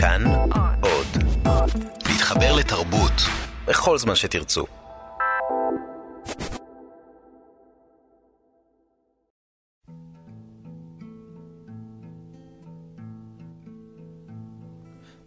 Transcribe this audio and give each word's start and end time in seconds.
כאן 0.00 0.24
עוד. 0.80 1.06
להתחבר 2.08 2.56
לתרבות 2.56 3.12
בכל 3.66 3.98
זמן 3.98 4.14
שתרצו. 4.14 4.66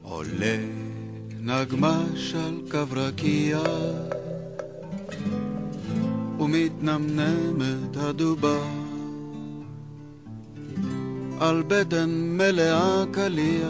עולה 0.01 0.57
נגמש 1.39 2.35
על 2.35 2.61
קו 2.71 2.85
רקיע 2.91 3.59
ומתנמנמת 6.39 7.97
הדובה 7.97 8.57
על 11.39 11.63
בטן 11.67 12.09
מלאה 12.37 13.03
קליע 13.11 13.67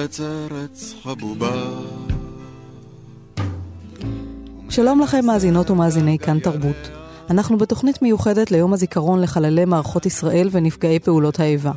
ארץ 0.00 0.20
ארץ 0.20 0.94
חבובה 1.02 1.52
שלום 4.70 5.00
לכם 5.00 5.26
מאזינות 5.26 5.70
ומאזיני 5.70 6.18
כאן 6.18 6.38
תרבות. 6.38 6.90
אנחנו 7.30 7.58
בתוכנית 7.58 8.02
מיוחדת 8.02 8.50
ליום 8.50 8.72
הזיכרון 8.72 9.20
לחללי 9.20 9.64
מערכות 9.64 10.06
ישראל 10.06 10.48
ונפגעי 10.52 10.98
פעולות 10.98 11.40
האיבה. 11.40 11.72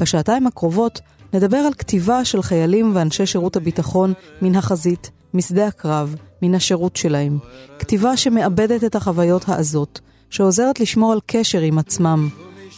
בשעתיים 0.00 0.46
הקרובות 0.46 1.00
נדבר 1.32 1.56
על 1.56 1.74
כתיבה 1.74 2.24
של 2.24 2.42
חיילים 2.42 2.92
ואנשי 2.94 3.26
שירות 3.26 3.56
הביטחון 3.56 4.12
מן 4.42 4.56
החזית, 4.56 5.10
משדה 5.34 5.66
הקרב, 5.66 6.14
מן 6.42 6.54
השירות 6.54 6.96
שלהם. 6.96 7.38
כתיבה 7.78 8.16
שמאבדת 8.16 8.84
את 8.84 8.94
החוויות 8.94 9.48
העזות, 9.48 10.00
שעוזרת 10.30 10.80
לשמור 10.80 11.12
על 11.12 11.20
קשר 11.26 11.60
עם 11.60 11.78
עצמם, 11.78 12.28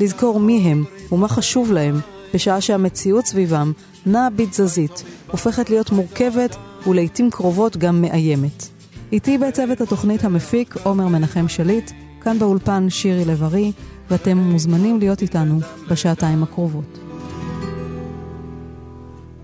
לזכור 0.01 0.41
מי 0.41 0.59
הם 0.59 0.85
ומה 1.13 1.29
חשוב 1.29 1.73
להם, 1.73 2.01
בשעה 2.35 2.61
שהמציאות 2.61 3.27
סביבם 3.27 3.73
נעה 4.07 4.30
בתזזית, 4.30 5.05
הופכת 5.31 5.70
להיות 5.70 5.91
מורכבת 5.91 6.56
ולעיתים 6.86 7.31
קרובות 7.31 7.77
גם 7.77 8.03
מאיימת. 8.03 8.69
איתי 9.12 9.39
בצוות 9.39 9.81
התוכנית 9.81 10.25
המפיק 10.25 10.75
עומר 10.83 11.06
מנחם 11.06 11.48
שליט, 11.48 11.91
כאן 12.20 12.39
באולפן 12.39 12.91
שירי 12.91 13.25
לב-ארי, 13.25 13.73
ואתם 14.11 14.39
מוזמנים 14.39 14.98
להיות 14.98 15.23
איתנו 15.23 15.61
בשעתיים 15.91 16.42
הקרובות. 16.42 16.98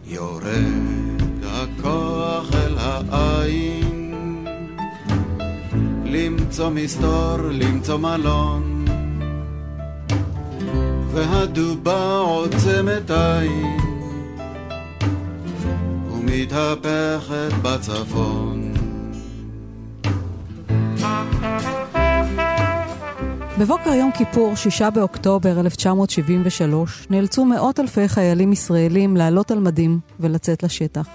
יורד 0.06 1.22
הכוח 1.44 2.54
אל 2.54 2.74
העין 2.78 4.04
למצוא 6.04 6.70
מסתור, 6.70 7.36
למצוא 7.36 7.96
מלון 7.96 8.84
והדובה 11.12 12.18
עוצמת 12.18 13.10
עין 13.10 13.93
ומתהפכת 16.34 17.52
בצפון 17.62 18.74
בבוקר 23.58 23.90
יום 23.90 24.10
כיפור, 24.12 24.54
6 24.54 24.82
באוקטובר 24.82 25.60
1973, 25.60 27.06
נאלצו 27.10 27.44
מאות 27.44 27.80
אלפי 27.80 28.08
חיילים 28.08 28.52
ישראלים 28.52 29.16
לעלות 29.16 29.50
על 29.50 29.58
מדים 29.58 29.98
ולצאת 30.20 30.62
לשטח. 30.62 31.08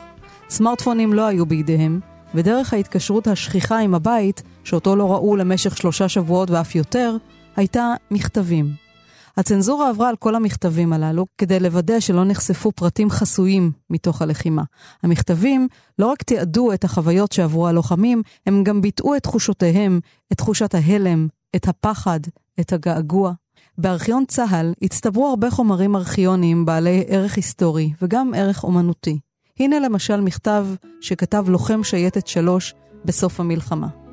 סמארטפונים 0.49 1.13
לא 1.13 1.27
היו 1.27 1.45
בידיהם, 1.45 1.99
ודרך 2.35 2.73
ההתקשרות 2.73 3.27
השכיחה 3.27 3.79
עם 3.79 3.95
הבית, 3.95 4.41
שאותו 4.63 4.95
לא 4.95 5.11
ראו 5.11 5.35
למשך 5.35 5.77
שלושה 5.77 6.09
שבועות 6.09 6.51
ואף 6.51 6.75
יותר, 6.75 7.15
הייתה 7.55 7.93
מכתבים. 8.11 8.88
הצנזורה 9.37 9.89
עברה 9.89 10.09
על 10.09 10.15
כל 10.15 10.35
המכתבים 10.35 10.93
הללו 10.93 11.25
כדי 11.37 11.59
לוודא 11.59 11.99
שלא 11.99 12.25
נחשפו 12.25 12.71
פרטים 12.71 13.09
חסויים 13.09 13.71
מתוך 13.89 14.21
הלחימה. 14.21 14.63
המכתבים 15.03 15.67
לא 15.99 16.07
רק 16.07 16.23
תיעדו 16.23 16.73
את 16.73 16.83
החוויות 16.83 17.31
שעברו 17.31 17.67
הלוחמים, 17.67 18.21
הם 18.45 18.63
גם 18.63 18.81
ביטאו 18.81 19.15
את 19.15 19.23
תחושותיהם, 19.23 19.99
את 20.31 20.37
תחושת 20.37 20.75
ההלם, 20.75 21.27
את 21.55 21.67
הפחד, 21.67 22.19
את 22.59 22.73
הגעגוע. 22.73 23.31
בארכיון 23.77 24.25
צה"ל 24.25 24.73
הצטברו 24.81 25.27
הרבה 25.27 25.51
חומרים 25.51 25.95
ארכיוניים 25.95 26.65
בעלי 26.65 27.03
ערך 27.07 27.35
היסטורי 27.35 27.93
וגם 28.01 28.31
ערך 28.35 28.63
אומנותי. 28.63 29.19
הנה 29.59 29.79
למשל 29.79 30.21
מכתב 30.21 30.67
שכתב 31.01 31.45
לוחם 31.47 31.83
שייטת 31.83 32.27
3 32.27 32.73
בסוף 33.05 33.39
המלחמה. 33.39 34.08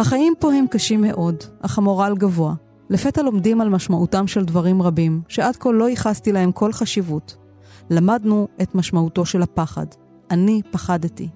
החיים 0.00 0.32
פה 0.38 0.52
הם 0.52 0.66
קשים 0.70 1.00
מאוד, 1.00 1.36
אך 1.60 1.78
המורל 1.78 2.14
גבוה. 2.18 2.54
לפתע 2.90 3.22
לומדים 3.22 3.60
על 3.60 3.68
משמעותם 3.68 4.26
של 4.26 4.44
דברים 4.44 4.82
רבים, 4.82 5.20
שעד 5.28 5.56
כה 5.56 5.70
לא 5.72 5.88
ייחסתי 5.88 6.32
להם 6.32 6.52
כל 6.52 6.72
חשיבות. 6.72 7.36
למדנו 7.90 8.48
את 8.62 8.74
משמעותו 8.74 9.26
של 9.26 9.42
הפחד. 9.42 9.86
אני 10.30 10.62
פחדתי. 10.70 11.28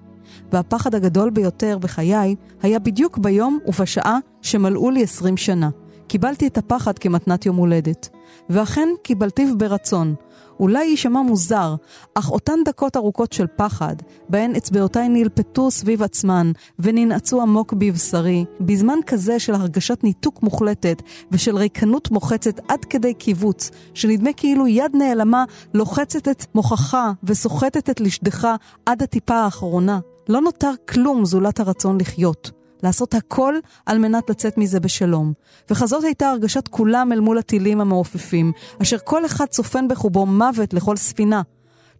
והפחד 0.51 0.95
הגדול 0.95 1.29
ביותר 1.29 1.77
בחיי 1.77 2.35
היה 2.61 2.79
בדיוק 2.79 3.17
ביום 3.17 3.59
ובשעה 3.65 4.17
שמלאו 4.41 4.91
לי 4.91 5.03
20 5.03 5.37
שנה. 5.37 5.69
קיבלתי 6.07 6.47
את 6.47 6.57
הפחד 6.57 6.99
כמתנת 6.99 7.45
יום 7.45 7.55
הולדת. 7.55 8.09
ואכן 8.49 8.89
קיבלתיו 9.03 9.57
ברצון, 9.57 10.15
אולי 10.59 10.85
יישמע 10.85 11.21
מוזר, 11.21 11.75
אך 12.13 12.31
אותן 12.31 12.59
דקות 12.65 12.97
ארוכות 12.97 13.33
של 13.33 13.47
פחד, 13.55 13.95
בהן 14.29 14.55
אצבעותיי 14.55 15.09
נלפטו 15.09 15.71
סביב 15.71 16.03
עצמן 16.03 16.51
וננעצו 16.79 17.41
עמוק 17.41 17.73
בבשרי, 17.73 18.45
בזמן 18.59 18.99
כזה 19.07 19.39
של 19.39 19.53
הרגשת 19.53 20.03
ניתוק 20.03 20.43
מוחלטת 20.43 21.01
ושל 21.31 21.55
ריקנות 21.55 22.11
מוחצת 22.11 22.59
עד 22.67 22.85
כדי 22.85 23.13
קיבוץ, 23.13 23.71
שנדמה 23.93 24.33
כאילו 24.33 24.67
יד 24.67 24.95
נעלמה 24.95 25.43
לוחצת 25.73 26.27
את 26.27 26.45
מוחך 26.55 26.97
וסוחטת 27.23 27.89
את 27.89 27.99
לשדך 27.99 28.47
עד 28.85 29.03
הטיפה 29.03 29.35
האחרונה. 29.35 29.99
לא 30.29 30.41
נותר 30.41 30.71
כלום 30.89 31.25
זולת 31.25 31.59
הרצון 31.59 32.01
לחיות. 32.01 32.54
לעשות 32.83 33.13
הכל 33.13 33.55
על 33.85 33.97
מנת 33.97 34.29
לצאת 34.29 34.57
מזה 34.57 34.79
בשלום. 34.79 35.33
וכזאת 35.69 36.03
הייתה 36.03 36.29
הרגשת 36.29 36.67
כולם 36.67 37.11
אל 37.11 37.19
מול 37.19 37.37
הטילים 37.37 37.81
המעופפים, 37.81 38.51
אשר 38.81 38.97
כל 39.03 39.25
אחד 39.25 39.45
צופן 39.45 39.87
בחובו 39.87 40.25
מוות 40.25 40.73
לכל 40.73 40.95
ספינה. 40.95 41.41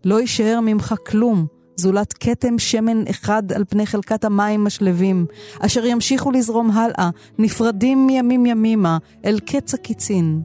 לא 0.05 0.21
יישאר 0.21 0.59
ממך 0.61 0.95
כלום, 1.07 1.45
זולת 1.75 2.13
כתם 2.13 2.59
שמן 2.59 3.07
אחד 3.09 3.51
על 3.51 3.63
פני 3.69 3.85
חלקת 3.85 4.25
המים 4.25 4.67
השלווים, 4.67 5.25
אשר 5.59 5.85
ימשיכו 5.85 6.31
לזרום 6.31 6.71
הלאה, 6.71 7.09
נפרדים 7.39 8.07
מימים 8.07 8.45
ימימה, 8.45 8.97
אל 9.25 9.39
קץ 9.39 9.73
הקיצין. 9.73 10.41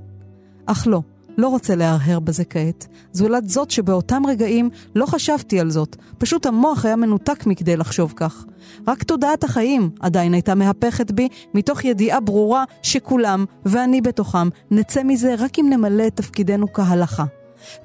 אך 0.67 0.87
לא, 0.87 1.01
לא 1.41 1.49
רוצה 1.49 1.75
להרהר 1.75 2.21
בזה 2.21 2.45
כעת. 2.45 2.87
זולת 3.13 3.49
זאת 3.49 3.71
שבאותם 3.71 4.23
רגעים 4.27 4.71
לא 4.95 5.07
חשבתי 5.07 5.61
על 5.61 5.71
זאת, 5.71 5.97
פשוט 6.19 6.47
המוח 6.47 6.85
היה 6.85 6.97
מנותק 6.97 7.47
מכדי 7.47 7.77
לחשוב 7.77 8.13
כך. 8.17 8.45
רק 8.89 9.03
תודעת 9.03 9.45
החיים 9.45 9.91
עדיין 10.01 10.35
הייתה 10.35 10.55
מהפכת 10.55 11.11
בי, 11.11 11.29
מתוך 11.55 11.85
ידיעה 11.85 12.21
ברורה 12.21 12.65
שכולם, 12.83 13.45
ואני 13.65 14.01
בתוכם, 14.01 14.49
נצא 14.71 15.03
מזה 15.03 15.35
רק 15.39 15.59
אם 15.59 15.67
נמלא 15.71 16.07
את 16.07 16.17
תפקידנו 16.17 16.73
כהלכה. 16.73 17.25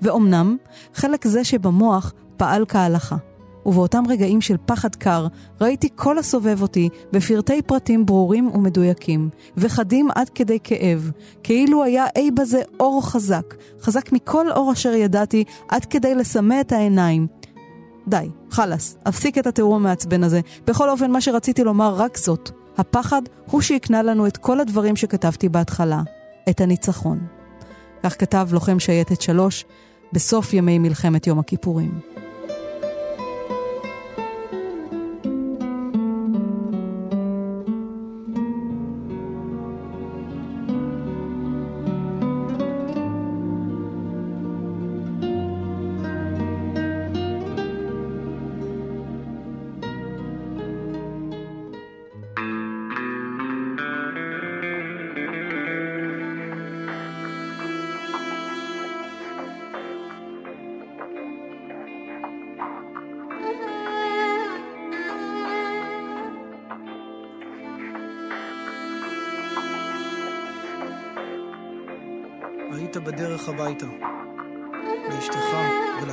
ואומנם, 0.01 0.57
חלק 0.93 1.27
זה 1.27 1.43
שבמוח 1.43 2.13
פעל 2.37 2.65
כהלכה. 2.67 3.15
ובאותם 3.65 4.03
רגעים 4.09 4.41
של 4.41 4.55
פחד 4.65 4.95
קר, 4.95 5.27
ראיתי 5.61 5.89
כל 5.95 6.17
הסובב 6.17 6.61
אותי 6.61 6.89
בפרטי 7.11 7.61
פרטים 7.61 8.05
ברורים 8.05 8.49
ומדויקים, 8.53 9.29
וחדים 9.57 10.07
עד 10.15 10.29
כדי 10.29 10.57
כאב, 10.63 11.11
כאילו 11.43 11.83
היה 11.83 12.05
אי 12.15 12.31
בזה 12.31 12.61
אור 12.79 13.01
חזק, 13.05 13.55
חזק 13.81 14.11
מכל 14.11 14.51
אור 14.51 14.71
אשר 14.71 14.93
ידעתי, 14.93 15.43
עד 15.69 15.85
כדי 15.85 16.15
לסמא 16.15 16.61
את 16.61 16.71
העיניים. 16.71 17.27
די, 18.07 18.29
חלאס, 18.51 18.97
אפסיק 19.07 19.37
את 19.37 19.47
התיאור 19.47 19.75
המעצבן 19.75 20.23
הזה. 20.23 20.39
בכל 20.67 20.89
אופן, 20.89 21.11
מה 21.11 21.21
שרציתי 21.21 21.63
לומר 21.63 21.95
רק 21.95 22.17
זאת, 22.17 22.51
הפחד 22.77 23.21
הוא 23.51 23.61
שהקנה 23.61 24.03
לנו 24.03 24.27
את 24.27 24.37
כל 24.37 24.59
הדברים 24.59 24.95
שכתבתי 24.95 25.49
בהתחלה, 25.49 26.01
את 26.49 26.61
הניצחון. 26.61 27.19
כך 28.03 28.19
כתב 28.19 28.47
לוחם 28.51 28.79
שייטת 28.79 29.21
שלוש 29.21 29.65
בסוף 30.13 30.53
ימי 30.53 30.79
מלחמת 30.79 31.27
יום 31.27 31.39
הכיפורים. 31.39 32.14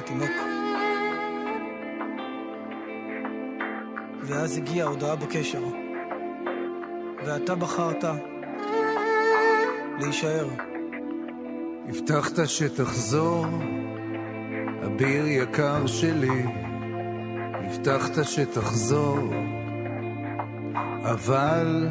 ולתינוק. 0.03 0.31
ואז 4.23 4.57
הגיעה 4.57 4.89
הודעה 4.89 5.17
בקשר, 5.17 5.63
ואתה 7.27 7.55
בחרת 7.55 8.05
להישאר. 10.01 10.49
הבטחת 11.89 12.47
שתחזור, 12.47 13.47
אביר 14.87 15.27
יקר 15.27 15.87
שלי, 15.87 16.45
הבטחת 17.55 18.25
שתחזור, 18.25 19.19
אבל 21.05 21.89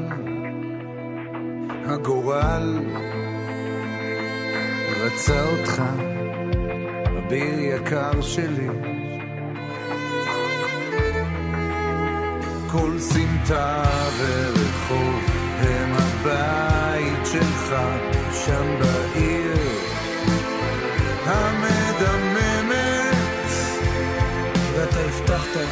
הגורל 1.86 2.80
רצה 5.02 5.46
אותך, 5.52 5.82
אביר 7.32 7.60
יקר 7.60 8.22
שלי. 8.22 8.68
כל 12.72 13.00
סמטה 13.00 13.84
ורחוב 14.20 15.24
הם 15.60 15.94
הבית 15.94 17.26
שלך 17.26 17.76
שם 18.46 18.80
בעיר 18.80 19.58
המדממת 21.26 22.72
ואתה 24.76 25.00
הבטחת 25.00 25.72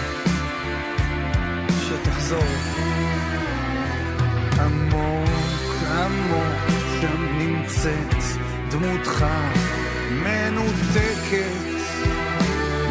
שתחזור. 1.81 2.43
עמוק 4.59 5.83
עמוק 5.91 6.69
שם 7.01 7.37
נמצאת 7.37 8.23
דמותך 8.69 9.25
מנותקת 10.11 11.69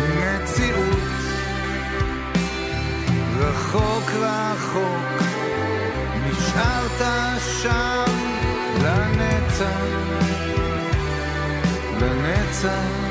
ממציאות 0.00 0.98
רחוק 3.38 4.10
רחוק 4.10 5.22
נשארת 6.26 7.40
שם 7.62 8.12
לנצח 8.82 10.08
לנצח. 12.00 13.08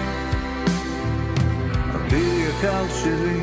אביר 1.95 2.49
יקר 2.49 2.85
שלי. 3.03 3.41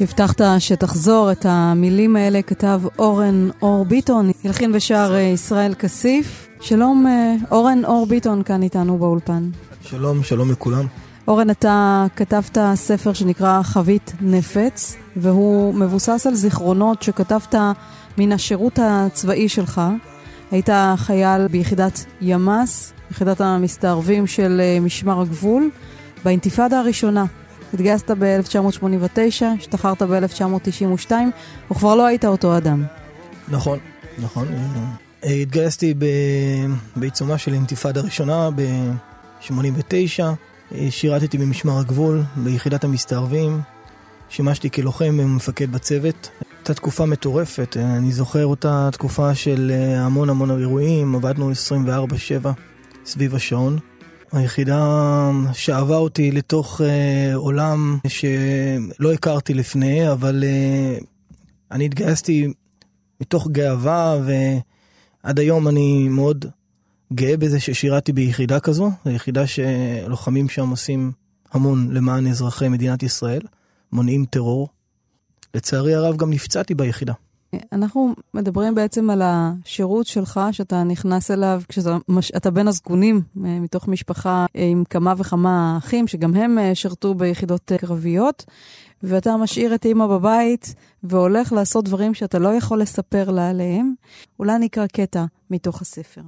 הבטחת 0.00 0.40
שתחזור, 0.58 1.32
את 1.32 1.46
המילים 1.48 2.16
האלה 2.16 2.42
כתב 2.42 2.80
אורן 2.98 3.48
אור 3.62 3.84
ביטון, 3.84 4.30
הלחין 4.44 4.70
ושר 4.74 5.12
אה, 5.14 5.20
ישראל 5.20 5.74
כסיף. 5.74 6.45
שלום, 6.60 7.06
אה, 7.06 7.34
אורן 7.50 7.84
אור 7.84 8.06
ביטון 8.06 8.42
כאן 8.42 8.62
איתנו 8.62 8.98
באולפן. 8.98 9.50
שלום, 9.82 10.22
שלום 10.22 10.50
לכולם. 10.50 10.86
אורן, 11.28 11.50
אתה 11.50 12.06
כתבת 12.16 12.58
ספר 12.74 13.12
שנקרא 13.12 13.62
חבית 13.62 14.12
נפץ, 14.20 14.96
והוא 15.16 15.74
מבוסס 15.74 16.26
על 16.26 16.34
זיכרונות 16.34 17.02
שכתבת 17.02 17.54
מן 18.18 18.32
השירות 18.32 18.78
הצבאי 18.82 19.48
שלך. 19.48 19.80
היית 20.50 20.68
חייל 20.96 21.48
ביחידת 21.48 22.04
ימ"ס, 22.20 22.92
יחידת 23.10 23.40
המסתערבים 23.40 24.26
של 24.26 24.60
אה, 24.60 24.80
משמר 24.80 25.20
הגבול, 25.20 25.70
באינתיפאדה 26.24 26.78
הראשונה. 26.78 27.24
התגייסת 27.74 28.10
ב-1989, 28.10 29.44
השתחררת 29.58 30.02
ב-1992, 30.02 31.12
וכבר 31.70 31.94
לא 31.94 32.06
היית 32.06 32.24
אותו 32.24 32.56
אדם. 32.56 32.84
נכון, 33.48 33.78
נכון. 34.18 34.46
אה, 35.24 35.30
התגייסתי 35.30 35.94
בעיצומה 36.96 37.38
של 37.38 37.52
אינתיפאדה 37.52 38.00
ראשונה 38.00 38.50
ב-89, 38.50 40.22
אה, 40.74 40.86
שירתתי 40.90 41.38
במשמר 41.38 41.78
הגבול, 41.78 42.22
ביחידת 42.36 42.84
המסתערבים, 42.84 43.60
שימשתי 44.28 44.70
כלוחם 44.70 45.18
ומפקד 45.20 45.72
בצוות. 45.72 46.30
הייתה 46.58 46.74
תקופה 46.74 47.06
מטורפת, 47.06 47.76
אה, 47.76 47.96
אני 47.96 48.12
זוכר 48.12 48.46
אותה 48.46 48.88
תקופה 48.92 49.34
של 49.34 49.72
המון 49.96 50.30
המון 50.30 50.60
אירועים, 50.60 51.14
עבדנו 51.14 51.50
24-7 51.50 52.48
סביב 53.04 53.34
השעון. 53.34 53.78
היחידה 54.32 55.30
שאבה 55.52 55.96
אותי 55.96 56.30
לתוך 56.30 56.80
אה, 56.80 57.34
עולם 57.34 57.98
שלא 58.08 59.12
הכרתי 59.12 59.54
לפני, 59.54 60.12
אבל 60.12 60.44
אה, 60.44 60.98
אני 61.72 61.84
התגייסתי 61.84 62.52
מתוך 63.20 63.48
גאווה, 63.50 64.18
ועד 65.26 65.38
היום 65.38 65.68
אני 65.68 66.08
מאוד 66.08 66.44
גאה 67.12 67.36
בזה 67.36 67.60
ששירתי 67.60 68.12
ביחידה 68.12 68.60
כזו, 68.60 68.90
זו 69.04 69.10
יחידה 69.10 69.46
שלוחמים 69.46 70.48
שם 70.48 70.70
עושים 70.70 71.12
המון 71.52 71.88
למען 71.92 72.26
אזרחי 72.26 72.68
מדינת 72.68 73.02
ישראל, 73.02 73.40
מונעים 73.92 74.24
טרור. 74.24 74.68
לצערי 75.54 75.94
הרב 75.94 76.16
גם 76.16 76.30
נפצעתי 76.30 76.74
ביחידה. 76.74 77.12
אנחנו 77.72 78.14
מדברים 78.34 78.74
בעצם 78.74 79.10
על 79.10 79.22
השירות 79.24 80.06
שלך, 80.06 80.40
שאתה 80.52 80.82
נכנס 80.82 81.30
אליו 81.30 81.62
כשאתה 81.68 82.50
בין 82.50 82.68
הזקונים, 82.68 83.22
אה, 83.44 83.60
מתוך 83.60 83.88
משפחה 83.88 84.46
אה, 84.56 84.64
עם 84.64 84.84
כמה 84.90 85.14
וכמה 85.16 85.78
אחים, 85.78 86.06
שגם 86.06 86.34
הם 86.34 86.58
אה, 86.58 86.74
שירתו 86.74 87.14
ביחידות 87.14 87.72
קרביות, 87.76 88.44
ואתה 89.02 89.36
משאיר 89.36 89.74
את 89.74 89.86
אימא 89.86 90.06
בבית 90.06 90.74
והולך 91.02 91.52
לעשות 91.52 91.84
דברים 91.84 92.14
שאתה 92.14 92.38
לא 92.38 92.48
יכול 92.48 92.80
לספר 92.80 93.30
לה 93.30 93.50
עליהם. 93.50 93.94
אולי 94.38 94.58
נקרא 94.58 94.86
קטע 94.86 95.24
מתוך 95.50 95.80
הספר. 95.82 96.20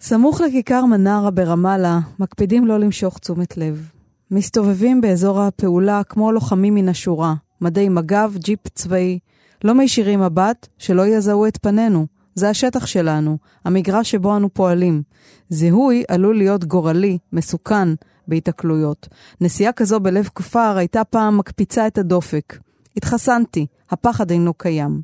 סמוך 0.00 0.40
לכיכר 0.40 0.84
מנרה 0.84 1.30
ברמאללה, 1.30 1.98
מקפידים 2.18 2.66
לא 2.66 2.78
למשוך 2.78 3.18
תשומת 3.18 3.56
לב. 3.56 3.90
מסתובבים 4.30 5.00
באזור 5.00 5.40
הפעולה 5.40 6.02
כמו 6.04 6.32
לוחמים 6.32 6.74
מן 6.74 6.88
השורה, 6.88 7.34
מדי 7.60 7.88
מג"ב, 7.88 8.32
ג'יפ 8.36 8.68
צבאי, 8.68 9.18
לא 9.64 9.74
מישירים 9.74 10.20
מבט, 10.20 10.68
שלא 10.78 11.06
יזהו 11.06 11.46
את 11.46 11.56
פנינו. 11.56 12.06
זה 12.34 12.50
השטח 12.50 12.86
שלנו, 12.86 13.38
המגרש 13.64 14.10
שבו 14.10 14.36
אנו 14.36 14.54
פועלים. 14.54 15.02
זיהוי 15.48 16.04
עלול 16.08 16.36
להיות 16.36 16.64
גורלי, 16.64 17.18
מסוכן, 17.32 17.88
בהיתקלויות. 18.28 19.08
נסיעה 19.40 19.72
כזו 19.72 20.00
בלב 20.00 20.28
כפר 20.34 20.74
הייתה 20.76 21.04
פעם 21.04 21.38
מקפיצה 21.38 21.86
את 21.86 21.98
הדופק. 21.98 22.58
התחסנתי, 22.96 23.66
הפחד 23.90 24.30
אינו 24.30 24.54
קיים. 24.54 25.00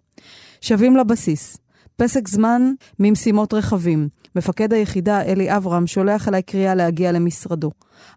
שבים 0.61 0.97
לבסיס. 0.97 1.57
פסק 1.97 2.29
זמן 2.29 2.73
ממשימות 2.99 3.55
רכבים. 3.55 4.09
מפקד 4.37 4.73
היחידה, 4.73 5.23
אלי 5.23 5.57
אברהם, 5.57 5.87
שולח 5.87 6.29
אליי 6.29 6.43
קריאה 6.43 6.75
להגיע 6.75 7.13
למשרדו. 7.13 7.71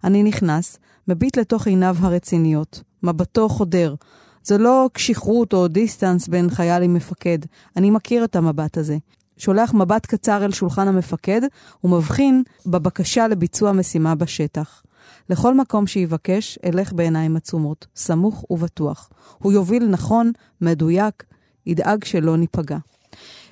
אני 0.04 0.24
נכנס, 0.24 0.78
מביט 1.08 1.38
לתוך 1.38 1.68
עיניו 1.68 1.96
הרציניות. 2.00 2.84
מבטו 3.04 3.50
חודר. 3.50 3.96
זה 4.44 4.58
לא 4.58 4.90
קשיחות 4.94 5.54
או 5.54 5.68
דיסטנס 5.68 6.28
בין 6.28 6.50
חייל 6.50 6.84
עם 6.84 6.94
מפקד. 6.94 7.40
אני 7.78 7.92
מכיר 7.92 8.24
את 8.24 8.36
המבט 8.36 8.78
הזה. 8.78 8.98
שולח 9.38 9.74
מבט 9.74 10.06
קצר 10.06 10.46
אל 10.46 10.52
שולחן 10.52 10.88
המפקד 10.88 11.42
ומבחין 11.84 12.44
בבקשה 12.66 13.28
לביצוע 13.28 13.72
משימה 13.72 14.16
בשטח. 14.16 14.82
לכל 15.30 15.56
מקום 15.56 15.88
שיבקש, 15.88 16.60
אלך 16.66 16.94
בעיניים 16.94 17.36
עצומות, 17.36 17.88
סמוך 17.96 18.46
ובטוח. 18.50 19.10
הוא 19.38 19.52
יוביל 19.52 19.88
נכון, 19.88 20.32
מדויק, 20.62 21.24
ידאג 21.66 22.04
שלא 22.04 22.38
ניפגע. 22.38 22.78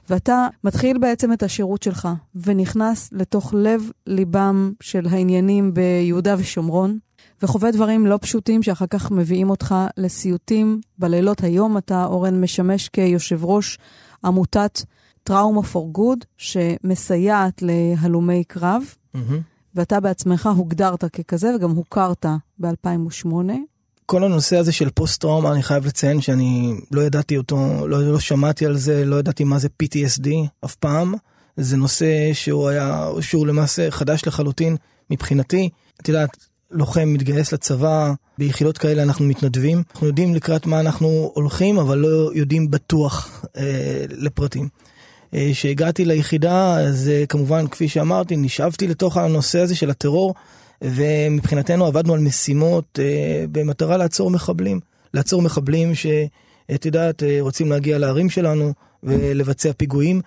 ואתה 0.09 0.47
מתחיל 0.63 0.97
בעצם 0.97 1.33
את 1.33 1.43
השירות 1.43 1.83
שלך, 1.83 2.07
ונכנס 2.35 3.09
לתוך 3.11 3.53
לב 3.57 3.91
ליבם 4.07 4.71
של 4.81 5.07
העניינים 5.09 5.73
ביהודה 5.73 6.35
ושומרון, 6.37 6.99
וחווה 7.41 7.71
דברים 7.71 8.05
לא 8.05 8.19
פשוטים 8.21 8.63
שאחר 8.63 8.85
כך 8.89 9.11
מביאים 9.11 9.49
אותך 9.49 9.75
לסיוטים 9.97 10.81
בלילות. 10.99 11.43
היום 11.43 11.77
אתה, 11.77 12.05
אורן, 12.05 12.41
משמש 12.41 12.89
כיושב 12.89 13.45
ראש 13.45 13.77
עמותת 14.25 14.81
טראומה 15.23 15.63
פור 15.63 15.91
גוד, 15.91 16.25
שמסייעת 16.37 17.61
להלומי 17.61 18.43
קרב, 18.43 18.83
mm-hmm. 19.15 19.19
ואתה 19.75 19.99
בעצמך 19.99 20.49
הוגדרת 20.55 21.05
ככזה 21.05 21.55
וגם 21.55 21.71
הוכרת 21.71 22.25
ב-2008. 22.59 23.27
כל 24.05 24.23
הנושא 24.23 24.57
הזה 24.57 24.71
של 24.71 24.89
פוסט-טראומה, 24.89 25.51
אני 25.51 25.63
חייב 25.63 25.85
לציין 25.85 26.21
שאני 26.21 26.73
לא 26.91 27.01
ידעתי 27.01 27.37
אותו, 27.37 27.87
לא, 27.87 28.11
לא 28.11 28.19
שמעתי 28.19 28.65
על 28.65 28.77
זה, 28.77 29.05
לא 29.05 29.15
ידעתי 29.15 29.43
מה 29.43 29.59
זה 29.59 29.67
PTSD 29.83 30.29
אף 30.65 30.75
פעם. 30.75 31.13
זה 31.57 31.77
נושא 31.77 32.33
שהוא 32.33 32.69
היה, 32.69 33.07
שהוא 33.21 33.47
למעשה 33.47 33.91
חדש 33.91 34.27
לחלוטין 34.27 34.75
מבחינתי. 35.09 35.69
את 36.01 36.07
יודעת, 36.07 36.37
לוחם 36.71 37.13
מתגייס 37.13 37.53
לצבא, 37.53 38.13
ביחידות 38.37 38.77
כאלה 38.77 39.03
אנחנו 39.03 39.25
מתנדבים. 39.25 39.83
אנחנו 39.91 40.07
יודעים 40.07 40.35
לקראת 40.35 40.65
מה 40.65 40.79
אנחנו 40.79 41.31
הולכים, 41.33 41.77
אבל 41.77 41.97
לא 41.97 42.31
יודעים 42.33 42.71
בטוח 42.71 43.45
אה, 43.57 44.05
לפרטים. 44.09 44.69
אה, 45.35 46.05
ליחידה, 46.05 46.79
אז 46.79 47.09
אה, 47.09 47.25
כמובן, 47.25 47.67
כפי 47.67 47.87
שאמרתי, 47.87 48.35
נשאבתי 48.35 48.87
לתוך 48.87 49.17
הנושא 49.17 49.59
הזה 49.59 49.75
של 49.75 49.89
הטרור, 49.89 50.33
ומבחינתנו 50.81 51.85
עבדנו 51.85 52.13
על 52.13 52.19
משימות 52.19 52.99
אה, 52.99 53.45
במטרה 53.51 53.97
לעצור 53.97 54.31
מחבלים. 54.31 54.79
לעצור 55.13 55.41
מחבלים 55.41 55.95
שאת 55.95 56.85
יודעת, 56.85 57.23
רוצים 57.39 57.71
להגיע 57.71 57.97
לערים 57.97 58.29
שלנו 58.29 58.73
ולבצע 59.03 59.71
פיגועים. 59.77 60.21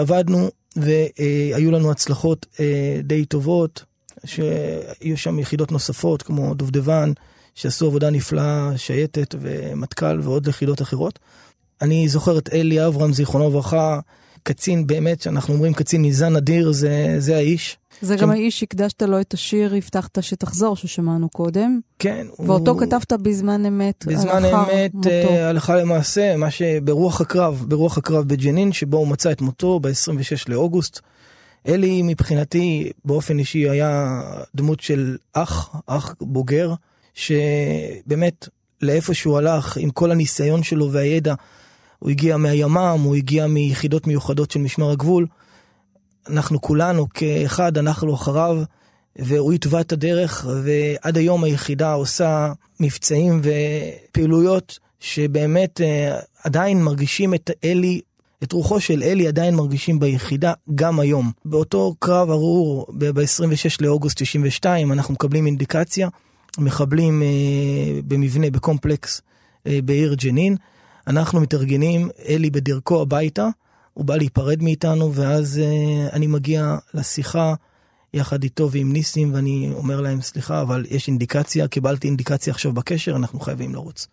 עבדנו 0.00 0.48
והיו 0.76 1.70
לנו 1.70 1.90
הצלחות 1.90 2.46
די 3.04 3.24
טובות, 3.24 3.84
שהיו 4.24 5.16
שם 5.16 5.38
יחידות 5.38 5.72
נוספות 5.72 6.22
כמו 6.22 6.54
דובדבן, 6.54 7.12
שעשו 7.54 7.86
עבודה 7.86 8.10
נפלאה, 8.10 8.72
שייטת 8.76 9.34
ומטכ"ל 9.40 10.20
ועוד 10.22 10.48
יחידות 10.48 10.82
אחרות. 10.82 11.18
אני 11.82 12.08
זוכר 12.08 12.38
את 12.38 12.48
אלי 12.52 12.86
אברהם, 12.86 13.12
זיכרונו 13.12 13.48
לברכה, 13.50 14.00
קצין 14.42 14.86
באמת, 14.86 15.20
שאנחנו 15.22 15.54
אומרים 15.54 15.74
קצין 15.74 16.02
ניזן 16.02 16.36
אדיר, 16.36 16.72
זה, 16.72 17.14
זה 17.18 17.36
האיש. 17.36 17.76
זה 18.02 18.14
שם- 18.18 18.22
גם 18.22 18.30
האיש 18.30 18.60
שהקדשת 18.60 19.02
לו 19.02 19.20
את 19.20 19.34
השיר 19.34 19.74
"הבטחת 19.74 20.22
שתחזור" 20.22 20.76
ששמענו 20.76 21.28
קודם, 21.28 21.80
כן. 21.98 22.26
ואותו 22.38 22.70
הוא- 22.70 22.80
כתבת 22.80 23.12
בזמן 23.12 23.66
אמת, 23.66 24.04
בזמן 24.08 24.44
אמת, 24.44 24.94
מותו. 24.94 25.08
אה, 25.08 25.48
הלכה 25.48 25.76
למעשה, 25.76 26.36
מה 26.36 26.50
שברוח 26.50 27.20
הקרב, 27.20 27.64
ברוח 27.68 27.98
הקרב 27.98 28.28
בג'נין, 28.28 28.72
שבו 28.72 28.96
הוא 28.96 29.08
מצא 29.08 29.32
את 29.32 29.40
מותו 29.40 29.80
ב-26 29.80 29.90
לאוגוסט. 30.48 31.00
אלי 31.68 32.02
מבחינתי, 32.02 32.90
באופן 33.04 33.38
אישי, 33.38 33.68
היה 33.68 34.20
דמות 34.54 34.80
של 34.80 35.16
אח, 35.32 35.70
אח 35.86 36.14
בוגר, 36.20 36.74
שבאמת, 37.14 38.48
לאיפה 38.82 39.14
שהוא 39.14 39.38
הלך, 39.38 39.76
עם 39.76 39.90
כל 39.90 40.10
הניסיון 40.10 40.62
שלו 40.62 40.92
והידע, 40.92 41.34
הוא 41.98 42.10
הגיע 42.10 42.36
מהימ"מ, 42.36 43.00
הוא 43.04 43.16
הגיע 43.16 43.46
מיחידות 43.46 44.06
מיוחדות 44.06 44.50
של 44.50 44.60
משמר 44.60 44.90
הגבול. 44.90 45.26
אנחנו 46.28 46.60
כולנו 46.60 47.08
כאחד, 47.08 47.78
אנחנו 47.78 48.14
אחריו, 48.14 48.62
והוא 49.16 49.52
התווה 49.52 49.80
את 49.80 49.92
הדרך, 49.92 50.46
ועד 50.64 51.16
היום 51.16 51.44
היחידה 51.44 51.92
עושה 51.92 52.52
מבצעים 52.80 53.40
ופעילויות 53.42 54.78
שבאמת 55.00 55.80
אה, 55.80 56.18
עדיין 56.44 56.82
מרגישים 56.82 57.34
את 57.34 57.50
אלי, 57.64 58.00
את 58.42 58.52
רוחו 58.52 58.80
של 58.80 59.02
אלי 59.02 59.28
עדיין 59.28 59.54
מרגישים 59.54 60.00
ביחידה 60.00 60.52
גם 60.74 61.00
היום. 61.00 61.30
באותו 61.44 61.94
קרב 61.98 62.30
ארור, 62.30 62.86
ב-26 62.98 63.76
לאוגוסט 63.80 64.22
92, 64.22 64.92
אנחנו 64.92 65.14
מקבלים 65.14 65.46
אינדיקציה, 65.46 66.08
מחבלים 66.58 67.22
אה, 67.22 68.00
במבנה, 68.04 68.50
בקומפלקס 68.50 69.22
אה, 69.66 69.78
בעיר 69.84 70.14
ג'נין. 70.14 70.56
אנחנו 71.08 71.40
מתארגנים, 71.40 72.08
אלי 72.28 72.50
בדרכו 72.50 73.02
הביתה, 73.02 73.48
הוא 73.94 74.04
בא 74.04 74.16
להיפרד 74.16 74.62
מאיתנו, 74.62 75.14
ואז 75.14 75.58
אה, 75.58 76.08
אני 76.12 76.26
מגיע 76.26 76.76
לשיחה 76.94 77.54
יחד 78.14 78.42
איתו 78.42 78.70
ועם 78.70 78.92
ניסים, 78.92 79.34
ואני 79.34 79.70
אומר 79.74 80.00
להם, 80.00 80.20
סליחה, 80.20 80.62
אבל 80.62 80.86
יש 80.90 81.08
אינדיקציה, 81.08 81.68
קיבלתי 81.68 82.06
אינדיקציה 82.06 82.50
עכשיו 82.50 82.72
בקשר, 82.72 83.16
אנחנו 83.16 83.40
חייבים 83.40 83.74
לרוץ. 83.74 84.06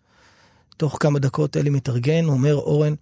תוך 0.76 0.96
כמה 1.00 1.18
דקות 1.18 1.56
אלי 1.56 1.70
מתארגן, 1.70 2.24
הוא 2.24 2.32
אומר, 2.32 2.54
אורן, 2.54 2.94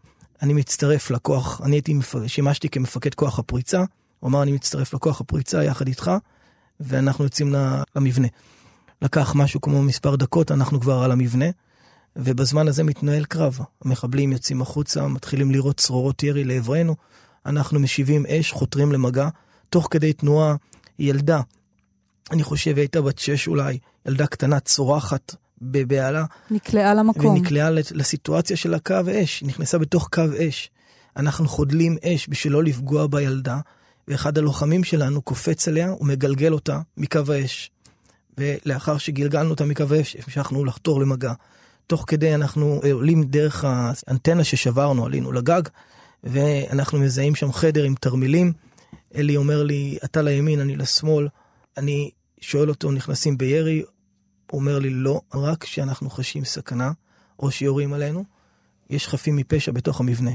אני 0.43 0.53
מצטרף 0.53 1.11
לכוח, 1.11 1.61
אני 1.65 1.77
הייתי. 1.77 1.95
שימשתי 2.27 2.69
כמפקד 2.69 3.15
כוח 3.15 3.39
הפריצה, 3.39 3.85
הוא 4.21 4.29
אמר, 4.29 4.43
אני 4.43 4.53
מצטרף 4.53 4.95
לכוח 4.95 5.21
הפריצה 5.21 5.65
יחד 5.65 5.89
איתך, 5.89 6.11
ואנחנו 6.81 7.25
יוצאים 7.25 7.55
למבנה. 7.97 8.29
לקח 9.03 9.35
משהו 9.35 9.61
כמו 9.61 9.83
מספר 9.83 10.17
דקות, 10.17 10.51
אנחנו 10.51 10.81
כבר 10.81 11.03
על 11.03 11.13
המבנה, 11.13 11.47
ובזמן 12.17 12.69
הזה 12.69 12.85
מתנהל 12.85 13.25
קרב. 13.25 13.59
המחבלים 13.85 14.33
יוצאים 14.33 14.63
החוצה, 14.63 15.09
מתחילים 15.09 15.51
לירות 15.51 15.77
צרורות 15.77 16.23
ירי 16.23 16.45
לעברנו, 16.45 16.97
אנחנו 17.47 17.81
משיבים 17.81 18.27
אש, 18.27 18.53
חותרים 18.53 18.93
למגע, 18.93 19.29
תוך 19.71 19.89
כדי 19.91 20.13
תנועה 20.13 20.57
ילדה, 20.99 21.41
אני 22.31 22.43
חושב 22.43 22.71
היא 22.71 22.83
הייתה 22.83 23.03
בת 23.03 23.19
שש 23.19 23.49
אולי, 23.49 23.79
ילדה 24.07 24.27
קטנה 24.27 24.61
צורחת 24.61 25.35
בבהלה, 25.63 26.25
נקלעה 26.51 26.95
למקום. 26.95 27.27
ונקלעה 27.27 27.71
לסיטואציה 27.71 28.57
של 28.57 28.75
הקו 28.75 29.01
אש, 29.11 29.43
נכנסה 29.43 29.79
בתוך 29.79 30.09
קו 30.13 30.23
אש. 30.49 30.71
אנחנו 31.17 31.49
חודלים 31.49 31.97
אש 32.05 32.27
בשביל 32.29 32.53
לא 32.53 32.65
לפגוע 32.65 33.07
בילדה, 33.07 33.59
ואחד 34.09 34.39
הלוחמים 34.39 34.85
שלנו 34.85 35.23
קופץ 35.23 35.69
עליה 35.69 35.93
ומגלגל 36.01 36.53
אותה 36.53 36.81
מקו 36.97 37.21
האש. 37.29 37.71
ולאחר 38.39 38.99
שגלגלנו 38.99 39.51
אותה 39.51 39.65
מקו 39.65 39.85
האש, 39.91 40.17
המשכנו 40.17 40.65
לחתור 40.65 41.01
למגע. 41.01 41.33
תוך 41.87 42.05
כדי 42.07 42.35
אנחנו 42.35 42.81
אה, 42.85 42.93
עולים 42.93 43.25
דרך 43.25 43.65
האנטנה 43.65 44.45
ששברנו, 44.45 45.07
עלינו 45.07 45.33
לגג, 45.33 45.63
ואנחנו 46.25 46.99
מזהים 46.99 47.35
שם 47.35 47.53
חדר 47.53 47.85
עם 47.85 47.95
תרמילים. 48.01 48.53
אלי 49.15 49.37
אומר 49.37 49.63
לי, 49.63 49.99
אתה 50.05 50.23
לימין, 50.23 50.61
אני 50.61 50.77
לשמאל. 50.77 51.29
אני 51.77 52.11
שואל 52.41 52.69
אותו, 52.69 52.91
נכנסים 52.91 53.39
בירי? 53.39 53.83
הוא 54.51 54.61
אומר 54.61 54.79
לי, 54.79 54.91
לא, 54.91 55.21
רק 55.35 55.65
כשאנחנו 55.65 56.11
חשים 56.11 56.45
סכנה, 56.45 56.93
או 57.39 57.51
שיורים 57.51 57.93
עלינו, 57.93 58.25
יש 58.91 59.09
חפים 59.09 59.37
מפשע 59.37 59.73
בתוך 59.73 60.01
המבנה. 60.01 60.31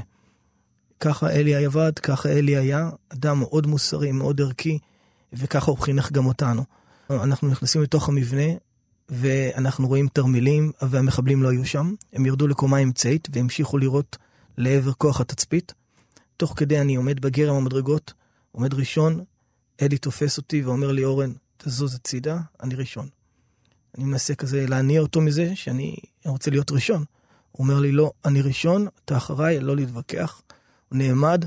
ככה 1.00 1.30
אלי 1.30 1.64
עבד, 1.64 1.98
ככה 1.98 2.28
אלי 2.28 2.56
היה, 2.56 2.90
אדם 3.08 3.40
מאוד 3.40 3.66
מוסרי, 3.66 4.12
מאוד 4.12 4.40
ערכי, 4.40 4.78
וככה 5.32 5.70
הוא 5.70 5.78
חינך 5.78 6.12
גם 6.12 6.26
אותנו. 6.26 6.64
אנחנו 7.10 7.48
נכנסים 7.48 7.82
לתוך 7.82 8.08
המבנה, 8.08 8.52
ואנחנו 9.10 9.88
רואים 9.88 10.08
תרמילים, 10.08 10.72
והמחבלים 10.82 11.42
לא 11.42 11.50
היו 11.50 11.66
שם. 11.66 11.94
הם 12.12 12.26
ירדו 12.26 12.48
לקומה 12.48 12.78
אמצעית 12.78 13.28
והמשיכו 13.32 13.78
לירות 13.78 14.16
לעבר 14.58 14.92
כוח 14.92 15.20
התצפית. 15.20 15.74
תוך 16.36 16.54
כדי 16.56 16.80
אני 16.80 16.96
עומד 16.96 17.20
בגרם 17.20 17.56
המדרגות, 17.56 18.12
עומד 18.52 18.74
ראשון, 18.74 19.24
אלי 19.82 19.98
תופס 19.98 20.38
אותי 20.38 20.62
ואומר 20.62 20.92
לי, 20.92 21.04
אורן, 21.04 21.32
תזוז 21.56 21.94
הצידה, 21.94 22.38
אני 22.62 22.74
ראשון. 22.74 23.08
אני 23.98 24.04
מנסה 24.04 24.34
כזה 24.34 24.66
להניע 24.66 25.00
אותו 25.00 25.20
מזה 25.20 25.56
שאני 25.56 25.96
רוצה 26.24 26.50
להיות 26.50 26.70
ראשון. 26.70 27.04
הוא 27.52 27.64
אומר 27.64 27.80
לי, 27.80 27.92
לא, 27.92 28.12
אני 28.24 28.42
ראשון, 28.42 28.86
אתה 29.04 29.16
אחריי, 29.16 29.60
לא 29.60 29.76
להתווכח. 29.76 30.42
הוא 30.88 30.98
נעמד, 30.98 31.44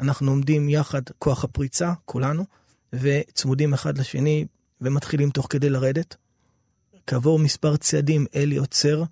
אנחנו 0.00 0.30
עומדים 0.30 0.68
יחד, 0.68 1.02
כוח 1.18 1.44
הפריצה, 1.44 1.92
כולנו, 2.04 2.44
וצמודים 2.92 3.74
אחד 3.74 3.98
לשני, 3.98 4.46
ומתחילים 4.80 5.30
תוך 5.30 5.46
כדי 5.50 5.70
לרדת. 5.70 6.16
כעבור 7.08 7.38
מספר 7.38 7.76
צעדים, 7.76 8.26
אלי 8.34 8.56
עוצר, 8.56 9.02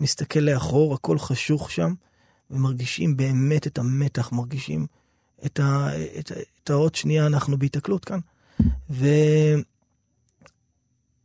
מסתכל 0.00 0.40
לאחור, 0.40 0.94
הכל 0.94 1.18
חשוך 1.18 1.70
שם, 1.70 1.94
ומרגישים 2.50 3.16
באמת 3.16 3.66
את 3.66 3.78
המתח, 3.78 4.32
מרגישים 4.32 4.86
את, 5.46 5.60
ה, 5.60 5.88
את, 6.18 6.32
את 6.64 6.70
העוד 6.70 6.94
שנייה, 6.94 7.26
אנחנו 7.26 7.58
בהיתקלות 7.58 8.04
כאן. 8.04 8.18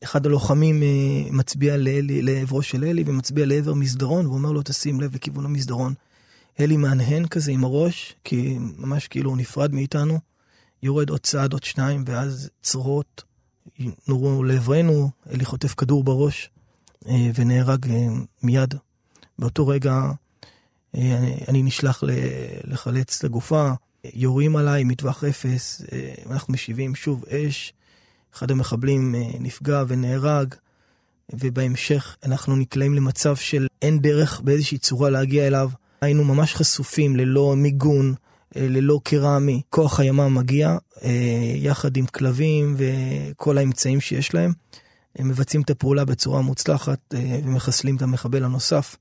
ואחד 0.03 0.25
הלוחמים 0.25 0.84
אה, 0.84 0.88
מצביע 1.32 1.77
לאלי, 1.77 2.22
לעברו 2.22 2.62
של 2.62 2.84
אלי, 2.84 3.03
ומצביע 3.06 3.46
לעבר 3.46 3.74
מסדרון, 3.74 4.27
ואומר 4.27 4.51
לו, 4.51 4.62
תשים 4.62 5.01
לב 5.01 5.15
לכיוון 5.15 5.46
המסדרון. 5.46 5.94
אלי 6.60 6.77
מהנהן 6.77 7.27
כזה 7.27 7.51
עם 7.51 7.63
הראש, 7.63 8.15
כי 8.24 8.58
ממש 8.60 9.08
כאילו 9.08 9.30
הוא 9.30 9.38
נפרד 9.38 9.74
מאיתנו, 9.74 10.20
יורד 10.84 11.10
עוד 11.10 11.20
צעד, 11.20 11.53
עוד 11.53 11.63
שניים, 11.63 12.03
ואז 12.08 12.50
צרורות 12.62 13.24
נורו 14.08 14.44
לעברנו, 14.44 15.10
אלי 15.34 15.46
חוטף 15.46 15.74
כדור 15.74 16.03
בראש, 16.03 16.50
אה, 17.08 17.32
ונהרג 17.36 17.89
אה, 17.89 18.08
מיד. 18.44 18.75
באותו 19.39 19.68
רגע 19.68 19.94
אה, 20.96 21.18
אני, 21.18 21.38
אני 21.48 21.63
נשלח 21.63 22.03
לחלץ 22.63 23.18
את 23.18 23.24
הגופה, 23.24 23.72
יורים 24.13 24.56
עליי 24.56 24.84
מטווח 24.84 25.24
אפס, 25.24 25.82
אנחנו 26.30 26.53
משיבים 26.53 26.96
שוב 26.96 27.25
אש, 27.25 27.74
אחד 28.36 28.51
המחבלים 28.51 29.15
נפגע 29.39 29.84
ונהרג, 29.88 30.56
ובהמשך 31.34 32.18
אנחנו 32.24 32.56
נקלעים 32.56 32.94
למצב 32.94 33.36
של 33.36 33.68
אין 33.82 34.00
דרך 34.00 34.41
באיזושהי 34.41 34.77
צורה 34.77 35.10
להגיע 35.10 35.48
אליו. 35.48 35.70
היינו 36.01 36.24
ממש 36.24 36.56
חשופים 36.56 37.15
ללא 37.15 37.56
מיגון, 37.56 38.13
ללא 38.55 39.00
קרמי. 39.03 39.62
כוח 39.70 40.00
הימ"מ 40.00 40.36
מגיע, 40.36 40.77
אה, 41.03 41.53
יחד 41.55 41.98
עם 41.98 42.05
כלבים 42.05 42.75
וכל 42.77 43.58
האמצעים 43.58 44.01
שיש 44.01 44.34
להם. 44.34 44.53
הם 45.15 45.27
מבצעים 45.27 45.62
את 45.62 45.70
הפעולה 45.70 46.05
בצורה 46.05 46.41
מוצלחת 46.41 47.00
אה, 47.13 47.39
ומחסלים 47.43 47.96
את 47.96 48.01
המחבל 48.01 48.43
הנוסף. 48.43 48.96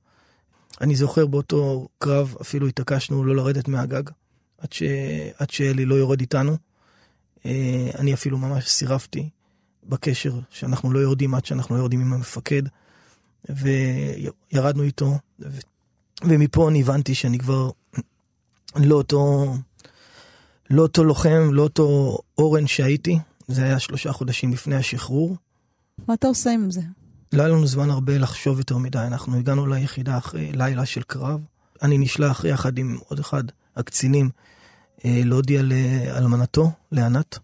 אני 0.81 0.97
זוכר 0.97 1.27
באותו 1.27 1.89
קרב, 1.99 2.35
אפילו 2.41 2.67
התעקשנו 2.67 3.25
לא 3.25 3.37
לרדת 3.37 3.69
מהגג, 3.69 4.03
עד, 4.59 4.73
ש... 4.73 4.83
עד 5.39 5.51
שאלי 5.51 5.85
לא 5.85 5.95
יורד 5.95 6.21
איתנו. 6.21 6.57
אה, 7.47 7.91
אני 7.99 8.15
אפילו 8.15 8.39
ממש 8.39 8.69
סירבתי 8.69 9.29
בקשר 9.87 10.39
שאנחנו 10.51 10.93
לא 10.93 10.99
יורדים 10.99 11.35
עד 11.35 11.45
שאנחנו 11.45 11.75
לא 11.75 11.81
יורדים 11.81 12.01
עם 12.01 12.13
המפקד, 12.13 12.63
וירדנו 13.49 14.83
איתו, 14.83 15.19
ו... 15.41 15.59
ומפה 16.25 16.69
אני 16.69 16.81
הבנתי 16.81 17.15
שאני 17.15 17.39
כבר 17.39 17.71
לא 18.77 18.95
אותו, 18.95 19.55
לא 20.71 20.83
אותו 20.83 21.05
לוחם, 21.05 21.51
לא 21.53 21.63
אותו 21.63 22.19
אורן 22.39 22.67
שהייתי. 22.67 23.19
זה 23.49 23.65
היה 23.65 23.79
שלושה 23.79 24.13
חודשים 24.13 24.53
לפני 24.53 24.77
השחרור. 24.77 25.37
מה 26.09 26.15
אתה 26.15 26.27
עושה 26.27 26.51
עם 26.51 26.71
זה? 26.71 26.81
לא 27.33 27.43
היה 27.43 27.53
לנו 27.53 27.67
זמן 27.67 27.91
הרבה 27.91 28.19
לחשוב 28.19 28.59
יותר 28.59 28.79
מדי, 28.79 28.99
אנחנו 28.99 29.37
הגענו 29.37 29.67
ליחידה 29.67 30.19
אחרי 30.19 30.53
לילה 30.53 30.87
של 30.87 31.03
קרב. 31.03 31.41
אני 31.83 31.99
נשלח 31.99 32.45
יחד 32.45 32.79
עם 32.79 32.99
עוד 33.09 33.19
אחד, 33.19 33.45
הקצינים, 33.77 34.31
אה, 35.05 35.21
להודיע 35.25 35.63
לאלמנתו, 35.63 36.71
לענת, 36.93 37.39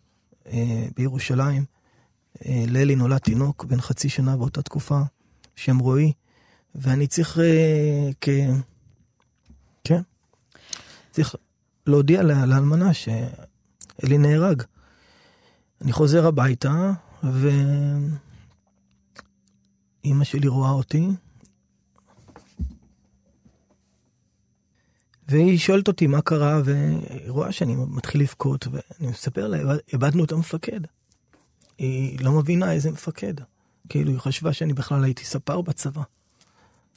אה, 0.47 0.87
בירושלים. 0.97 1.64
אה, 2.47 2.64
לאלי 2.68 2.97
נולד 2.97 3.18
תינוק 3.18 3.64
בן 3.64 3.80
חצי 3.80 4.09
שנה 4.09 4.37
באותה 4.37 4.62
תקופה, 4.62 5.00
שם 5.56 5.78
רועי, 5.78 6.12
ואני 6.75 7.06
צריך 7.06 7.38
אה, 7.38 8.11
כ... 8.21 8.28
צריך 11.17 11.35
להודיע 11.87 12.23
לה- 12.23 12.47
לאלמנה 12.47 12.95
ש... 12.95 13.09
אלי 14.05 14.19
נהרג. 14.19 14.63
אני 15.81 15.93
חוזר 15.93 16.27
הביתה, 16.27 16.93
ואימא 17.23 18.15
שלי 20.25 20.49
רואה 20.49 20.71
אותי, 20.71 21.09
והיא 25.29 25.59
שואלת 25.59 25.89
אותי 25.89 26.07
מה 26.07 26.21
קרה, 26.23 26.61
והיא 26.65 26.99
רואה 27.31 27.53
שאני 27.53 27.75
מתחיל 27.77 28.21
לבכות, 28.21 28.67
ואני 28.71 29.11
מספר 29.11 29.49
לה, 29.49 29.59
איבדנו 29.93 30.25
את 30.25 30.33
המפקד. 30.33 30.81
היא 31.79 32.21
לא 32.21 32.33
מבינה 32.33 32.73
איזה 32.73 32.91
מפקד. 32.91 33.35
כאילו, 33.89 34.11
היא 34.11 34.19
חשבה 34.19 34.53
שאני 34.53 34.73
בכלל 34.73 35.05
הייתי 35.05 35.25
ספר 35.25 35.61
בצבא. 35.61 36.03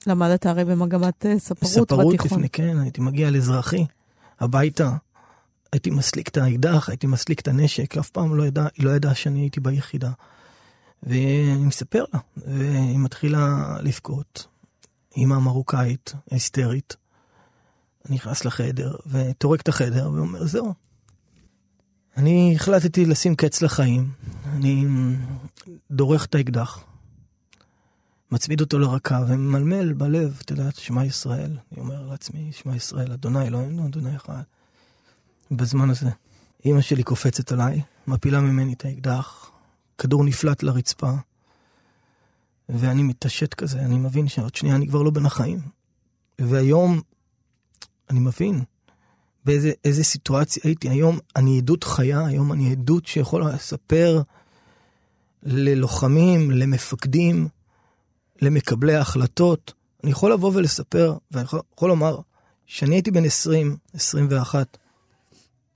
למדת 0.08 0.46
הרי 0.46 0.66
במגמת 0.66 1.26
אה, 1.26 1.40
ספרות, 1.40 1.72
ספרות 1.72 2.14
בתיכון. 2.14 2.38
לפני, 2.40 2.50
כן, 2.50 2.80
הייתי 2.80 3.02
מגיע 3.02 3.32
לאזרחי, 3.32 3.86
הביתה, 4.40 4.96
הייתי 5.72 5.90
מסליק 5.90 6.28
את 6.28 6.38
האקדח, 6.38 6.90
הייתי 6.90 7.08
מסליק 7.08 7.40
את 7.40 7.48
הנשק, 7.48 7.98
אף 7.98 8.10
פעם 8.10 8.36
לא 8.36 8.44
ידע, 8.44 8.68
היא 8.76 8.86
לא 8.86 8.92
ידעה 8.92 9.16
שאני 9.16 9.40
הייתי 9.40 9.60
ביחידה. 9.60 10.12
ואני 11.04 11.66
מספר 11.66 12.04
לה, 12.14 12.20
והיא 12.38 13.00
מתחילה 13.00 13.76
לבכות. 13.82 14.48
אימא 15.18 15.40
מרוקאית, 15.40 16.14
היסטרית. 16.32 16.96
אני 18.06 18.16
נכנס 18.16 18.46
לחדר, 18.46 18.96
וטורק 19.08 19.62
את 19.62 19.68
החדר, 19.68 20.12
ואומר, 20.14 20.46
זהו. 20.46 20.74
אני 22.18 22.54
החלטתי 22.56 23.06
לשים 23.06 23.36
קץ 23.36 23.62
לחיים. 23.62 24.12
אני 24.46 24.86
דורך 25.92 26.26
את 26.26 26.36
האקדח, 26.36 26.84
מצמיד 28.32 28.62
אותו 28.62 28.80
לרקה 28.80 29.24
וממלמל 29.28 29.94
בלב, 29.94 30.40
אתה 30.42 30.54
יודע, 30.54 30.70
שמע 30.78 31.06
ישראל. 31.06 31.58
אני 31.72 31.80
אומר 31.82 32.08
לעצמי, 32.08 32.52
שמע 32.52 32.76
ישראל, 32.76 33.12
אדוני 33.12 33.48
אלוהינו, 33.48 33.86
אדוני 33.86 34.16
אחד. 34.16 34.42
בזמן 35.52 35.90
הזה, 35.90 36.10
אימא 36.66 36.82
שלי 36.82 37.04
קופצת 37.04 37.52
עליי, 37.52 37.82
מפילה 38.08 38.42
ממני 38.42 38.74
את 38.74 38.86
האקדח, 38.86 39.52
כדור 39.98 40.24
נפלט 40.24 40.64
לרצפה, 40.64 41.12
ואני 42.70 43.04
מתעשת 43.04 43.54
כזה, 43.54 43.80
אני 43.80 43.98
מבין 43.98 44.28
שעוד 44.28 44.56
שנייה 44.56 44.76
אני 44.76 44.88
כבר 44.88 45.02
לא 45.02 45.12
בין 45.12 45.26
החיים. 45.26 45.60
והיום, 46.42 47.02
אני 48.10 48.20
מבין 48.20 48.64
באיזה 49.46 49.72
איזה 49.86 50.04
סיטואציה 50.04 50.64
הייתי. 50.66 50.90
היום 50.90 51.20
אני 51.36 51.58
עדות 51.58 51.84
חיה, 51.84 52.26
היום 52.26 52.54
אני 52.54 52.72
עדות 52.72 53.06
שיכולה 53.06 53.50
לספר 53.50 54.22
ללוחמים, 55.44 56.52
למפקדים, 56.52 57.48
למקבלי 58.42 58.96
ההחלטות. 58.96 59.74
אני 60.04 60.12
יכול 60.12 60.34
לבוא 60.34 60.52
ולספר, 60.54 61.18
ואני 61.32 61.46
יכול, 61.74 61.90
לומר, 61.90 62.20
כשאני 62.68 62.96
הייתי 62.96 63.12
בן 63.12 63.26
20, 63.26 63.78
21, 63.94 64.78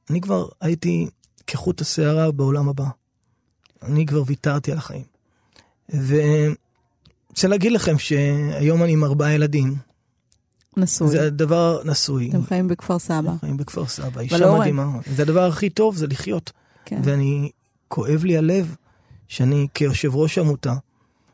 אני 0.09 0.21
כבר 0.21 0.47
הייתי 0.61 1.07
כחוט 1.47 1.81
השערה 1.81 2.31
בעולם 2.31 2.69
הבא. 2.69 2.85
אני 3.81 4.05
כבר 4.05 4.23
ויתרתי 4.25 4.71
על 4.71 4.77
החיים. 4.77 5.03
ואני 5.89 6.55
רוצה 7.29 7.47
להגיד 7.47 7.71
לכם 7.71 7.97
שהיום 7.99 8.83
אני 8.83 8.93
עם 8.93 9.03
ארבעה 9.03 9.33
ילדים. 9.33 9.75
נשוי. 10.77 11.07
זה 11.07 11.27
הדבר 11.27 11.81
נשוי. 11.85 12.29
אתם 12.29 12.45
חיים 12.45 12.67
בכפר 12.67 12.99
סבא. 12.99 13.33
חיים 13.39 13.57
בכפר 13.57 13.87
סבא, 13.87 14.21
אישה 14.21 14.35
ולאורן. 14.35 14.59
מדהימה. 14.59 14.99
זה 15.15 15.21
הדבר 15.21 15.47
הכי 15.47 15.69
טוב, 15.69 15.95
זה 15.95 16.07
לחיות. 16.07 16.51
כן. 16.85 17.01
ואני, 17.03 17.51
כואב 17.87 18.23
לי 18.23 18.37
הלב 18.37 18.75
שאני 19.27 19.67
כיושב 19.73 20.15
ראש 20.15 20.37
עמותה, 20.37 20.73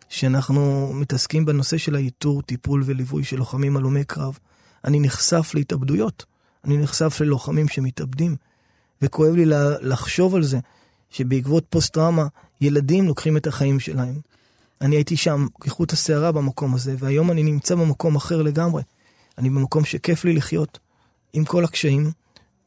שאנחנו 0.09 0.91
מתעסקים 0.93 1.45
בנושא 1.45 1.77
של 1.77 1.95
האיתור, 1.95 2.41
טיפול 2.41 2.83
וליווי 2.85 3.23
של 3.23 3.37
לוחמים 3.37 3.77
הלומי 3.77 4.03
קרב, 4.03 4.37
אני 4.85 4.99
נחשף 4.99 5.51
להתאבדויות. 5.53 6.25
אני 6.65 6.77
נחשף 6.77 7.17
ללוחמים 7.21 7.67
שמתאבדים, 7.67 8.35
וכואב 9.01 9.35
לי 9.35 9.45
לחשוב 9.81 10.35
על 10.35 10.43
זה, 10.43 10.59
שבעקבות 11.09 11.65
פוסט-טראומה, 11.69 12.27
ילדים 12.61 13.07
לוקחים 13.07 13.37
את 13.37 13.47
החיים 13.47 13.79
שלהם. 13.79 14.19
אני 14.81 14.95
הייתי 14.95 15.17
שם 15.17 15.47
כחוט 15.61 15.93
השערה 15.93 16.31
במקום 16.31 16.75
הזה, 16.75 16.95
והיום 16.99 17.31
אני 17.31 17.43
נמצא 17.43 17.75
במקום 17.75 18.15
אחר 18.15 18.41
לגמרי. 18.41 18.83
אני 19.37 19.49
במקום 19.49 19.85
שכיף 19.85 20.25
לי 20.25 20.33
לחיות, 20.33 20.79
עם 21.33 21.45
כל 21.45 21.63
הקשיים, 21.63 22.11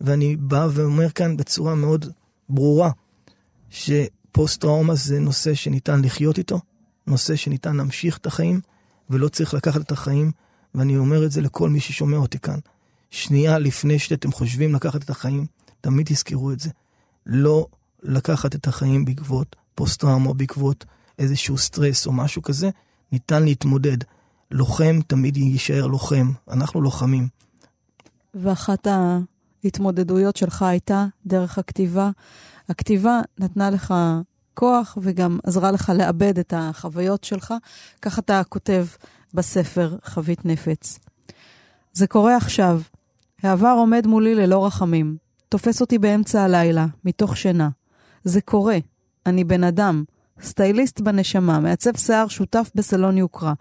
ואני 0.00 0.37
בא 0.37 0.68
ואומר 0.70 1.11
כאן 1.11 1.37
בצורה 1.37 1.74
מאוד 1.74 2.07
ברורה, 2.48 2.90
שפוסט-טראומה 3.70 4.94
זה 4.94 5.20
נושא 5.20 5.55
שניתן 5.55 6.02
לחיות 6.02 6.38
איתו, 6.38 6.61
נושא 7.06 7.36
שניתן 7.36 7.76
להמשיך 7.76 8.18
את 8.18 8.26
החיים, 8.26 8.60
ולא 9.10 9.28
צריך 9.28 9.54
לקחת 9.54 9.80
את 9.80 9.92
החיים, 9.92 10.32
ואני 10.74 10.96
אומר 10.96 11.24
את 11.24 11.32
זה 11.32 11.40
לכל 11.40 11.70
מי 11.70 11.80
ששומע 11.80 12.16
אותי 12.16 12.38
כאן. 12.38 12.58
שנייה 13.10 13.58
לפני 13.58 13.98
שאתם 13.98 14.32
חושבים 14.32 14.74
לקחת 14.74 15.02
את 15.02 15.10
החיים, 15.10 15.46
תמיד 15.80 16.06
תזכרו 16.06 16.52
את 16.52 16.60
זה. 16.60 16.70
לא 17.26 17.66
לקחת 18.02 18.54
את 18.54 18.66
החיים 18.66 19.04
בעקבות 19.04 19.56
פוסט-טראומה 19.74 20.28
או 20.28 20.34
בעקבות 20.34 20.84
איזשהו 21.18 21.58
סטרס 21.58 22.06
או 22.06 22.12
משהו 22.12 22.42
כזה, 22.42 22.70
ניתן 23.12 23.42
להתמודד. 23.42 23.96
לוחם 24.50 25.00
תמיד 25.06 25.36
יישאר 25.36 25.86
לוחם, 25.86 26.32
אנחנו 26.50 26.80
לוחמים. 26.80 27.28
ואחת 28.34 28.86
ההתמודדויות 29.64 30.36
שלך 30.36 30.62
הייתה 30.62 31.06
דרך 31.26 31.58
הכתיבה. 31.58 32.10
הכתיבה 32.68 33.20
נתנה 33.38 33.70
לך 33.70 33.94
כוח 34.54 34.98
וגם 35.00 35.38
עזרה 35.44 35.70
לך 35.70 35.92
לאבד 35.98 36.38
את 36.38 36.54
החוויות 36.56 37.24
שלך. 37.24 37.54
כך 38.02 38.18
אתה 38.18 38.42
כותב 38.48 38.86
בספר 39.34 39.96
חבית 40.04 40.44
נפץ. 40.44 40.98
זה 41.92 42.06
קורה 42.06 42.36
עכשיו. 42.36 42.80
העבר 43.42 43.74
עומד 43.78 44.06
מולי 44.06 44.34
ללא 44.34 44.66
רחמים. 44.66 45.16
תופס 45.48 45.80
אותי 45.80 45.98
באמצע 45.98 46.42
הלילה, 46.42 46.86
מתוך 47.04 47.36
שינה. 47.36 47.68
זה 48.24 48.40
קורה. 48.40 48.78
אני 49.26 49.44
בן 49.44 49.64
אדם. 49.64 50.04
סטייליסט 50.42 51.00
בנשמה, 51.00 51.60
מעצב 51.60 51.96
שיער 51.96 52.28
שותף 52.28 52.70
בסלון 52.74 53.18
יוקרה. 53.18 53.52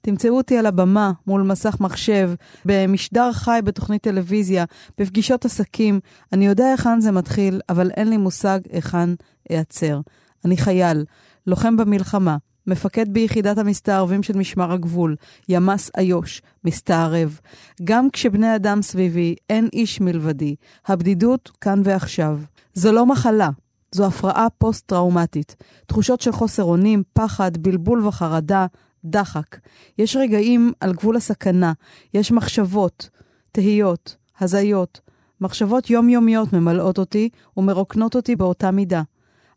תמצאו 0.00 0.36
אותי 0.36 0.58
על 0.58 0.66
הבמה, 0.66 1.12
מול 1.26 1.42
מסך 1.42 1.76
מחשב, 1.80 2.30
במשדר 2.64 3.32
חי 3.32 3.60
בתוכנית 3.64 4.02
טלוויזיה, 4.02 4.64
בפגישות 4.98 5.44
עסקים. 5.44 6.00
אני 6.32 6.46
יודע 6.46 6.64
היכן 6.64 7.00
זה 7.00 7.12
מתחיל, 7.12 7.60
אבל 7.68 7.90
אין 7.90 8.10
לי 8.10 8.16
מושג 8.16 8.60
היכן 8.72 9.10
אעצר. 9.52 10.00
אני 10.44 10.56
חייל, 10.56 11.04
לוחם 11.46 11.76
במלחמה, 11.76 12.36
מפקד 12.66 13.08
ביחידת 13.08 13.58
המסתערבים 13.58 14.22
של 14.22 14.36
משמר 14.36 14.72
הגבול, 14.72 15.16
ימ"ס 15.48 15.90
איו"ש, 15.98 16.42
מסתערב. 16.64 17.40
גם 17.84 18.10
כשבני 18.10 18.56
אדם 18.56 18.82
סביבי, 18.82 19.34
אין 19.50 19.68
איש 19.72 20.00
מלבדי. 20.00 20.54
הבדידות 20.86 21.50
כאן 21.60 21.80
ועכשיו. 21.84 22.38
זו 22.74 22.92
לא 22.92 23.06
מחלה, 23.06 23.50
זו 23.92 24.06
הפרעה 24.06 24.46
פוסט-טראומטית. 24.58 25.56
תחושות 25.86 26.20
של 26.20 26.32
חוסר 26.32 26.62
אונים, 26.62 27.02
פחד, 27.12 27.56
בלבול 27.56 28.06
וחרדה, 28.06 28.66
דחק. 29.04 29.56
יש 29.98 30.16
רגעים 30.16 30.72
על 30.80 30.92
גבול 30.92 31.16
הסכנה, 31.16 31.72
יש 32.14 32.32
מחשבות, 32.32 33.10
תהיות, 33.52 34.16
הזיות. 34.40 35.00
מחשבות 35.40 35.90
יומיומיות 35.90 36.52
ממלאות 36.52 36.98
אותי 36.98 37.28
ומרוקנות 37.56 38.16
אותי 38.16 38.36
באותה 38.36 38.70
מידה. 38.70 39.02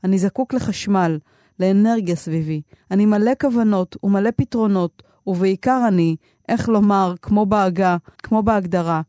אני 0.06 0.20
זקוק 0.20 0.54
לחשמל, 0.54 1.18
לאנרגיה 1.60 2.16
סביבי. 2.16 2.62
אני 2.92 3.06
מלא 3.06 3.32
כוונות 3.42 3.96
ומלא 4.04 4.30
פתרונות, 4.36 5.04
ובעיקר 5.28 5.82
אני, 5.88 6.16
איך 6.50 6.70
לומר, 6.70 7.14
כמו 7.22 7.46
בעגה, 7.46 7.98
כמו 8.24 8.44
בהגדרה, 8.44 9.02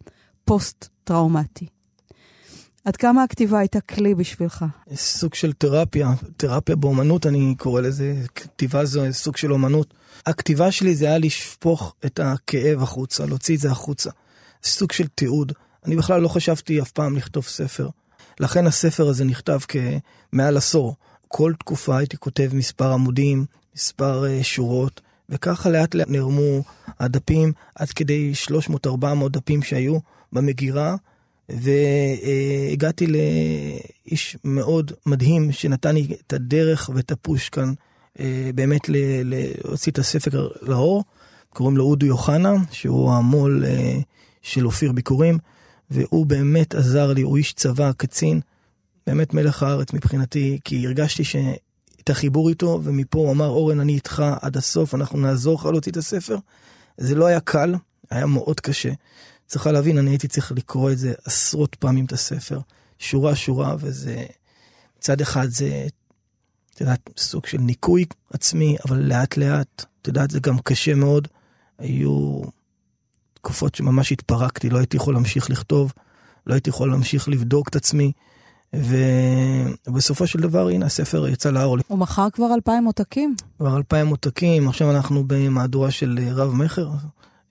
פוסט-טראומטי. 0.45 1.67
עד 2.85 2.97
כמה 2.97 3.23
הכתיבה 3.23 3.59
הייתה 3.59 3.81
כלי 3.81 4.15
בשבילך? 4.15 4.65
סוג 4.95 5.35
של 5.35 5.53
תרפיה, 5.53 6.15
תרפיה 6.37 6.77
באומנות 6.77 7.27
אני 7.27 7.55
קורא 7.59 7.81
לזה, 7.81 8.15
כתיבה 8.35 8.85
זו 8.85 9.03
סוג 9.11 9.37
של 9.37 9.53
אומנות. 9.53 9.95
הכתיבה 10.27 10.71
שלי 10.71 10.95
זה 10.95 11.07
היה 11.07 11.19
לשפוך 11.19 11.95
את 12.07 12.21
הכאב 12.21 12.83
החוצה, 12.83 13.27
להוציא 13.27 13.55
את 13.55 13.61
זה 13.61 13.71
החוצה. 13.71 14.11
סוג 14.65 14.93
של 14.93 15.07
תיעוד. 15.07 15.53
אני 15.85 15.97
בכלל 15.97 16.21
לא 16.21 16.29
חשבתי 16.29 16.81
אף 16.81 16.91
פעם 16.91 17.17
לכתוב 17.17 17.45
ספר. 17.45 17.89
לכן 18.41 18.67
הספר 18.67 19.09
הזה 19.09 19.25
נכתב 19.25 19.59
כמעל 19.69 20.57
עשור. 20.57 20.97
כל 21.29 21.53
תקופה 21.59 21.99
הייתי 21.99 22.17
כותב 22.17 22.51
מספר 22.53 22.93
עמודים, 22.93 23.45
מספר 23.77 24.25
uh, 24.25 24.45
שורות, 24.45 25.01
וככה 25.29 25.71
לאט 25.71 25.95
לאט 25.95 26.09
נערמו 26.09 26.63
הדפים 27.01 27.53
עד 27.75 27.91
כדי 27.91 28.33
300-400 28.87 29.29
דפים 29.31 29.63
שהיו 29.63 29.99
במגירה. 30.33 30.97
והגעתי 31.49 33.07
לאיש 33.07 34.37
מאוד 34.45 34.93
מדהים 35.07 35.53
שנתן 35.53 35.95
לי 35.95 36.07
את 36.27 36.33
הדרך 36.33 36.91
ואת 36.95 37.13
הפוש 37.13 37.49
כאן 37.49 37.73
אה, 38.21 38.51
באמת 38.55 38.81
להוציא 39.25 39.93
את 39.93 39.99
הספר 39.99 40.49
לאור. 40.63 41.05
קוראים 41.51 41.77
לו 41.77 41.85
אודו 41.85 42.07
יוחנה, 42.07 42.55
שהוא 42.71 43.13
המו"ל 43.13 43.65
אה, 43.65 43.99
של 44.43 44.67
אופיר 44.67 44.93
ביקורים, 44.93 45.39
והוא 45.91 46.27
באמת 46.27 46.75
עזר 46.75 47.13
לי, 47.13 47.23
הוא 47.23 47.37
איש 47.37 47.53
צבא, 47.53 47.93
קצין, 47.97 48.41
באמת 49.07 49.35
מלך 49.35 49.63
הארץ 49.63 49.93
מבחינתי, 49.93 50.59
כי 50.65 50.87
הרגשתי 50.87 51.23
את 52.01 52.11
החיבור 52.11 52.49
איתו, 52.49 52.81
ומפה 52.85 53.19
הוא 53.19 53.33
אמר, 53.33 53.47
אורן, 53.47 53.81
אני 53.81 53.95
איתך 53.95 54.25
עד 54.41 54.57
הסוף, 54.57 54.95
אנחנו 54.95 55.19
נעזור 55.19 55.55
לך 55.55 55.67
להוציא 55.67 55.93
את 55.93 55.97
הספר. 55.97 56.39
זה 56.97 57.15
לא 57.15 57.27
היה 57.27 57.41
קל, 57.41 57.75
היה 58.11 58.27
מאוד 58.27 58.61
קשה. 58.61 58.93
צריכה 59.47 59.73
להבין, 59.73 59.99
אני 59.99 60.11
הייתי 60.11 60.29
צריך 60.29 60.53
לקרוא 60.53 60.91
את 60.91 60.99
זה 60.99 61.13
עשרות 61.25 61.75
פעמים 61.75 62.05
את 62.05 62.13
הספר, 62.13 62.61
שורה 62.99 63.37
שורה, 63.37 63.77
וזה, 63.81 64.27
מצד 64.99 65.21
אחד 65.21 65.47
זה, 65.49 65.87
את 66.75 66.81
יודעת, 66.81 67.11
סוג 67.17 67.47
של 67.47 67.59
ניקוי 67.59 68.05
עצמי, 68.33 68.77
אבל 68.89 68.99
לאט 68.99 69.37
לאט, 69.37 69.85
את 70.03 70.07
יודעת, 70.07 70.31
זה 70.31 70.41
גם 70.41 70.59
קשה 70.59 70.95
מאוד. 70.95 71.29
היו 71.79 72.43
תקופות 73.47 73.75
שממש 73.75 74.13
התפרקתי, 74.13 74.71
לא 74.71 74.79
הייתי 74.79 74.97
יכול 74.97 75.15
להמשיך 75.15 75.51
לכתוב, 75.51 75.93
לא 76.47 76.55
הייתי 76.55 76.71
יכול 76.71 76.91
להמשיך 76.91 77.29
לבדוק 77.29 77.69
את 77.69 77.77
עצמי. 77.77 78.13
ובסופו 78.73 80.27
של 80.27 80.41
דבר, 80.41 80.69
הנה, 80.69 80.87
הספר 80.87 81.29
יצא 81.29 81.51
לאור. 81.51 81.79
הוא 81.89 81.99
מכר 81.99 82.31
כבר 82.33 82.55
אלפיים 82.55 82.85
עותקים. 82.85 83.35
כבר 83.59 83.77
אלפיים 83.77 84.07
עותקים, 84.07 84.69
עכשיו 84.69 84.91
אנחנו 84.91 85.25
במהדורה 85.27 85.91
של 85.91 86.19
רב-מכר. 86.33 86.91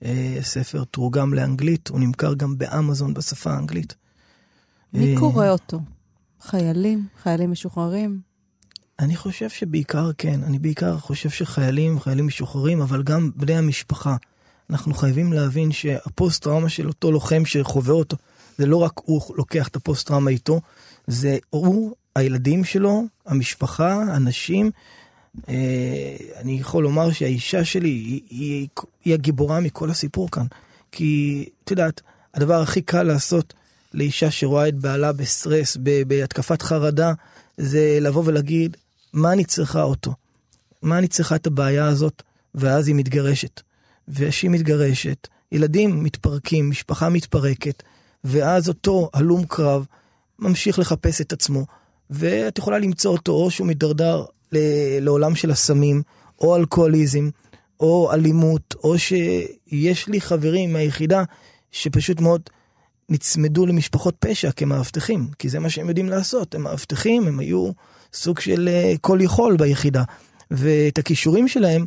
אה, 0.04 0.38
ספר 0.40 0.84
תורגם 0.84 1.34
לאנגלית, 1.34 1.88
הוא 1.88 2.00
נמכר 2.00 2.34
גם 2.34 2.58
באמזון 2.58 3.14
בשפה 3.14 3.50
האנגלית. 3.50 3.94
מי 4.92 5.14
אה, 5.14 5.20
קורא 5.20 5.48
אותו? 5.48 5.80
חיילים? 6.40 7.06
חיילים 7.22 7.50
משוחררים? 7.50 8.20
אני 8.98 9.16
חושב 9.16 9.48
שבעיקר 9.48 10.10
כן, 10.18 10.42
אני 10.42 10.58
בעיקר 10.58 10.98
חושב 10.98 11.30
שחיילים, 11.30 12.00
חיילים 12.00 12.26
משוחררים, 12.26 12.80
אבל 12.80 13.02
גם 13.02 13.30
בני 13.36 13.56
המשפחה. 13.56 14.16
אנחנו 14.70 14.94
חייבים 14.94 15.32
להבין 15.32 15.72
שהפוסט-טראומה 15.72 16.68
של 16.68 16.88
אותו 16.88 17.12
לוחם 17.12 17.44
שחווה 17.44 17.94
אותו, 17.94 18.16
זה 18.58 18.66
לא 18.66 18.76
רק 18.76 18.92
הוא 19.04 19.36
לוקח 19.36 19.68
את 19.68 19.76
הפוסט-טראומה 19.76 20.30
איתו, 20.30 20.60
זה 21.06 21.38
הוא, 21.50 21.94
הילדים 22.16 22.64
שלו, 22.64 23.02
המשפחה, 23.26 23.92
הנשים. 23.92 24.70
אה, 25.48 26.16
אני 26.36 26.52
יכול 26.60 26.82
לומר 26.82 27.12
שהאישה 27.12 27.64
שלי 27.64 27.88
היא, 27.88 28.20
היא, 28.30 28.68
היא 29.04 29.14
הגיבורה 29.14 29.60
מכל 29.60 29.90
הסיפור 29.90 30.30
כאן. 30.30 30.46
כי, 30.92 31.44
את 31.64 31.70
יודעת, 31.70 32.00
הדבר 32.34 32.62
הכי 32.62 32.82
קל 32.82 33.02
לעשות 33.02 33.54
לאישה 33.94 34.30
שרואה 34.30 34.68
את 34.68 34.74
בעלה 34.74 35.12
בסטרס, 35.12 35.76
בהתקפת 36.06 36.62
חרדה, 36.62 37.12
זה 37.56 37.98
לבוא 38.00 38.22
ולהגיד, 38.26 38.76
מה 39.12 39.32
אני 39.32 39.44
צריכה 39.44 39.82
אותו? 39.82 40.14
מה 40.82 40.98
אני 40.98 41.08
צריכה 41.08 41.36
את 41.36 41.46
הבעיה 41.46 41.86
הזאת? 41.86 42.22
ואז 42.54 42.88
היא 42.88 42.96
מתגרשת. 42.96 43.60
וכשהיא 44.08 44.50
מתגרשת, 44.50 45.28
ילדים 45.52 46.02
מתפרקים, 46.02 46.70
משפחה 46.70 47.08
מתפרקת, 47.08 47.82
ואז 48.24 48.68
אותו 48.68 49.10
הלום 49.14 49.44
קרב 49.44 49.86
ממשיך 50.38 50.78
לחפש 50.78 51.20
את 51.20 51.32
עצמו, 51.32 51.66
ואת 52.10 52.58
יכולה 52.58 52.78
למצוא 52.78 53.12
אותו 53.12 53.32
או 53.32 53.50
שהוא 53.50 53.66
מידרדר 53.66 54.24
לעולם 55.00 55.34
של 55.34 55.50
הסמים, 55.50 56.02
או 56.40 56.56
אלכוהוליזם, 56.56 57.28
או 57.80 58.12
אלימות, 58.12 58.74
או 58.84 58.98
שיש 58.98 60.08
לי 60.08 60.20
חברים 60.20 60.72
מהיחידה 60.72 61.22
שפשוט 61.72 62.20
מאוד 62.20 62.40
נצמדו 63.08 63.66
למשפחות 63.66 64.16
פשע 64.18 64.50
כמאבטחים, 64.50 65.28
כי 65.38 65.48
זה 65.48 65.58
מה 65.58 65.70
שהם 65.70 65.88
יודעים 65.88 66.08
לעשות, 66.08 66.54
הם 66.54 66.62
מאבטחים, 66.62 67.26
הם 67.26 67.38
היו 67.38 67.70
סוג 68.12 68.40
של 68.40 68.68
אה, 68.72 68.94
כל 69.00 69.18
יכול 69.22 69.56
ביחידה, 69.56 70.02
ואת 70.50 70.98
הכישורים 70.98 71.48
שלהם 71.48 71.86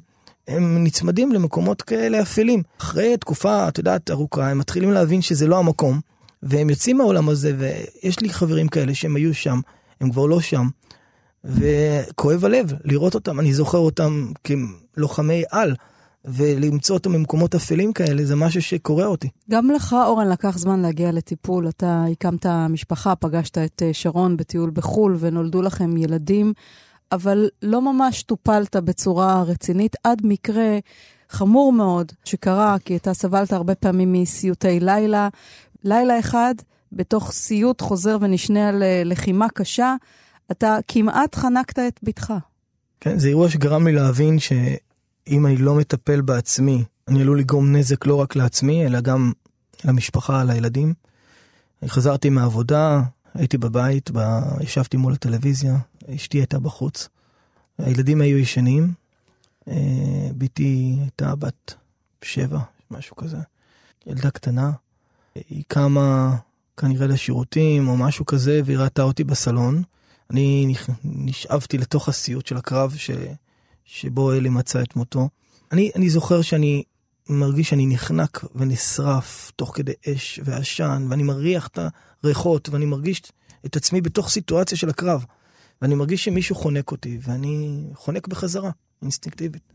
הם 0.50 0.84
נצמדים 0.84 1.32
למקומות 1.32 1.82
כאלה 1.82 2.22
אפלים. 2.22 2.64
אחרי 2.82 3.18
תקופה, 3.18 3.68
את 3.68 3.78
יודעת, 3.78 4.12
ארוכה, 4.12 4.50
הם 4.50 4.58
מתחילים 4.58 4.92
להבין 4.92 5.22
שזה 5.22 5.48
לא 5.48 5.60
המקום, 5.60 6.00
והם 6.44 6.70
יוצאים 6.70 6.98
מהעולם 6.98 7.30
הזה, 7.30 7.54
ויש 7.58 8.20
לי 8.20 8.30
חברים 8.30 8.68
כאלה 8.68 8.96
שהם 8.96 9.16
היו 9.16 9.34
שם, 9.34 9.60
הם 10.02 10.12
כבר 10.12 10.26
לא 10.26 10.40
שם, 10.40 10.68
וכואב 11.44 12.46
הלב 12.46 12.74
לראות 12.84 13.16
אותם, 13.16 13.40
אני 13.40 13.54
זוכר 13.54 13.78
אותם 13.78 14.32
כלוחמי 14.96 15.44
על. 15.52 15.76
ולמצוא 16.26 16.96
אותם 16.96 17.14
במקומות 17.14 17.56
אפלים 17.56 17.94
כאלה 17.94 18.26
זה 18.26 18.36
משהו 18.36 18.62
שקורע 18.62 19.06
אותי. 19.06 19.30
גם 19.50 19.72
לך, 19.72 19.96
אורן, 20.06 20.30
לקח 20.30 20.58
זמן 20.58 20.80
להגיע 20.80 21.12
לטיפול. 21.12 21.70
אתה 21.70 22.04
הקמת 22.12 22.46
משפחה, 22.70 23.16
פגשת 23.16 23.58
את 23.58 23.84
אה, 23.86 23.94
שרון 23.94 24.38
בטיול 24.38 24.70
בחו"ל 24.74 25.16
ונולדו 25.20 25.62
לכם 25.62 25.98
ילדים, 25.98 26.54
אבל 27.12 27.50
לא 27.62 27.82
ממש 27.82 28.24
טופלת 28.24 28.76
בצורה 28.76 29.44
רצינית 29.44 29.96
עד 30.04 30.22
מקרה 30.24 30.78
חמור 31.30 31.74
מאוד 31.74 32.12
שקרה, 32.24 32.78
כי 32.86 32.96
אתה 32.96 33.14
סבלת 33.14 33.54
הרבה 33.54 33.76
פעמים 33.76 34.14
מסיוטי 34.14 34.80
לילה. 34.80 35.30
לילה 35.84 36.20
אחד, 36.20 36.56
בתוך 36.92 37.32
סיוט 37.32 37.82
חוזר 37.82 38.18
ונשנה 38.22 38.70
על 38.70 38.84
לחימה 39.06 39.50
קשה, 39.50 39.96
אתה 40.52 40.78
כמעט 40.88 41.36
חנקת 41.36 41.80
את 41.80 42.00
בתך. 42.04 42.34
כן, 43.00 43.20
זה 43.20 43.28
אירוע 43.28 43.50
שגרם 43.50 43.88
לי 43.88 43.94
להבין 43.94 44.40
ש... 44.40 44.52
אם 45.28 45.46
אני 45.46 45.58
לא 45.58 45.76
מטפל 45.76 46.22
בעצמי, 46.22 46.84
אני 47.08 47.22
עלול 47.22 47.40
לגרום 47.40 47.76
נזק 47.76 48.06
לא 48.06 48.16
רק 48.16 48.36
לעצמי, 48.36 48.86
אלא 48.86 49.02
גם 49.02 49.32
למשפחה, 49.86 50.44
לילדים. 50.44 50.94
אני 51.82 51.90
חזרתי 51.90 52.30
מהעבודה, 52.30 53.02
הייתי 53.34 53.58
בבית, 53.58 54.10
ב... 54.14 54.40
ישבתי 54.62 54.98
מול 54.98 55.14
הטלוויזיה, 55.14 55.78
אשתי 56.16 56.38
הייתה 56.38 56.60
בחוץ. 56.60 57.10
הילדים 57.78 58.22
היו 58.22 58.38
ישנים, 58.38 58.94
אה, 59.68 60.30
בתי 60.38 60.96
הייתה 61.02 61.36
בת 61.36 61.74
שבע, 62.22 62.60
משהו 62.92 63.16
כזה. 63.16 63.38
ילדה 64.08 64.32
קטנה. 64.32 64.72
היא 65.36 65.64
קמה 65.68 66.36
כנראה 66.78 67.08
לשירותים 67.08 67.88
או 67.88 67.98
משהו 67.98 68.26
כזה, 68.26 68.62
והיא 68.66 68.78
ראתה 68.78 69.02
אותי 69.02 69.24
בסלון. 69.24 69.84
אני 70.30 70.74
נשאבתי 71.04 71.78
לתוך 71.78 72.10
הסיוט 72.10 72.48
של 72.48 72.58
הקרב 72.58 72.96
ש... 72.98 73.12
שבו 73.86 74.34
אלי 74.34 74.50
מצא 74.50 74.82
את 74.82 74.96
מותו. 74.96 75.30
אני, 75.72 75.92
אני 75.96 76.10
זוכר 76.10 76.42
שאני 76.42 76.84
מרגיש 77.30 77.70
שאני 77.70 77.88
נחנק 77.88 78.44
ונשרף 78.56 79.52
תוך 79.56 79.72
כדי 79.76 79.92
אש 80.08 80.40
ועשן, 80.44 81.08
ואני 81.10 81.24
מריח 81.24 81.68
את 81.68 81.80
הריחות, 82.24 82.70
ואני 82.70 82.86
מרגיש 82.86 83.22
את 83.66 83.76
עצמי 83.76 84.02
בתוך 84.02 84.30
סיטואציה 84.30 84.78
של 84.78 84.90
הקרב. 84.90 85.26
ואני 85.82 85.96
מרגיש 85.96 86.26
שמישהו 86.26 86.56
חונק 86.56 86.92
אותי, 86.92 87.20
ואני 87.22 87.84
חונק 87.94 88.28
בחזרה, 88.28 88.72
אינסטינקטיבית. 89.02 89.74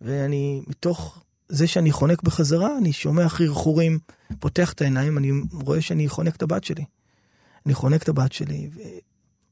ואני, 0.00 0.62
מתוך 0.66 1.22
זה 1.48 1.66
שאני 1.66 1.92
חונק 1.92 2.22
בחזרה, 2.22 2.78
אני 2.78 2.92
שומע 2.92 3.28
חרחורים, 3.28 3.98
פותח 4.38 4.72
את 4.72 4.80
העיניים, 4.80 5.18
אני 5.18 5.30
רואה 5.52 5.80
שאני 5.80 6.08
חונק 6.08 6.36
את 6.36 6.42
הבת 6.42 6.64
שלי. 6.64 6.84
אני 7.66 7.74
חונק 7.74 8.02
את 8.02 8.08
הבת 8.08 8.32
שלי, 8.32 8.70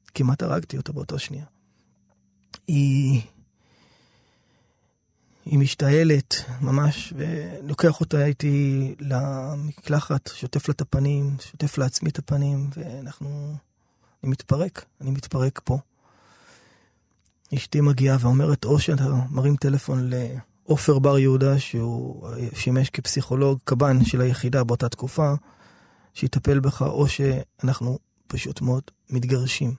וכמעט 0.07 0.43
הרגתי 0.43 0.77
אותה 0.77 0.93
באותה 0.93 1.19
שנייה. 1.19 1.45
היא... 2.67 3.21
היא 5.45 5.59
משתעלת 5.59 6.35
ממש, 6.61 7.13
ולוקח 7.17 8.01
אותה 8.01 8.25
איתי 8.25 8.95
למקלחת, 9.01 10.31
שוטף 10.35 10.69
לה 10.69 10.73
את 10.73 10.81
הפנים, 10.81 11.37
שוטף 11.41 11.79
לעצמי 11.79 12.11
את 12.11 12.19
הפנים, 12.19 12.71
ואנחנו... 12.77 13.57
אני 14.23 14.31
מתפרק, 14.31 14.85
אני 15.01 15.11
מתפרק 15.11 15.61
פה. 15.65 15.79
אשתי 17.55 17.81
מגיעה 17.81 18.17
ואומרת, 18.21 18.65
או 18.65 18.79
שאתה 18.79 19.05
מרים 19.31 19.57
טלפון 19.57 20.11
לעופר 20.11 20.99
בר 20.99 21.19
יהודה, 21.19 21.59
שהוא 21.59 22.29
שימש 22.55 22.91
כפסיכולוג 22.91 23.59
קב"ן 23.65 24.05
של 24.05 24.21
היחידה 24.21 24.65
באותה 24.65 24.89
תקופה, 24.89 25.35
שיטפל 26.15 26.61
בך, 26.61 26.83
או 26.83 27.09
שאנחנו 27.09 27.99
פשוט 28.27 28.61
מאוד 28.61 28.83
מתגרשים. 29.11 29.75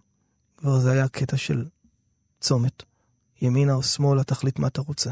כבר 0.58 0.80
זה 0.80 0.92
היה 0.92 1.08
קטע 1.08 1.38
של 1.38 1.66
צומת. 2.42 2.84
ימינה 3.42 3.74
או 3.74 3.84
שמאלה, 3.84 4.24
תחליט 4.24 4.60
מה 4.60 4.68
אתה 4.68 4.82
רוצה. 4.82 5.12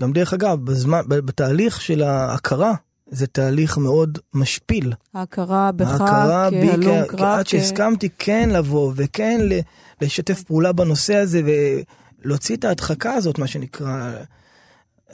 גם 0.00 0.12
דרך 0.12 0.32
אגב, 0.32 0.64
בזמן, 0.64 1.00
בתהליך 1.08 1.80
של 1.80 2.02
ההכרה, 2.02 2.74
זה 3.10 3.26
תהליך 3.26 3.78
מאוד 3.78 4.18
משפיל. 4.34 4.92
ההכרה 5.14 5.72
בך 5.72 5.98
כהלום 5.98 7.04
קרב. 7.08 7.20
עד 7.20 7.46
שהסכמתי 7.46 8.08
כן 8.18 8.50
לבוא 8.50 8.92
וכן 8.96 9.40
לשתף 10.00 10.42
פעולה 10.42 10.72
בנושא 10.72 11.14
הזה 11.14 11.42
ולהוציא 12.24 12.56
את 12.56 12.64
ההדחקה 12.64 13.12
הזאת, 13.12 13.38
מה 13.38 13.46
שנקרא. 13.46 14.12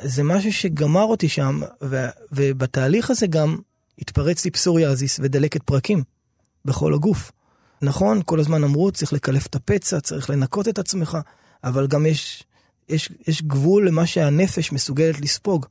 זה 0.02 0.22
משהו 0.22 0.52
שגמר 0.52 1.04
אותי 1.04 1.28
שם, 1.28 1.60
ו, 1.82 2.06
ובתהליך 2.32 3.10
הזה 3.10 3.26
גם 3.26 3.58
התפרץ 3.98 4.44
לי 4.44 4.50
פסוריאזיס 4.50 5.20
ודלקת 5.22 5.62
פרקים 5.62 6.02
בכל 6.64 6.94
הגוף. 6.94 7.32
נכון, 7.82 8.20
כל 8.24 8.40
הזמן 8.40 8.64
אמרו, 8.64 8.92
צריך 8.92 9.12
לקלף 9.12 9.46
את 9.46 9.54
הפצע, 9.54 10.00
צריך 10.00 10.30
לנקות 10.30 10.68
את 10.68 10.78
עצמך, 10.78 11.18
אבל 11.64 11.86
גם 11.86 12.06
יש 12.06 12.44
יש, 12.88 13.10
יש 13.28 13.42
גבול 13.42 13.88
למה 13.88 14.06
שהנפש 14.06 14.72
מסוגלת 14.72 15.20
לספוג. 15.20 15.66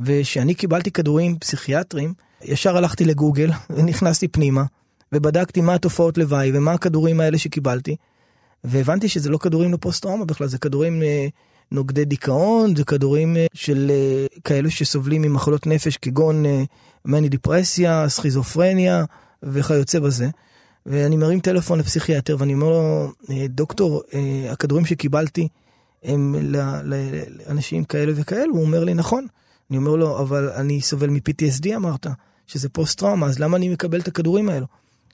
וכשאני 0.00 0.54
קיבלתי 0.54 0.90
כדורים 0.90 1.38
פסיכיאטריים, 1.38 2.14
ישר 2.44 2.76
הלכתי 2.76 3.04
לגוגל 3.04 3.50
ונכנסתי 3.76 4.28
פנימה, 4.28 4.64
ובדקתי 5.12 5.60
מה 5.60 5.74
התופעות 5.74 6.18
לוואי 6.18 6.50
ומה 6.54 6.72
הכדורים 6.72 7.20
האלה 7.20 7.38
שקיבלתי, 7.38 7.96
והבנתי 8.64 9.08
שזה 9.08 9.30
לא 9.30 9.38
כדורים 9.38 9.72
לפוסט-טראומה 9.72 10.24
בכלל, 10.24 10.46
זה 10.46 10.58
כדורים 10.58 11.02
אה, 11.02 11.26
נוגדי 11.72 12.04
דיכאון, 12.04 12.76
זה 12.76 12.84
כדורים 12.84 13.36
אה, 13.36 13.46
של 13.54 13.90
אה, 13.90 14.26
כאלו 14.44 14.70
שסובלים 14.70 15.22
ממחלות 15.22 15.66
נפש 15.66 15.96
כגון 15.96 16.44
מני 17.04 17.28
דיפרסיה, 17.28 18.08
סכיזופרניה 18.08 19.04
וכיוצא 19.42 19.98
בזה. 19.98 20.28
ואני 20.86 21.16
מרים 21.16 21.40
טלפון 21.40 21.78
לפסיכיאטר 21.78 22.36
ואני 22.38 22.54
אומר 22.54 22.68
לו, 22.70 23.12
דוקטור, 23.48 24.02
הכדורים 24.50 24.86
שקיבלתי, 24.86 25.48
הם 26.04 26.34
לאנשים 26.84 27.84
כאלה 27.84 28.12
וכאלה, 28.16 28.50
הוא 28.50 28.62
אומר 28.62 28.84
לי, 28.84 28.94
נכון. 28.94 29.26
אני 29.70 29.78
אומר 29.78 29.96
לו, 29.96 30.18
אבל 30.20 30.48
אני 30.50 30.80
סובל 30.80 31.10
מ-PTSD 31.10 31.76
אמרת, 31.76 32.06
שזה 32.46 32.68
פוסט-טראומה, 32.68 33.26
אז 33.26 33.38
למה 33.38 33.56
אני 33.56 33.68
מקבל 33.68 34.00
את 34.00 34.08
הכדורים 34.08 34.48
האלו? 34.48 34.66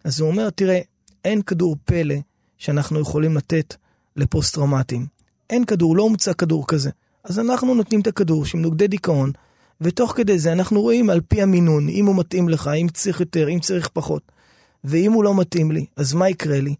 אז 0.04 0.20
הוא 0.20 0.28
אומר, 0.28 0.50
תראה, 0.50 0.80
אין 1.24 1.42
כדור 1.42 1.76
פלא 1.84 2.14
שאנחנו 2.58 3.00
יכולים 3.00 3.36
לתת 3.36 3.74
לפוסט-טראומטיים. 4.16 5.06
אין 5.50 5.64
כדור, 5.64 5.96
לא 5.96 6.02
הומצא 6.02 6.32
כדור 6.32 6.66
כזה. 6.66 6.90
אז 7.24 7.38
אנחנו 7.38 7.74
נותנים 7.74 8.00
את 8.00 8.06
הכדור 8.06 8.44
שהם 8.44 8.62
נוגדי 8.62 8.88
דיכאון, 8.88 9.32
ותוך 9.80 10.12
כדי 10.16 10.38
זה 10.38 10.52
אנחנו 10.52 10.80
רואים 10.80 11.10
על 11.10 11.20
פי 11.28 11.42
המינון, 11.42 11.88
אם 11.88 12.06
הוא 12.06 12.16
מתאים 12.16 12.48
לך, 12.48 12.68
אם 12.68 12.86
צריך 12.94 13.20
יותר, 13.20 13.48
אם 13.48 13.60
צריך 13.60 13.88
פחות. 13.88 14.22
ואם 14.84 15.12
הוא 15.12 15.24
לא 15.24 15.34
מתאים 15.34 15.72
לי, 15.72 15.86
אז 15.96 16.14
מה 16.14 16.28
יקרה 16.28 16.60
לי? 16.60 16.74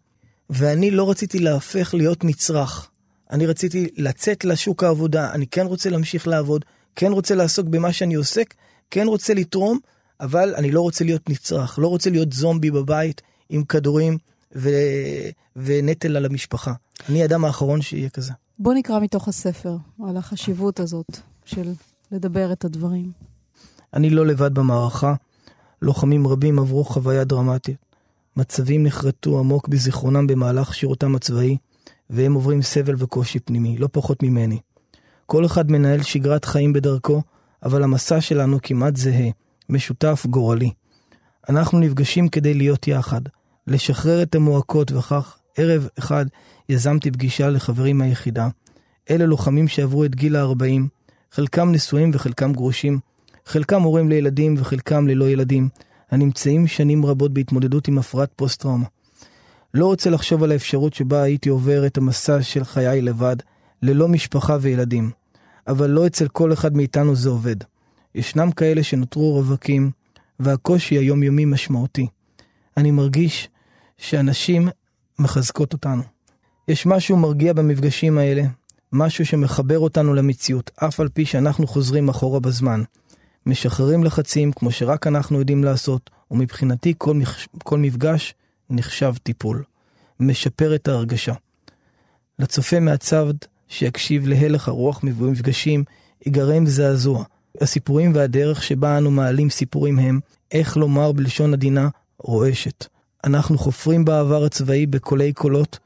ואני 0.49 0.91
לא 0.91 1.09
רציתי 1.09 1.39
להפך 1.39 1.93
להיות 1.93 2.23
נצרך. 2.23 2.89
אני 3.31 3.45
רציתי 3.45 3.87
לצאת 3.97 4.45
לשוק 4.45 4.83
העבודה, 4.83 5.31
אני 5.31 5.47
כן 5.47 5.65
רוצה 5.65 5.89
להמשיך 5.89 6.27
לעבוד, 6.27 6.65
כן 6.95 7.11
רוצה 7.11 7.35
לעסוק 7.35 7.67
במה 7.67 7.93
שאני 7.93 8.13
עוסק, 8.13 8.53
כן 8.91 9.07
רוצה 9.07 9.33
לתרום, 9.33 9.79
אבל 10.19 10.55
אני 10.55 10.71
לא 10.71 10.81
רוצה 10.81 11.03
להיות 11.03 11.29
נצרך, 11.29 11.79
לא 11.79 11.87
רוצה 11.87 12.09
להיות 12.09 12.33
זומבי 12.33 12.71
בבית 12.71 13.21
עם 13.49 13.63
כדורים 13.63 14.17
ו... 14.55 14.69
ונטל 15.55 16.17
על 16.17 16.25
המשפחה. 16.25 16.73
אני 17.09 17.21
האדם 17.21 17.45
האחרון 17.45 17.81
שיהיה 17.81 18.09
כזה. 18.09 18.31
בוא 18.59 18.73
נקרא 18.73 18.99
מתוך 18.99 19.27
הספר 19.27 19.77
על 20.09 20.17
החשיבות 20.17 20.79
הזאת 20.79 21.17
של 21.45 21.73
לדבר 22.11 22.51
את 22.51 22.65
הדברים. 22.65 23.11
אני 23.93 24.09
לא 24.09 24.25
לבד 24.25 24.53
במערכה, 24.53 25.13
לוחמים 25.81 26.27
רבים 26.27 26.59
עברו 26.59 26.83
חוויה 26.83 27.23
דרמטית. 27.23 27.77
מצבים 28.37 28.83
נחרטו 28.83 29.39
עמוק 29.39 29.67
בזיכרונם 29.67 30.27
במהלך 30.27 30.75
שירותם 30.75 31.15
הצבאי, 31.15 31.57
והם 32.09 32.33
עוברים 32.33 32.61
סבל 32.61 32.95
וקושי 32.97 33.39
פנימי, 33.39 33.77
לא 33.77 33.89
פחות 33.91 34.23
ממני. 34.23 34.59
כל 35.25 35.45
אחד 35.45 35.71
מנהל 35.71 36.01
שגרת 36.01 36.45
חיים 36.45 36.73
בדרכו, 36.73 37.21
אבל 37.63 37.83
המסע 37.83 38.21
שלנו 38.21 38.59
כמעט 38.63 38.95
זהה, 38.95 39.29
משותף, 39.69 40.25
גורלי. 40.29 40.71
אנחנו 41.49 41.79
נפגשים 41.79 42.29
כדי 42.29 42.53
להיות 42.53 42.87
יחד, 42.87 43.21
לשחרר 43.67 44.23
את 44.23 44.35
המועקות, 44.35 44.91
וכך 44.91 45.37
ערב 45.57 45.87
אחד 45.99 46.25
יזמתי 46.69 47.11
פגישה 47.11 47.49
לחברים 47.49 47.97
מהיחידה. 47.97 48.47
אלה 49.09 49.25
לוחמים 49.25 49.67
שעברו 49.67 50.05
את 50.05 50.15
גיל 50.15 50.35
ה-40, 50.35 50.81
חלקם 51.31 51.71
נשואים 51.71 52.11
וחלקם 52.13 52.53
גרושים, 52.53 52.99
חלקם 53.45 53.81
הורים 53.81 54.09
לילדים 54.09 54.55
וחלקם 54.57 55.07
ללא 55.07 55.29
ילדים, 55.29 55.69
הנמצאים 56.11 56.67
שנים 56.67 57.05
רבות 57.05 57.33
בהתמודדות 57.33 57.87
עם 57.87 57.97
הפרעת 57.97 58.29
פוסט-טראומה. 58.35 58.85
לא 59.73 59.85
רוצה 59.85 60.09
לחשוב 60.09 60.43
על 60.43 60.51
האפשרות 60.51 60.93
שבה 60.93 61.21
הייתי 61.21 61.49
עובר 61.49 61.85
את 61.85 61.97
המסע 61.97 62.41
של 62.41 62.63
חיי 62.63 63.01
לבד, 63.01 63.35
ללא 63.83 64.07
משפחה 64.07 64.57
וילדים. 64.61 65.11
אבל 65.67 65.89
לא 65.89 66.07
אצל 66.07 66.27
כל 66.27 66.53
אחד 66.53 66.75
מאיתנו 66.75 67.15
זה 67.15 67.29
עובד. 67.29 67.55
ישנם 68.15 68.51
כאלה 68.51 68.83
שנותרו 68.83 69.33
רווקים, 69.33 69.91
והקושי 70.39 70.95
היומיומי 70.95 71.45
משמעותי. 71.45 72.07
אני 72.77 72.91
מרגיש 72.91 73.49
שאנשים 73.97 74.67
מחזקות 75.19 75.73
אותנו. 75.73 76.03
יש 76.67 76.85
משהו 76.85 77.17
מרגיע 77.17 77.53
במפגשים 77.53 78.17
האלה, 78.17 78.43
משהו 78.91 79.25
שמחבר 79.25 79.79
אותנו 79.79 80.13
למציאות, 80.13 80.71
אף 80.75 80.99
על 80.99 81.09
פי 81.09 81.25
שאנחנו 81.25 81.67
חוזרים 81.67 82.09
אחורה 82.09 82.39
בזמן. 82.39 82.83
משחררים 83.45 84.03
לחצים 84.03 84.51
כמו 84.51 84.71
שרק 84.71 85.07
אנחנו 85.07 85.39
יודעים 85.39 85.63
לעשות, 85.63 86.09
ומבחינתי 86.31 86.93
כל, 86.97 87.13
מח... 87.13 87.47
כל 87.63 87.77
מפגש 87.77 88.33
נחשב 88.69 89.13
טיפול. 89.23 89.63
משפר 90.19 90.75
את 90.75 90.87
ההרגשה. 90.87 91.33
לצופה 92.39 92.79
מהצד 92.79 93.33
שיקשיב 93.73 94.27
להלך 94.27 94.67
הרוח 94.67 94.99
במפגשים, 95.03 95.83
ייגרם 96.25 96.65
זעזוע. 96.65 97.23
הסיפורים 97.61 98.11
והדרך 98.15 98.63
שבה 98.63 98.97
אנו 98.97 99.11
מעלים 99.11 99.49
סיפורים 99.49 99.99
הם, 99.99 100.19
איך 100.51 100.77
לומר 100.77 101.11
בלשון 101.11 101.53
עדינה, 101.53 101.89
רועשת. 102.19 102.85
אנחנו 103.23 103.57
חופרים 103.57 104.05
בעבר 104.05 104.43
הצבאי 104.43 104.85
בקולי 104.85 105.33
קולות. 105.33 105.79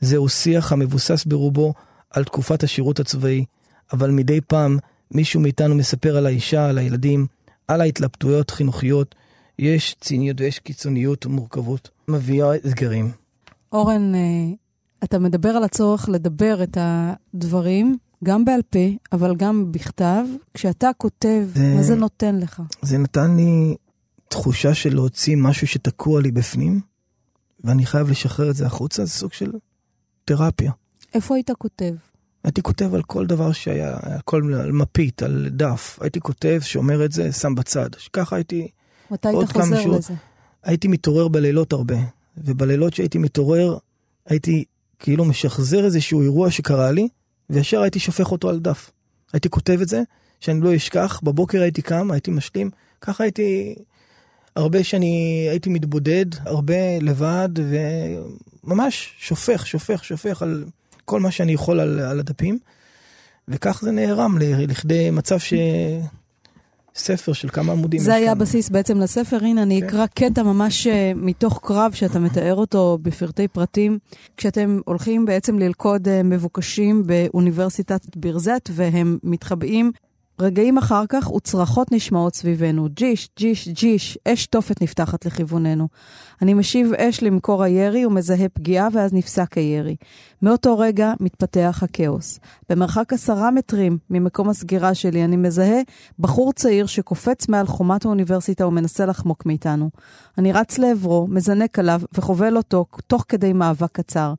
זהו 0.00 0.28
שיח 0.28 0.72
המבוסס 0.72 1.24
ברובו 1.24 1.74
על 2.10 2.24
תקופת 2.24 2.62
השירות 2.62 3.00
הצבאי, 3.00 3.44
אבל 3.92 4.10
מדי 4.10 4.40
פעם 4.40 4.78
מישהו 5.10 5.40
מאיתנו 5.40 5.74
מספר 5.74 6.16
על 6.16 6.26
האישה, 6.26 6.68
על 6.68 6.78
הילדים, 6.78 7.26
על 7.68 7.80
ההתלבטויות 7.80 8.50
חינוכיות. 8.50 9.14
יש 9.58 9.96
ציניות 10.00 10.40
ויש 10.40 10.58
קיצוניות 10.58 11.26
ומורכבות. 11.26 11.90
מביאה 12.08 12.56
אתגרים. 12.56 13.10
אורן, 13.72 14.14
אה, 14.14 14.20
אתה 15.04 15.18
מדבר 15.18 15.48
על 15.48 15.64
הצורך 15.64 16.08
לדבר 16.08 16.62
את 16.62 16.78
הדברים, 16.80 17.96
גם 18.24 18.44
בעל 18.44 18.62
פה, 18.70 18.78
אבל 19.12 19.36
גם 19.36 19.72
בכתב. 19.72 20.24
כשאתה 20.54 20.90
כותב, 20.98 21.42
זה, 21.54 21.74
מה 21.74 21.82
זה 21.82 21.94
נותן 21.94 22.38
לך? 22.38 22.62
זה 22.82 22.98
נתן 22.98 23.36
לי 23.36 23.76
תחושה 24.28 24.74
של 24.74 24.94
להוציא 24.94 25.36
משהו 25.36 25.66
שתקוע 25.66 26.20
לי 26.20 26.30
בפנים, 26.30 26.80
ואני 27.64 27.86
חייב 27.86 28.10
לשחרר 28.10 28.50
את 28.50 28.56
זה 28.56 28.66
החוצה, 28.66 29.04
זה 29.04 29.10
סוג 29.10 29.32
של 29.32 29.52
תרפיה. 30.24 30.72
איפה 31.14 31.34
היית 31.34 31.50
כותב? 31.58 31.94
הייתי 32.44 32.62
כותב 32.62 32.94
על 32.94 33.02
כל 33.02 33.26
דבר 33.26 33.52
שהיה, 33.52 33.96
על 34.02 34.20
כל 34.24 34.54
על 34.54 34.72
מפית, 34.72 35.22
על 35.22 35.48
דף. 35.50 35.98
הייתי 36.00 36.20
כותב, 36.20 36.58
שומר 36.62 37.04
את 37.04 37.12
זה, 37.12 37.32
שם 37.32 37.54
בצד. 37.54 37.88
ככה 38.12 38.36
הייתי... 38.36 38.68
מתי 39.10 39.28
היית 39.28 39.52
חוזר 39.52 39.74
משהו, 39.74 39.92
לזה? 39.92 40.14
הייתי 40.62 40.88
מתעורר 40.88 41.28
בלילות 41.28 41.72
הרבה, 41.72 41.96
ובלילות 42.36 42.94
שהייתי 42.94 43.18
מתעורר, 43.18 43.78
הייתי 44.26 44.64
כאילו 45.04 45.24
משחזר 45.24 45.84
איזשהו 45.84 46.22
אירוע 46.22 46.50
שקרה 46.50 46.92
לי, 46.92 47.08
וישר 47.50 47.80
הייתי 47.82 47.98
שופך 47.98 48.32
אותו 48.32 48.48
על 48.48 48.58
דף. 48.58 48.90
הייתי 49.32 49.48
כותב 49.50 49.78
את 49.82 49.88
זה, 49.88 50.02
שאני 50.40 50.60
לא 50.60 50.76
אשכח, 50.76 51.20
בבוקר 51.22 51.62
הייתי 51.62 51.82
קם, 51.82 52.10
הייתי 52.10 52.30
משלים, 52.30 52.70
ככה 53.00 53.24
הייתי... 53.24 53.74
הרבה 54.56 54.84
שאני 54.84 55.46
הייתי 55.50 55.70
מתבודד, 55.70 56.26
הרבה 56.38 56.98
לבד, 57.00 57.48
וממש 58.64 59.14
שופך, 59.18 59.66
שופך, 59.66 60.04
שופך 60.04 60.42
על 60.42 60.64
כל 61.04 61.20
מה 61.20 61.30
שאני 61.30 61.52
יכול 61.52 61.80
על, 61.80 62.00
על 62.00 62.20
הדפים, 62.20 62.58
וכך 63.48 63.80
זה 63.82 63.90
נערם 63.90 64.38
לכדי 64.40 65.10
מצב 65.10 65.38
ש... 65.38 65.54
ספר 66.96 67.32
של 67.32 67.48
כמה 67.48 67.72
עמודים. 67.72 68.00
זה 68.00 68.14
היה 68.14 68.34
בסיס 68.34 68.70
בעצם 68.70 69.00
לספר. 69.00 69.38
הנה, 69.44 69.62
אני 69.62 69.80
כן. 69.80 69.86
אקרא 69.86 70.06
קטע 70.06 70.42
ממש 70.42 70.86
אה, 70.86 71.12
מתוך 71.16 71.60
קרב 71.62 71.92
שאתה 71.92 72.18
מתאר 72.18 72.54
אותו 72.54 72.98
בפרטי 73.02 73.48
פרטים. 73.48 73.98
כשאתם 74.36 74.80
הולכים 74.84 75.24
בעצם 75.24 75.58
ללכוד 75.58 76.08
אה, 76.08 76.22
מבוקשים 76.22 77.02
באוניברסיטת 77.06 78.16
בירזט, 78.16 78.70
והם 78.72 79.18
מתחבאים 79.22 79.92
רגעים 80.40 80.78
אחר 80.78 81.04
כך 81.08 81.32
וצרחות 81.32 81.92
נשמעות 81.92 82.34
סביבנו. 82.34 82.88
ג'יש, 82.94 83.28
ג'יש, 83.38 83.68
ג'יש, 83.68 84.18
אש 84.28 84.46
תופת 84.46 84.82
נפתחת 84.82 85.26
לכיווננו. 85.26 85.88
אני 86.42 86.54
משיב 86.54 86.92
אש 86.92 87.22
למקור 87.22 87.62
הירי 87.62 88.06
ומזהה 88.06 88.48
פגיעה 88.48 88.88
ואז 88.92 89.12
נפסק 89.12 89.58
הירי. 89.58 89.96
מאותו 90.42 90.78
רגע 90.78 91.12
מתפתח 91.20 91.80
הכאוס. 91.82 92.40
במרחק 92.70 93.12
עשרה 93.12 93.50
מטרים 93.50 93.98
ממקום 94.10 94.48
הסגירה 94.48 94.94
שלי 94.94 95.24
אני 95.24 95.36
מזהה 95.36 95.80
בחור 96.18 96.52
צעיר 96.52 96.86
שקופץ 96.86 97.48
מעל 97.48 97.66
חומת 97.66 98.04
האוניברסיטה 98.04 98.66
ומנסה 98.66 99.06
לחמוק 99.06 99.46
מאיתנו. 99.46 99.90
אני 100.38 100.52
רץ 100.52 100.78
לעברו, 100.78 101.26
מזנק 101.30 101.78
עליו 101.78 102.00
וחובל 102.12 102.56
אותו 102.56 102.84
תוך 103.06 103.24
כדי 103.28 103.52
מאבק 103.52 103.92
קצר. 103.92 104.34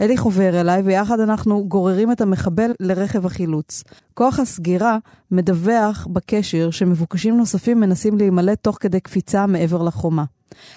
אלי 0.00 0.16
חובר 0.16 0.60
אליי, 0.60 0.82
ויחד 0.82 1.20
אנחנו 1.20 1.68
גוררים 1.68 2.12
את 2.12 2.20
המחבל 2.20 2.70
לרכב 2.80 3.26
החילוץ. 3.26 3.84
כוח 4.14 4.38
הסגירה 4.38 4.98
מדווח 5.30 6.06
בקשר 6.12 6.70
שמבוקשים 6.70 7.36
נוספים 7.36 7.80
מנסים 7.80 8.18
להימלט 8.18 8.62
תוך 8.62 8.76
כדי 8.80 9.00
קפיצה 9.00 9.46
מעבר 9.46 9.82
לחומה. 9.82 10.24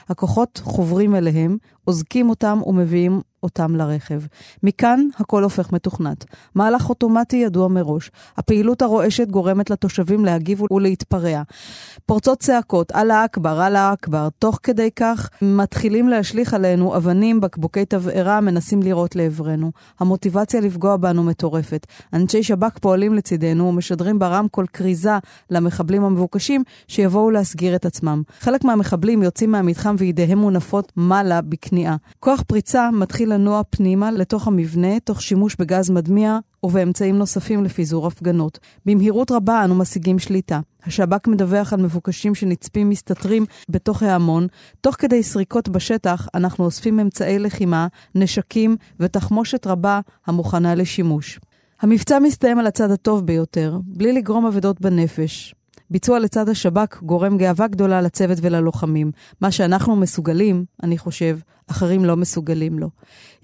הכוחות 0.09 0.61
חוברים 0.63 1.15
אליהם, 1.15 1.57
אוזקים 1.89 2.29
אותם 2.29 2.59
ומביאים 2.65 3.21
אותם 3.43 3.75
לרכב. 3.75 4.21
מכאן 4.63 5.07
הכל 5.17 5.43
הופך 5.43 5.73
מתוכנת. 5.73 6.25
מהלך 6.55 6.89
אוטומטי 6.89 7.35
ידוע 7.35 7.67
מראש. 7.67 8.11
הפעילות 8.37 8.81
הרועשת 8.81 9.27
גורמת 9.27 9.69
לתושבים 9.69 10.25
להגיב 10.25 10.71
ולהתפרע. 10.71 11.41
פורצות 12.05 12.39
צעקות, 12.39 12.91
אללה 12.91 13.25
אכבר, 13.25 13.67
אללה 13.67 13.93
אכבר. 13.93 14.27
תוך 14.39 14.59
כדי 14.63 14.89
כך 14.95 15.29
מתחילים 15.41 16.07
להשליך 16.07 16.53
עלינו 16.53 16.95
אבנים, 16.97 17.41
בקבוקי 17.41 17.85
תבערה 17.85 18.37
המנסים 18.37 18.81
לירות 18.81 19.15
לעברנו. 19.15 19.71
המוטיבציה 19.99 20.61
לפגוע 20.61 20.97
בנו 20.97 21.23
מטורפת. 21.23 21.87
אנשי 22.13 22.43
שב"כ 22.43 22.77
פועלים 22.77 23.13
לצידנו 23.13 23.67
ומשדרים 23.67 24.19
ברמקול 24.19 24.65
כריזה 24.73 25.17
למחבלים 25.49 26.03
המבוקשים 26.03 26.63
שיבואו 26.87 27.31
להסגיר 27.31 27.75
את 27.75 27.85
עצמם. 27.85 28.23
חלק 28.39 28.63
מהמחבלים 28.63 29.23
יוצאים 29.23 29.51
מהמתחם 29.51 29.95
וידיהם 29.97 30.37
מונפות 30.37 30.91
מעלה 30.95 31.41
בכניעה. 31.79 31.95
כוח 32.19 32.41
פריצה 32.47 32.91
מתחיל 32.91 33.33
לנוע 33.33 33.61
פנימה 33.69 34.11
לתוך 34.11 34.47
המבנה 34.47 34.99
תוך 34.99 35.21
שימוש 35.21 35.55
בגז 35.59 35.89
מדמיע 35.89 36.39
ובאמצעים 36.63 37.17
נוספים 37.17 37.63
לפיזור 37.63 38.07
הפגנות. 38.07 38.59
במהירות 38.85 39.31
רבה 39.31 39.63
אנו 39.63 39.75
משיגים 39.75 40.19
שליטה. 40.19 40.59
השב"כ 40.85 41.27
מדווח 41.27 41.73
על 41.73 41.81
מבוקשים 41.81 42.35
שנצפים 42.35 42.89
מסתתרים 42.89 43.45
בתוך 43.69 44.03
ההמון. 44.03 44.47
תוך 44.81 44.95
כדי 44.99 45.23
סריקות 45.23 45.69
בשטח 45.69 46.27
אנחנו 46.35 46.65
אוספים 46.65 46.99
אמצעי 46.99 47.39
לחימה, 47.39 47.87
נשקים 48.15 48.75
ותחמושת 48.99 49.67
רבה 49.67 49.99
המוכנה 50.27 50.75
לשימוש. 50.75 51.39
המבצע 51.81 52.19
מסתיים 52.19 52.59
על 52.59 52.67
הצד 52.67 52.91
הטוב 52.91 53.25
ביותר, 53.25 53.79
בלי 53.85 54.13
לגרום 54.13 54.45
אבדות 54.45 54.81
בנפש. 54.81 55.55
ביצוע 55.91 56.19
לצד 56.19 56.49
השב"כ 56.49 57.03
גורם 57.03 57.37
גאווה 57.37 57.67
גדולה 57.67 58.01
לצוות 58.01 58.37
וללוחמים. 58.41 59.11
מה 59.41 59.51
שאנחנו 59.51 59.95
מסוגלים, 59.95 60.65
אני 60.83 60.97
חושב, 60.97 61.37
אחרים 61.67 62.05
לא 62.05 62.17
מסוגלים 62.17 62.79
לו. 62.79 62.89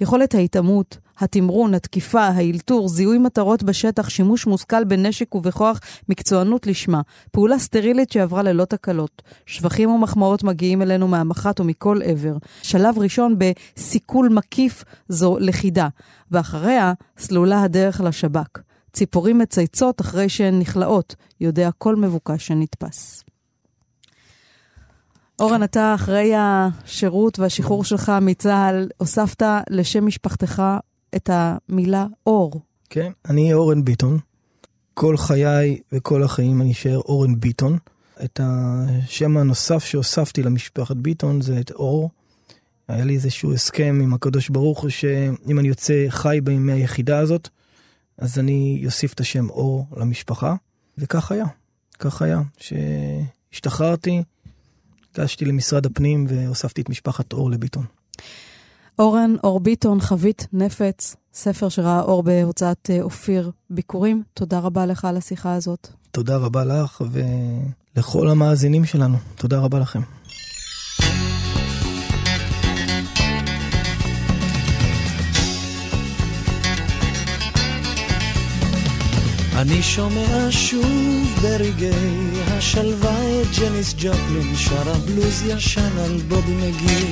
יכולת 0.02 0.36
ההתעמות, 0.36 0.98
התמרון, 1.20 1.74
התקיפה, 1.74 2.22
האלתור, 2.22 2.90
זיהוי 2.90 3.18
מטרות 3.18 3.64
בשטח, 3.64 4.10
שימוש 4.10 4.48
מושכל 4.48 4.84
בנשק 4.84 5.36
ובכוח, 5.36 5.80
מקצוענות 6.10 6.68
לשמה. 6.68 7.02
פעולה 7.32 7.60
סטרילית 7.60 8.12
שעברה 8.12 8.44
ללא 8.44 8.66
תקלות. 8.66 9.22
שבחים 9.46 9.90
ומחמאות 9.90 10.44
מגיעים 10.44 10.82
אלינו 10.82 11.08
מהמח"ט 11.08 11.60
ומכל 11.60 12.00
עבר. 12.04 12.38
שלב 12.62 13.00
ראשון 13.00 13.36
בסיכול 13.38 14.30
מקיף 14.30 14.84
זו 15.10 15.38
לכידה, 15.40 15.88
ואחריה 16.32 16.94
סלולה 17.18 17.64
הדרך 17.64 18.02
לשב"כ. 18.02 18.60
ציפורים 18.96 19.38
מצייצות 19.38 20.02
אחרי 20.02 20.30
שהן 20.30 20.60
נכלאות, 20.60 21.16
יודע 21.42 21.70
כל 21.78 21.96
מבוקש 21.96 22.48
שנתפס. 22.48 23.24
אורן, 25.40 25.64
אתה 25.64 25.96
אחרי 25.96 26.34
השירות 26.38 27.40
והשחרור 27.40 27.84
שלך 27.84 28.12
מצה"ל, 28.22 28.90
הוספת 28.98 29.44
לשם 29.70 30.06
משפחתך 30.06 30.64
את 31.16 31.30
המילה 31.34 32.06
אור. 32.28 32.62
כן, 32.90 33.12
אני 33.30 33.54
אורן 33.54 33.86
ביטון. 33.86 34.20
כל 34.94 35.18
חיי 35.18 35.80
וכל 35.92 36.24
החיים 36.24 36.62
אני 36.62 36.72
אשאר 36.72 36.98
אורן 36.98 37.40
ביטון. 37.40 37.78
את 38.24 38.40
השם 38.44 39.38
הנוסף 39.38 39.84
שהוספתי 39.86 40.44
למשפחת 40.44 40.96
ביטון 40.96 41.42
זה 41.42 41.60
את 41.60 41.72
אור. 41.72 42.10
היה 42.88 43.06
לי 43.06 43.14
איזשהו 43.14 43.54
הסכם 43.54 44.00
עם 44.04 44.14
הקדוש 44.14 44.50
ברוך 44.50 44.82
הוא 44.82 44.90
שאם 44.90 45.60
אני 45.60 45.68
יוצא 45.68 46.06
חי 46.10 46.40
בימי 46.44 46.72
היחידה 46.72 47.20
הזאת, 47.20 47.50
אז 48.18 48.40
אני 48.40 48.82
אוסיף 48.86 49.14
את 49.14 49.20
השם 49.20 49.50
אור 49.50 49.88
למשפחה, 49.98 50.56
וכך 50.98 51.32
היה. 51.32 51.46
כך 52.00 52.22
היה, 52.22 52.42
שהשתחררתי, 52.58 54.24
הגשתי 55.16 55.46
למשרד 55.46 55.86
הפנים 55.86 56.26
והוספתי 56.30 56.82
את 56.82 56.90
משפחת 56.90 57.34
אור 57.34 57.52
לביטון. 57.52 57.86
אורן 59.00 59.36
אור 59.44 59.60
ביטון, 59.60 60.02
חבית 60.02 60.48
נפץ, 60.54 61.16
ספר 61.34 61.70
שראה 61.70 62.02
אור 62.02 62.24
בהוצאת 62.24 62.90
אה, 62.90 63.02
אופיר 63.02 63.52
ביקורים. 63.70 64.24
תודה 64.34 64.60
רבה 64.60 64.86
לך 64.86 65.06
על 65.06 65.18
השיחה 65.18 65.54
הזאת. 65.54 65.88
תודה 66.12 66.38
רבה 66.38 66.66
לך 66.66 67.04
ולכל 67.12 68.30
המאזינים 68.30 68.86
שלנו. 68.86 69.18
תודה 69.36 69.60
רבה 69.60 69.80
לכם. 69.80 70.02
אני 79.66 79.84
שומע 79.84 80.48
שוב 80.52 81.40
ברגעי 81.42 82.42
השלווה 82.48 83.42
את 83.42 83.60
ג'ניס 83.60 83.94
ג'ופלין 83.98 84.56
שרה 84.56 84.94
בלוז 85.06 85.44
ישן 85.48 85.98
על 86.06 86.22
בובי 86.28 86.52
מגי 86.52 87.06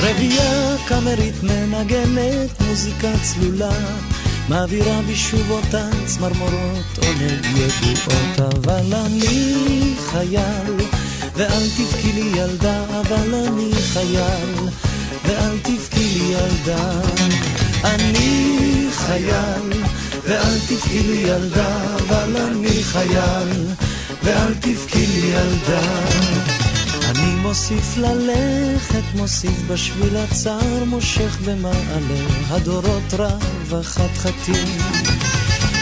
רבייה 0.00 0.76
קאמרית 0.88 1.42
מנגנת 1.42 2.60
מוזיקה 2.68 3.08
צלולה 3.22 3.70
מעבירה 4.48 5.00
בשוב 5.10 5.50
אותן 5.50 5.90
צמרמורות 6.06 6.98
עונג 7.02 7.44
ידועות 7.44 8.54
אבל 8.54 8.94
אני 8.94 9.94
חייל 10.10 10.74
ואל 11.36 11.66
תבכי 11.76 12.12
לי 12.12 12.40
ילדה 12.40 12.84
אבל 13.00 13.34
אני 13.34 13.70
חייל 13.92 14.68
ואל 15.24 15.58
תבכי 15.58 16.04
לי 16.04 16.34
ילדה 16.34 17.00
אני 17.84 18.86
חייל 18.90 19.82
ואל 20.24 20.58
תבכי 20.68 21.02
לי 21.02 21.16
ילדה, 21.16 21.96
אבל 21.96 22.36
אני 22.36 22.82
חייל, 22.82 23.66
ואל 24.22 24.54
תבכי 24.54 25.06
לי 25.06 25.26
ילדה. 25.26 25.80
אני 27.10 27.34
מוסיף 27.34 27.96
ללכת, 27.96 29.02
מוסיף 29.14 29.62
בשביל 29.68 30.16
הצר, 30.16 30.84
מושך 30.86 31.38
במעלה 31.44 32.26
הדורות 32.50 33.14
רב 33.18 33.74
החתחתים. 33.74 34.78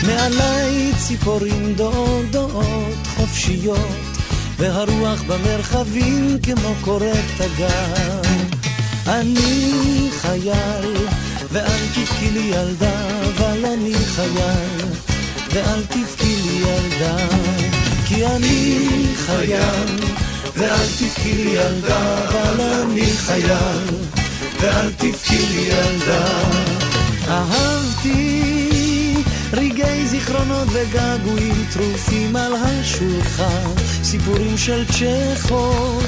מעליי 0.06 0.92
ציפורים 0.98 1.74
דודות 1.74 3.06
חופשיות, 3.16 4.18
והרוח 4.58 5.22
במרחבים 5.22 6.38
כמו 6.42 6.74
קורת 6.80 7.40
הגר. 7.40 8.20
אני 9.06 10.08
חייל, 10.20 10.96
ואל 11.52 11.86
תבכי 11.94 12.30
לי 12.30 12.40
ילדה, 12.40 13.08
אבל 13.28 13.64
אני 13.64 13.94
חייל, 13.94 14.86
ואל 15.52 15.82
תבכי 15.84 16.36
לי 16.36 16.68
ילדה, 16.68 17.16
כי 18.06 18.26
אני 18.26 18.78
חייל, 19.16 19.96
ואל 20.56 20.86
תבכי 20.98 21.32
לי 21.32 21.50
ילדה, 21.50 22.28
אבל 22.28 22.60
אני 22.60 23.06
חייל, 23.06 23.86
ואל 24.60 24.92
תבכי 24.92 25.38
לי 25.38 25.60
ילדה. 25.60 26.26
אהבתי 27.28 29.14
רגעי 29.52 30.06
זיכרונות 30.06 30.68
וגעגועים 30.72 31.64
טרופים 31.72 32.36
על 32.36 32.52
השולחן, 32.56 33.70
סיפורים 34.02 34.58
של 34.58 34.84
צ'כוב, 34.86 36.04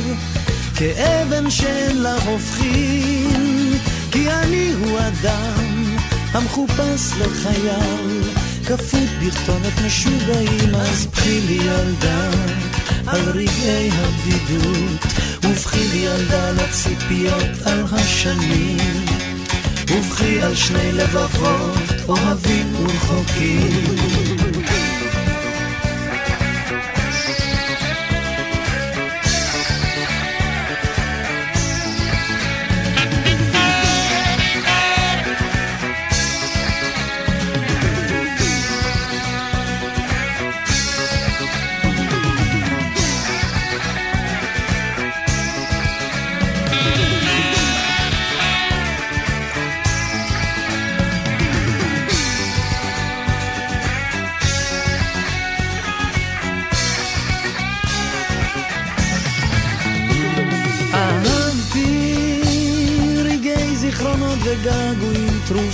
כאבן 0.77 1.51
שאין 1.51 2.03
לה 2.03 2.15
הופכים, 2.15 3.79
כי 4.13 4.31
אני 4.31 4.73
הוא 4.73 4.99
אדם 4.99 5.97
המחופש 6.33 7.13
לחייל, 7.21 8.23
כפות 8.67 9.09
בכתונת 9.27 9.81
משוגעים, 9.87 10.75
אז 10.75 11.07
פחי 11.07 11.41
לי 11.41 11.59
ילדה 11.65 12.31
על 13.07 13.21
רגעי 13.31 13.91
הבדידות, 13.93 15.05
ובכי 15.45 15.89
לי 15.93 15.99
ילדה 15.99 16.53
לציפיות 16.53 17.67
על 17.67 17.85
השנים, 17.93 19.05
ובכי 19.91 20.43
על 20.43 20.55
שני 20.55 20.93
לבבות 20.93 22.09
אוהבים 22.09 22.75
ורחוקים. 22.77 24.20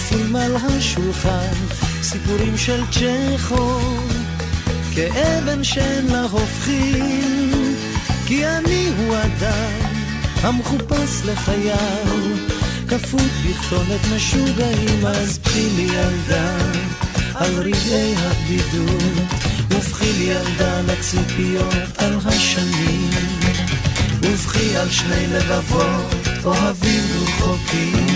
טרופים 0.08 0.36
על 0.36 0.56
השולחן, 0.56 1.54
סיפורים 2.02 2.56
של 2.56 2.82
צ'כוב, 2.90 4.12
כאבן 4.94 5.64
שאין 5.64 6.06
לה 6.06 6.22
הופכים, 6.22 7.74
כי 8.26 8.46
אני 8.46 8.90
הוא 8.98 9.16
אדם 9.16 9.90
המחופש 10.42 11.22
לחייו, 11.24 12.16
כפות 12.88 13.30
בכתונת 13.48 14.00
משוגעים, 14.16 15.06
אז 15.06 15.38
פחי 15.38 15.68
לי 15.76 15.82
ילדה 15.82 16.56
על 17.34 17.54
רגעי 17.54 18.14
הבדידות, 18.16 19.28
ובכי 19.70 20.12
לי 20.12 20.24
ילדה 20.24 20.80
לציפיות 20.80 21.98
על 21.98 22.18
השנים, 22.24 23.10
ובכי 24.22 24.76
על 24.76 24.90
שני 24.90 25.26
לבבות 25.26 26.14
אוהבים 26.44 27.04
ורחוקים. 27.18 28.15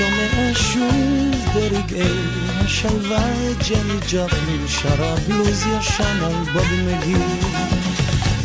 שומע 0.00 0.54
שוב 0.54 1.54
ברגעי 1.54 2.20
השלווה 2.64 3.26
את 3.50 3.68
ג'ני 3.68 3.98
ג'פלין 4.12 4.68
שרה 4.68 5.14
בלוז 5.28 5.64
ישן 5.66 6.18
על 6.24 6.32
בובי 6.52 6.82
מגי 6.82 7.14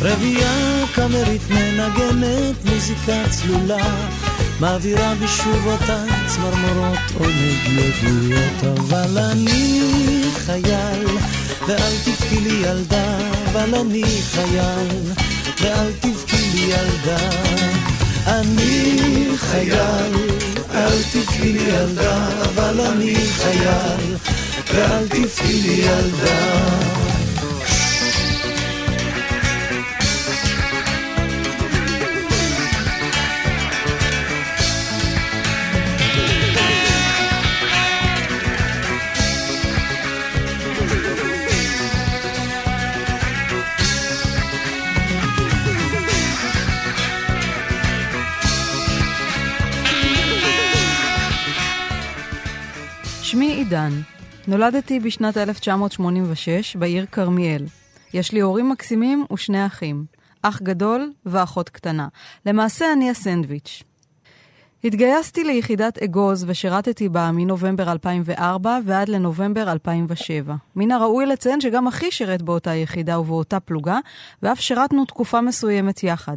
רבייה 0.00 0.84
קאמרית 0.94 1.42
מנגנת 1.50 2.64
מוזיקה 2.64 3.22
צלולה 3.30 4.06
מעבירה 4.60 5.14
בשוב 5.14 5.66
אותן 5.66 6.06
צמרמורות 6.26 6.98
עונג 7.18 7.66
ידועות 7.66 8.78
אבל 8.78 9.18
אני 9.18 10.22
חייל 10.46 11.06
ואל 11.68 11.92
תבכי 12.04 12.40
לי 12.40 12.66
ילדה 12.68 13.18
אבל 13.52 13.74
אני 13.74 14.04
חייל 14.30 14.88
ואל 15.60 15.92
תבכי 16.00 16.50
לי 16.54 16.60
ילדה. 16.60 17.30
אני 18.26 19.28
חייל 19.36 20.12
אל 20.76 21.02
תבכי 21.12 21.52
לי 21.52 21.62
ילדה, 21.62 22.28
אבל 22.42 22.80
אני 22.80 23.14
חייל, 23.14 24.16
ואל 24.74 25.08
תבכי 25.08 25.52
לי 25.52 25.72
ילדה. 25.72 27.05
עידן. 53.66 53.90
נולדתי 54.48 55.00
בשנת 55.00 55.36
1986 55.36 56.76
בעיר 56.76 57.06
כרמיאל. 57.12 57.64
יש 58.14 58.32
לי 58.32 58.40
הורים 58.40 58.70
מקסימים 58.70 59.24
ושני 59.32 59.66
אחים, 59.66 60.04
אח 60.42 60.62
גדול 60.62 61.12
ואחות 61.26 61.68
קטנה. 61.68 62.08
למעשה 62.46 62.92
אני 62.92 63.10
הסנדוויץ'. 63.10 63.82
התגייסתי 64.84 65.44
ליחידת 65.44 65.98
אגוז 65.98 66.44
ושירתתי 66.48 67.08
בה 67.08 67.30
מנובמבר 67.32 67.92
2004 67.92 68.78
ועד 68.84 69.08
לנובמבר 69.08 69.72
2007. 69.72 70.54
מן 70.76 70.90
הראוי 70.92 71.26
לציין 71.26 71.60
שגם 71.60 71.86
אחי 71.86 72.10
שירת 72.10 72.42
באותה 72.42 72.74
יחידה 72.74 73.20
ובאותה 73.20 73.60
פלוגה, 73.60 73.98
ואף 74.42 74.60
שירתנו 74.60 75.04
תקופה 75.04 75.40
מסוימת 75.40 76.02
יחד. 76.02 76.36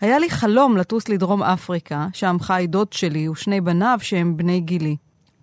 היה 0.00 0.18
לי 0.18 0.30
חלום 0.30 0.76
לטוס 0.76 1.08
לדרום 1.08 1.42
אפריקה, 1.42 2.06
שם 2.12 2.36
חי 2.40 2.66
דוד 2.68 2.92
שלי 2.92 3.28
ושני 3.28 3.60
בניו 3.60 3.98
שהם 4.02 4.36
בני 4.36 4.60
גילי. 4.60 4.96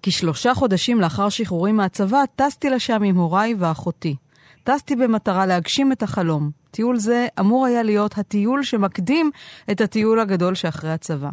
כשלושה 0.03 0.53
חודשים 0.53 1.01
לאחר 1.01 1.29
שחרורי 1.29 1.71
מהצבא, 1.71 2.23
טסתי 2.35 2.69
לשם 2.69 3.03
עם 3.03 3.15
הוריי 3.15 3.55
ואחותי. 3.59 4.15
טסתי 4.63 4.95
במטרה 4.95 5.45
להגשים 5.45 5.91
את 5.91 6.03
החלום. 6.03 6.51
טיול 6.71 6.97
זה 6.97 7.27
אמור 7.39 7.65
היה 7.65 7.83
להיות 7.83 8.17
הטיול 8.17 8.63
שמקדים 8.63 9.31
את 9.71 9.81
הטיול 9.81 10.19
הגדול 10.19 10.55
שאחרי 10.55 10.91
הצבא. 10.91 11.29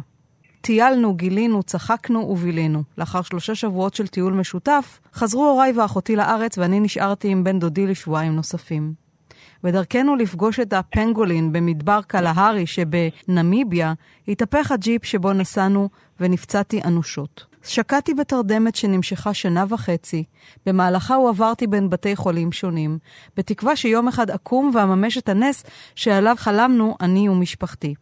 טיילנו, 0.61 1.13
גילינו, 1.13 1.63
צחקנו 1.63 2.19
ובילינו. 2.19 2.83
לאחר 2.97 3.21
שלושה 3.21 3.55
שבועות 3.55 3.93
של 3.93 4.07
טיול 4.07 4.33
משותף, 4.33 4.99
חזרו 5.13 5.45
הוריי 5.45 5.71
ואחותי 5.71 6.15
לארץ 6.15 6.57
ואני 6.57 6.79
נשארתי 6.79 7.27
עם 7.27 7.43
בן 7.43 7.59
דודי 7.59 7.87
לשבועיים 7.87 8.35
נוספים. 8.35 8.93
בדרכנו 9.63 10.15
לפגוש 10.15 10.59
את 10.59 10.73
הפנגולין 10.73 11.51
במדבר 11.51 12.01
קלהרי 12.07 12.65
שבנמיביה, 12.67 13.93
התהפך 14.27 14.71
הג'יפ 14.71 15.05
שבו 15.05 15.33
נסענו 15.33 15.89
ונפצעתי 16.19 16.81
אנושות. 16.85 17.48
שקעתי 17.63 18.13
בתרדמת 18.13 18.75
שנמשכה 18.75 19.33
שנה 19.33 19.65
וחצי, 19.69 20.23
במהלכה 20.65 21.15
הועברתי 21.15 21.67
בין 21.67 21.89
בתי 21.89 22.15
חולים 22.15 22.51
שונים, 22.51 22.97
בתקווה 23.37 23.75
שיום 23.75 24.07
אחד 24.07 24.29
אקום 24.29 24.71
ואממש 24.73 25.17
את 25.17 25.29
הנס 25.29 25.63
שעליו 25.95 26.35
חלמנו 26.39 26.95
אני 27.01 27.29
ומשפחתי. 27.29 27.95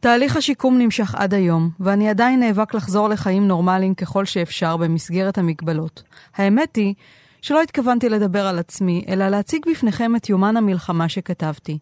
תהליך 0.00 0.36
השיקום 0.36 0.78
נמשך 0.78 1.14
עד 1.14 1.34
היום, 1.34 1.70
ואני 1.80 2.08
עדיין 2.08 2.40
נאבק 2.40 2.74
לחזור 2.74 3.08
לחיים 3.08 3.48
נורמליים 3.48 3.94
ככל 3.94 4.24
שאפשר 4.24 4.76
במסגרת 4.76 5.38
המגבלות. 5.38 6.02
האמת 6.36 6.76
היא 6.76 6.94
שלא 7.42 7.62
התכוונתי 7.62 8.08
לדבר 8.08 8.46
על 8.46 8.58
עצמי, 8.58 9.04
אלא 9.08 9.28
להציג 9.28 9.62
בפניכם 9.70 10.16
את 10.16 10.28
יומן 10.28 10.56
המלחמה 10.56 11.08
שכתבתי. 11.08 11.78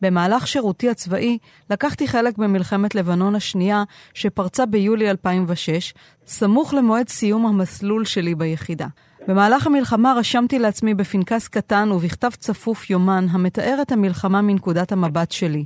במהלך 0.00 0.46
שירותי 0.46 0.90
הצבאי 0.90 1.38
לקחתי 1.70 2.08
חלק 2.08 2.38
במלחמת 2.38 2.94
לבנון 2.94 3.34
השנייה, 3.34 3.84
שפרצה 4.14 4.66
ביולי 4.66 5.10
2006, 5.10 5.94
סמוך 6.26 6.74
למועד 6.74 7.08
סיום 7.08 7.46
המסלול 7.46 8.04
שלי 8.04 8.34
ביחידה. 8.34 8.86
במהלך 9.28 9.66
המלחמה 9.66 10.14
רשמתי 10.16 10.58
לעצמי 10.58 10.94
בפנקס 10.94 11.48
קטן 11.48 11.92
ובכתב 11.92 12.30
צפוף 12.38 12.90
יומן 12.90 13.26
המתאר 13.30 13.78
את 13.82 13.92
המלחמה 13.92 14.42
מנקודת 14.42 14.92
המבט 14.92 15.32
שלי. 15.32 15.64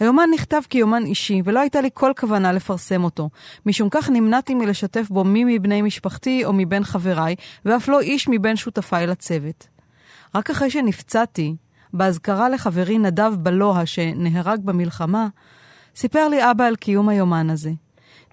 היומן 0.00 0.28
נכתב 0.34 0.60
כיומן 0.70 1.04
אישי, 1.04 1.42
ולא 1.44 1.60
הייתה 1.60 1.80
לי 1.80 1.88
כל 1.94 2.12
כוונה 2.20 2.52
לפרסם 2.52 3.04
אותו. 3.04 3.30
משום 3.66 3.88
כך 3.90 4.10
נמנעתי 4.10 4.54
מלשתף 4.54 5.06
בו 5.10 5.24
מי 5.24 5.44
מבני 5.44 5.82
משפחתי 5.82 6.44
או 6.44 6.52
מבין 6.52 6.84
חבריי, 6.84 7.34
ואף 7.64 7.88
לא 7.88 8.00
איש 8.00 8.28
מבין 8.28 8.56
שותפיי 8.56 9.06
לצוות. 9.06 9.68
רק 10.34 10.50
אחרי 10.50 10.70
שנפצעתי, 10.70 11.56
באזכרה 11.92 12.48
לחברי 12.48 12.98
נדב 12.98 13.32
בלוה 13.38 13.86
שנהרג 13.86 14.60
במלחמה, 14.64 15.28
סיפר 15.96 16.28
לי 16.28 16.50
אבא 16.50 16.64
על 16.64 16.76
קיום 16.76 17.08
היומן 17.08 17.50
הזה. 17.50 17.70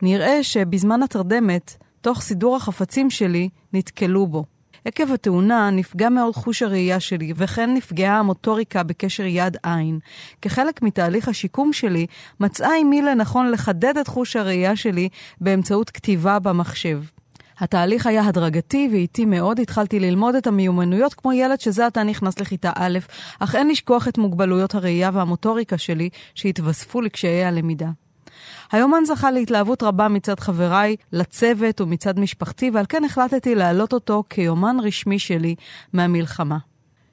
נראה 0.01 0.43
שבזמן 0.43 1.03
התרדמת, 1.03 1.77
תוך 2.07 2.21
סידור 2.21 2.55
החפצים 2.55 3.09
שלי, 3.09 3.49
נתקלו 3.73 4.27
בו. 4.27 4.45
עקב 4.85 5.11
התאונה 5.11 5.69
נפגע 5.69 6.09
מאוד 6.09 6.35
חוש 6.35 6.61
הראייה 6.61 6.99
שלי, 6.99 7.33
וכן 7.35 7.73
נפגעה 7.73 8.19
המוטוריקה 8.19 8.83
בקשר 8.83 9.25
יד-עין. 9.25 9.99
כחלק 10.41 10.81
מתהליך 10.81 11.27
השיקום 11.27 11.73
שלי, 11.73 12.05
מצאה 12.39 12.73
עימי 12.73 13.01
לנכון 13.01 13.51
לחדד 13.51 13.97
את 13.97 14.07
חוש 14.07 14.35
הראייה 14.35 14.75
שלי 14.75 15.09
באמצעות 15.41 15.89
כתיבה 15.89 16.39
במחשב. 16.39 17.01
התהליך 17.59 18.07
היה 18.07 18.27
הדרגתי 18.27 18.89
ואיטי 18.91 19.25
מאוד, 19.25 19.59
התחלתי 19.59 19.99
ללמוד 19.99 20.35
את 20.35 20.47
המיומנויות 20.47 21.13
כמו 21.13 21.33
ילד 21.33 21.59
שזה 21.59 21.85
עתה 21.85 22.03
נכנס 22.03 22.39
לכיתה 22.39 22.71
א', 22.75 22.99
אך 23.39 23.55
אין 23.55 23.69
לשכוח 23.69 24.07
את 24.07 24.17
מוגבלויות 24.17 24.75
הראייה 24.75 25.09
והמוטוריקה 25.13 25.77
שלי 25.77 26.09
שהתווספו 26.35 27.01
לקשיי 27.01 27.45
הלמידה. 27.45 27.89
היומן 28.72 29.05
זכה 29.05 29.32
להתלהבות 29.32 29.84
רבה 29.84 30.07
מצד 30.07 30.39
חבריי, 30.39 30.95
לצוות 31.13 31.82
ומצד 31.82 32.20
משפחתי, 32.20 32.70
ועל 32.74 32.86
כן 32.89 33.03
החלטתי 33.03 33.55
להעלות 33.55 33.93
אותו 33.93 34.24
כיומן 34.30 34.76
רשמי 34.84 35.20
שלי 35.20 35.55
מהמלחמה. 35.93 36.57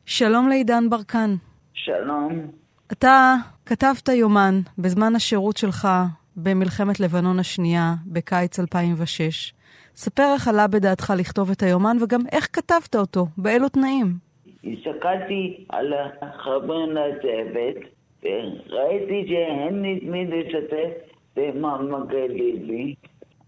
שלום 0.07 0.49
לעידן 0.49 0.91
ברקן. 0.91 1.35
שלום. 1.75 2.51
אתה 2.93 3.35
כתבת 3.67 4.09
יומן 4.09 4.61
בזמן 4.79 5.17
השירות 5.17 5.57
שלך 5.57 5.89
במלחמת 6.37 7.01
לבנון 7.01 7.39
השנייה, 7.39 7.95
בקיץ 8.07 8.61
2006. 8.61 9.53
ספר 9.97 10.33
איך 10.35 10.49
עלה 10.49 10.67
בדעתך 10.67 11.13
לכתוב 11.19 11.51
את 11.51 11.63
היומן 11.63 11.97
וגם 12.01 12.21
איך 12.33 12.49
כתבת 12.53 12.97
אותו, 12.97 13.27
באילו 13.39 13.69
תנאים. 13.69 14.07
הסתכלתי 14.65 15.65
על 15.69 15.93
החברים 16.23 16.91
לצוות 16.91 17.85
וראיתי 18.23 19.35
את 19.69 20.03
מי 20.03 20.27
לשתף 20.27 21.14
במעמקי 21.37 22.29
ליבי. 22.29 22.95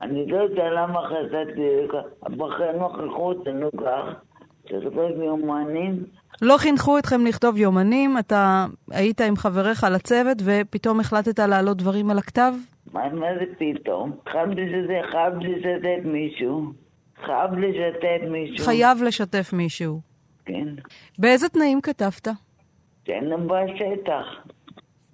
אני 0.03 0.27
לא 0.27 0.37
יודע 0.37 0.71
למה 0.71 1.01
חזרתי 1.09 1.61
לכך, 1.85 2.29
בחינוך 2.37 2.97
חינכו 2.97 3.23
אותנו 3.23 3.71
כך, 3.73 4.15
לכתוב 4.71 5.23
יומנים. 5.23 6.05
לא 6.43 6.57
חינכו 6.59 6.99
אתכם 6.99 7.27
לכתוב 7.27 7.57
יומנים, 7.57 8.19
אתה 8.19 8.67
היית 8.91 9.21
עם 9.21 9.37
חבריך 9.37 9.85
לצוות 9.85 10.39
ופתאום 10.45 11.01
החלטת 11.01 11.39
להעלות 11.39 11.77
דברים 11.77 12.11
על 12.11 12.19
הכתב? 12.19 12.53
מה, 12.93 13.09
מה 13.09 13.27
זה 13.39 13.45
פתאום? 13.59 14.13
חייב 14.33 14.49
לשתף, 14.51 15.11
חייב 15.11 15.35
לשתף 15.41 16.05
מישהו. 16.05 16.73
חייב 17.25 17.53
לשתף 17.53 18.31
מישהו. 18.31 18.65
חייב 18.65 19.03
לשתף 19.03 19.53
מישהו. 19.53 20.01
כן. 20.45 20.69
באיזה 21.19 21.49
תנאים 21.49 21.81
כתבת? 21.81 22.29
לנו 23.09 23.49
בשטח. 23.49 24.25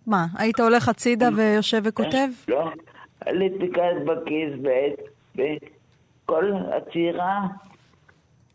מה, 0.07 0.27
היית 0.39 0.61
הולך 0.61 0.89
הצידה 0.89 1.29
ויושב 1.37 1.81
וכותב? 1.85 2.29
לא, 2.49 2.69
פיקס 3.59 3.97
בכיס 4.07 4.61
בעת, 4.63 5.01
וכל 5.35 6.53
עצירה, 6.73 7.41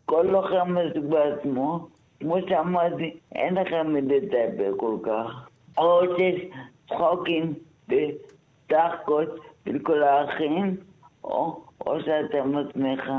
כל 0.06 0.26
לוחם 0.30 0.74
בעצמו. 1.08 1.88
כמו 2.20 2.36
שאמרתי, 2.48 3.16
אין 3.34 3.54
לכם 3.54 3.96
לדבר 3.96 4.72
כל 4.76 4.96
כך. 5.02 5.48
או 5.78 6.00
שיש 6.16 6.42
צחוקים 6.88 7.54
ודחקות 7.88 9.28
לכל 9.66 10.02
האחים, 10.02 10.76
או, 11.24 11.62
או 11.86 12.00
שאתם 12.00 12.56
עצמך. 12.56 13.10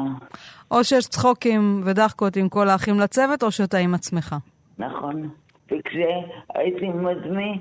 או 0.72 0.84
שיש 0.84 1.08
צחוקים 1.08 1.82
ודחקות 1.86 2.36
עם 2.36 2.50
כל 2.50 2.70
האחים 2.70 3.00
לצוות, 3.00 3.44
או 3.44 3.52
שאתה 3.52 3.78
עם 3.78 3.94
עצמך. 3.94 4.36
נכון. 4.78 5.30
וכשהייתי 5.72 6.86
עם 6.86 7.08
עצמי, 7.08 7.60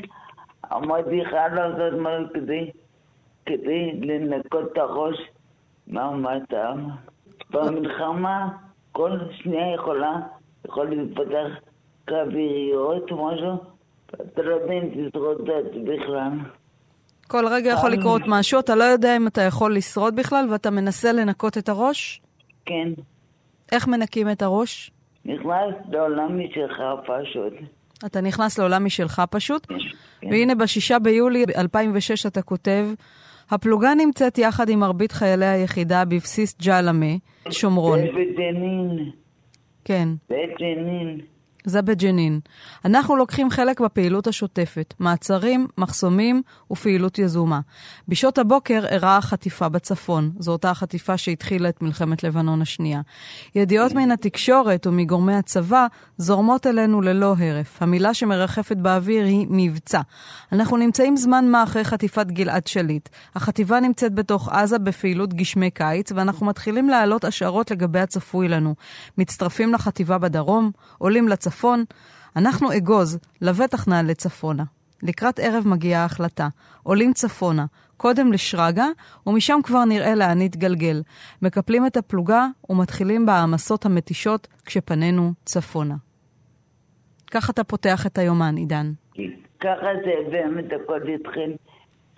אמרתי 0.73 1.25
חייב 1.31 1.55
לעשות 1.55 1.93
משהו 2.01 2.33
כדי, 2.35 2.71
כדי 3.47 3.93
לנקות 4.01 4.73
את 4.73 4.79
הראש 4.79 5.17
מהמצב. 5.87 6.75
במלחמה 7.51 8.49
כל 8.93 9.11
שנייה 9.31 9.75
יכולה, 9.75 10.13
יכול 10.67 10.89
להתפתח 10.91 11.69
קרביות 12.05 13.11
או 13.11 13.27
משהו, 13.27 13.57
אתה 14.15 14.43
לא 14.43 14.55
יודע 14.55 14.73
אם 14.73 15.09
תשרוד 15.09 15.51
את 15.51 15.73
בכלל. 15.85 16.31
כל 17.27 17.47
רגע 17.51 17.71
יכול 17.71 17.91
לקרות 17.91 18.23
משהו, 18.27 18.61
אתה 18.61 18.75
לא 18.75 18.85
יודע 18.85 19.17
אם 19.17 19.27
אתה 19.27 19.43
יכול 19.43 19.77
לשרוד 19.77 20.17
בכלל, 20.17 20.47
ואתה 20.51 20.71
מנסה 20.71 21.13
לנקות 21.13 21.59
את 21.59 21.69
הראש? 21.69 22.21
כן. 22.65 22.89
איך 23.73 23.89
מנקים 23.89 24.31
את 24.31 24.43
הראש? 24.43 24.91
נכנס 25.25 25.75
לעולם 25.89 26.41
משלך 26.41 26.83
פשוט. 27.07 27.53
אתה 28.07 28.21
נכנס 28.21 28.59
לעולם 28.59 28.85
משלך 28.85 29.23
פשוט. 29.31 29.67
כן. 29.67 29.77
והנה 30.31 30.55
בשישה 30.55 30.99
ביולי 30.99 31.45
2006 31.57 32.27
אתה 32.27 32.43
כותב, 32.43 32.87
הפלוגה 33.51 33.95
נמצאת 33.95 34.39
יחד 34.39 34.69
עם 34.69 34.81
מרבית 34.81 35.13
חיילי 35.13 35.47
היחידה 35.47 36.05
בבסיס 36.05 36.57
ג'למה, 36.63 37.07
שומרון. 37.51 38.01
בג'נין. 38.01 39.11
כן. 39.85 40.09
בג'נין. 40.31 41.21
זה 41.65 41.83
בג'נין. 41.83 42.41
אנחנו 42.85 43.17
לוקחים 43.17 43.51
חלק 43.51 43.81
בפעילות 43.81 44.27
השוטפת, 44.27 44.95
מעצרים, 44.99 45.67
מחסומים 45.79 46.43
ופעילות 46.71 47.19
יזומה. 47.19 47.61
בשעות 48.09 48.39
הבוקר 48.39 48.87
אירעה 48.87 49.17
החטיפה 49.17 49.69
בצפון. 49.69 50.31
זו 50.39 50.53
אותה 50.53 50.71
החטיפה 50.71 51.17
שהתחילה 51.17 51.69
את 51.69 51.83
מלחמת 51.83 52.25
לבנון 52.25 52.63
השנייה. 52.63 53.01
ידיעות 53.55 53.93
מן 53.93 54.11
התקשורת 54.11 54.87
ומגורמי 54.87 55.35
הצבא 55.35 55.87
זורמות 56.19 56.67
אלינו 56.67 57.01
ללא 57.01 57.35
הרף. 57.39 57.83
המילה 57.83 58.15
שמרחפת 58.15 58.77
באוויר 58.77 59.25
היא 59.25 59.47
מבצע. 59.51 60.01
אנחנו 60.53 60.77
נמצאים 60.77 61.17
זמן 61.17 61.49
מה 61.49 61.63
אחרי 61.63 61.85
חטיפת 61.85 62.27
גלעד 62.27 62.67
שליט. 62.67 63.09
החטיבה 63.35 63.81
נמצאת 63.81 64.15
בתוך 64.15 64.49
עזה 64.49 64.79
בפעילות 64.79 65.35
גשמי 65.35 65.71
קיץ, 65.71 66.13
ואנחנו 66.13 66.47
מתחילים 66.47 66.89
להעלות 66.89 67.25
השערות 67.25 67.71
לגבי 67.71 68.01
הצפוי 68.01 68.49
לנו. 68.49 68.75
מצטרפים 69.19 69.75
לחטיבה 69.75 70.19
בדרום, 70.19 70.71
עולים 70.99 71.29
לצפון. 71.29 71.48
צפון, 71.49 71.85
אנחנו 72.37 72.77
אגוז, 72.77 73.19
לבטח 73.43 73.89
נעלה 73.89 74.15
צפונה. 74.15 74.65
לקראת 75.03 75.39
ערב 75.39 75.65
מגיעה 75.67 76.03
ההחלטה. 76.03 76.49
עולים 76.83 77.13
צפונה, 77.13 77.67
קודם 77.97 78.33
לשרגא, 78.33 78.87
ומשם 79.27 79.59
כבר 79.63 79.85
נראה 79.85 80.15
לאן 80.15 80.43
נתגלגל. 80.43 81.03
מקפלים 81.43 81.87
את 81.87 81.97
הפלוגה 81.97 82.47
ומתחילים 82.71 83.27
בהעמסות 83.27 83.87
המתישות 83.87 84.49
כשפנינו 84.67 85.33
צפונה. 85.45 85.95
כך 87.31 87.51
אתה 87.51 87.65
פותח 87.65 88.07
את 88.07 88.19
היומן, 88.19 88.57
עידן. 88.57 88.93
ככה 89.61 89.87
זה 90.05 90.31
באמת 90.31 90.65
הכל 90.73 91.01
התחיל. 91.15 91.57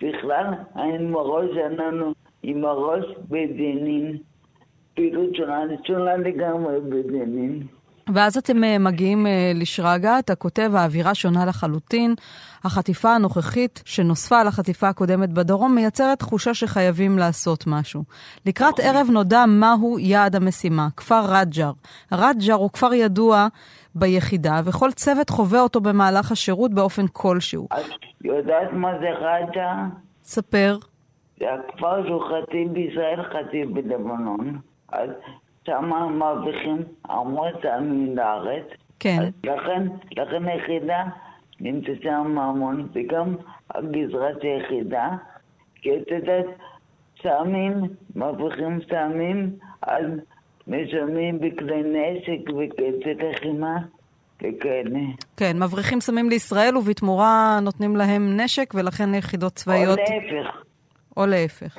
בכלל, 0.01 0.45
היינו 0.75 1.19
הראש 1.19 1.49
שלנו 1.53 2.13
עם 2.43 2.65
הראש 2.65 3.05
בדינים. 3.29 4.17
פעילות 4.95 5.35
שונה, 5.35 5.63
שונה 5.87 6.17
לגמרי 6.17 6.79
בדינים. 6.81 7.67
ואז 8.13 8.37
אתם 8.37 8.63
אה, 8.63 8.77
מגיעים 8.79 9.27
אה, 9.27 9.51
לשרגא, 9.55 10.19
אתה 10.19 10.35
כותב, 10.35 10.71
האווירה 10.75 11.15
שונה 11.15 11.45
לחלוטין. 11.45 12.15
החטיפה 12.63 13.15
הנוכחית 13.15 13.83
שנוספה 13.85 14.39
על 14.39 14.47
החטיפה 14.47 14.89
הקודמת 14.89 15.29
בדרום 15.29 15.75
מייצרת 15.75 16.19
תחושה 16.19 16.53
שחייבים 16.53 17.17
לעשות 17.17 17.63
משהו. 17.67 18.03
לקראת 18.45 18.79
ערב 18.79 19.07
נודע 19.11 19.45
מהו 19.47 19.99
יעד 19.99 20.35
המשימה, 20.35 20.87
כפר 20.97 21.21
רג'ר. 21.27 21.71
רג'ר 22.11 22.53
הוא 22.53 22.69
כפר 22.69 22.93
ידוע 22.93 23.47
ביחידה, 23.95 24.61
וכל 24.65 24.91
צוות 24.91 25.29
חווה 25.29 25.61
אותו 25.61 25.81
במהלך 25.81 26.31
השירות 26.31 26.73
באופן 26.73 27.05
כלשהו. 27.13 27.67
את 27.71 28.25
יודעת 28.25 28.73
מה 28.73 28.91
זה 28.99 29.09
רג'ר? 29.09 29.73
ספר. 30.23 30.77
זה 31.39 31.45
הכפר 31.53 32.07
שהוא 32.07 32.21
חצי 32.21 32.65
בישראל, 32.73 33.23
חצי 33.23 33.65
בלבנון. 33.65 34.59
אז 34.91 35.09
שמה 35.71 36.07
מרוויחים 36.07 36.83
המון 37.09 37.49
טעמים 37.61 38.17
לארץ. 38.17 38.63
כן. 38.99 39.29
לכן, 39.43 39.87
לכן 40.17 40.47
היחידה 40.47 41.03
נמצאת 41.59 42.01
שם 42.03 42.37
המון, 42.37 42.87
וגם 42.93 43.35
הגזרה 43.69 44.29
של 44.41 44.47
היחידה, 44.47 45.09
כי 45.75 45.89
את 45.97 46.11
יודעת, 46.11 46.45
סמים, 47.23 47.73
מרוויחים 48.15 48.79
סמים, 48.89 49.51
אז 49.81 50.05
משלמים 50.67 51.39
בכלי 51.39 51.81
נשק 51.83 52.49
וכסף 52.49 53.23
לחימה. 53.23 53.77
וכאלה. 54.43 54.99
כן, 55.37 55.63
מבריחים 55.63 56.01
סמים 56.01 56.29
לישראל 56.29 56.77
ובתמורה 56.77 57.59
נותנים 57.61 57.95
להם 57.95 58.39
נשק 58.39 58.73
ולכן 58.75 59.13
יחידות 59.15 59.53
צבאיות... 59.53 59.99
או 59.99 60.03
להפך. 60.03 60.63
או 61.17 61.25
להפך. 61.25 61.77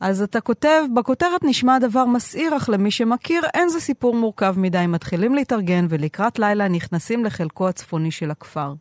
אז 0.00 0.22
אתה 0.22 0.40
כותב, 0.40 0.82
בכותרת 0.94 1.44
נשמע 1.44 1.78
דבר 1.78 2.04
מסעיר, 2.04 2.56
אך 2.56 2.68
למי 2.68 2.90
שמכיר, 2.90 3.42
אין 3.54 3.68
זה 3.68 3.80
סיפור 3.80 4.14
מורכב 4.14 4.54
מדי. 4.58 4.86
מתחילים 4.88 5.34
להתארגן 5.34 5.86
ולקראת 5.88 6.38
לילה 6.38 6.68
נכנסים 6.68 7.24
לחלקו 7.24 7.68
הצפוני 7.68 8.10
של 8.10 8.30
הכפר. 8.30 8.74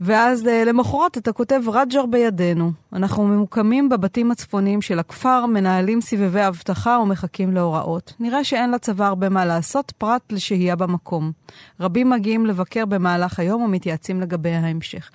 ואז 0.00 0.48
אה, 0.48 0.64
למחרת 0.64 1.18
אתה 1.18 1.32
כותב 1.32 1.60
רג'ר 1.72 2.06
בידינו. 2.06 2.70
אנחנו 2.92 3.24
ממוקמים 3.24 3.88
בבתים 3.88 4.30
הצפוניים 4.30 4.82
של 4.82 4.98
הכפר, 4.98 5.46
מנהלים 5.46 6.00
סבבי 6.00 6.48
אבטחה 6.48 6.98
ומחכים 7.02 7.54
להוראות. 7.54 8.14
נראה 8.20 8.44
שאין 8.44 8.70
לצבא 8.70 9.06
הרבה 9.06 9.28
מה 9.28 9.44
לעשות 9.44 9.90
פרט 9.90 10.32
לשהייה 10.32 10.76
במקום. 10.76 11.32
רבים 11.80 12.10
מגיעים 12.10 12.46
לבקר 12.46 12.86
במהלך 12.86 13.38
היום 13.40 13.62
ומתייעצים 13.62 14.20
לגבי 14.20 14.50
ההמשך. 14.50 15.10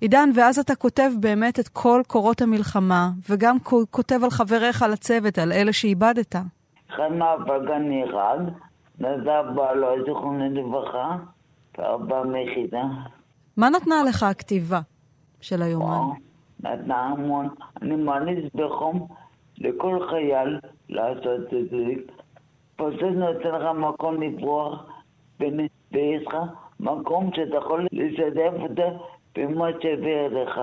עידן, 0.00 0.30
ואז 0.34 0.58
אתה 0.58 0.74
כותב 0.74 1.10
באמת 1.20 1.60
את 1.60 1.68
כל 1.68 2.02
קורות 2.06 2.42
המלחמה, 2.42 3.10
וגם 3.30 3.56
כותב 3.90 4.24
על 4.24 4.30
חבריך 4.30 4.84
לצוות, 4.92 5.38
על 5.38 5.52
אלה 5.52 5.72
שאיבדת. 5.72 6.36
אחד 6.90 7.08
מהפגן 7.12 7.82
נהרג, 7.88 8.40
נדב 9.00 9.44
בעלו, 9.54 9.88
זיכרונו 10.06 10.50
לברכה, 10.54 11.16
וארבע 11.78 12.22
מיחידה. 12.22 12.82
מה 13.60 13.70
נתנה 13.70 14.02
לך 14.08 14.22
הכתיבה 14.22 14.80
של 15.40 15.62
היומן? 15.62 15.98
נתנה 16.60 17.02
המון. 17.02 17.48
אני 17.82 17.96
מעניס 17.96 18.52
בחום 18.54 19.06
לכל 19.58 20.06
חייל 20.10 20.58
לעשות 20.88 21.46
את 21.46 21.70
זה. 21.70 21.86
פשוט 22.76 23.14
נותן 23.16 23.48
לך 23.48 23.64
מקום 23.76 24.22
לברוח, 24.22 24.86
ויש 25.40 26.26
לך 26.26 26.34
מקום 26.80 27.30
שאתה 27.34 27.56
יכול 27.56 27.86
לשתף 27.92 28.52
אותו 28.62 29.06
במה 29.36 29.66
שעובר 29.80 30.26
עליך, 30.26 30.60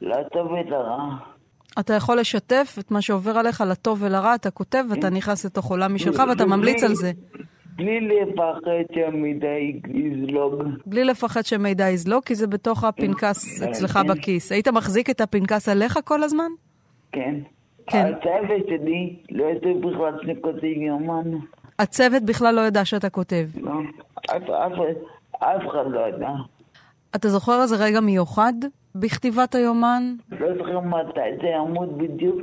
לטוב 0.00 0.52
ולרע. 0.52 1.08
אתה 1.78 1.94
יכול 1.94 2.18
לשתף 2.18 2.76
את 2.80 2.90
מה 2.90 3.02
שעובר 3.02 3.38
עליך 3.38 3.60
לטוב 3.60 4.02
ולרע, 4.02 4.34
אתה 4.34 4.50
כותב 4.50 4.84
ואתה 4.90 5.10
נכנס 5.10 5.44
לתוך 5.44 5.66
עולם 5.70 5.94
משלך 5.94 6.22
ואתה 6.28 6.46
ממליץ 6.46 6.82
על 6.84 6.94
זה. 6.94 7.12
בלי 7.80 8.00
לפחד 8.00 8.94
שמידע 8.94 9.48
יזלוג. 9.94 10.62
בלי 10.86 11.04
לפחד 11.04 11.42
שמידע 11.42 11.88
יזלוג, 11.88 12.24
כי 12.24 12.34
זה 12.34 12.46
בתוך 12.46 12.84
הפנקס 12.84 13.60
כן, 13.60 13.68
אצלך 13.68 13.90
כן. 13.90 14.06
בכיס. 14.06 14.52
היית 14.52 14.68
מחזיק 14.68 15.10
את 15.10 15.20
הפנקס 15.20 15.68
עליך 15.68 15.98
כל 16.04 16.22
הזמן? 16.22 16.50
כן. 17.12 17.34
כן. 17.86 18.06
הצוות 18.06 18.66
שלי 18.68 19.16
לא 19.30 19.44
ידעו 19.44 19.80
בכלל 19.80 20.18
שכותב 20.26 20.64
יומן. 20.64 21.30
הצוות 21.78 22.22
בכלל 22.22 22.54
לא 22.54 22.60
ידע 22.60 22.84
שאתה 22.84 23.10
כותב. 23.10 23.46
לא. 23.60 23.72
אף, 25.38 25.62
אחד 25.70 25.84
לא 25.90 26.00
ידע. 26.08 26.30
אתה 27.16 27.28
זוכר 27.28 27.62
איזה 27.62 27.76
רגע 27.84 28.00
מיוחד 28.00 28.52
בכתיבת 28.94 29.54
היומן? 29.54 30.02
לא 30.40 30.48
זוכר 30.58 30.80
מתי 30.80 31.20
זה 31.42 31.46
יעמוד 31.46 31.98
בדיוק. 31.98 32.40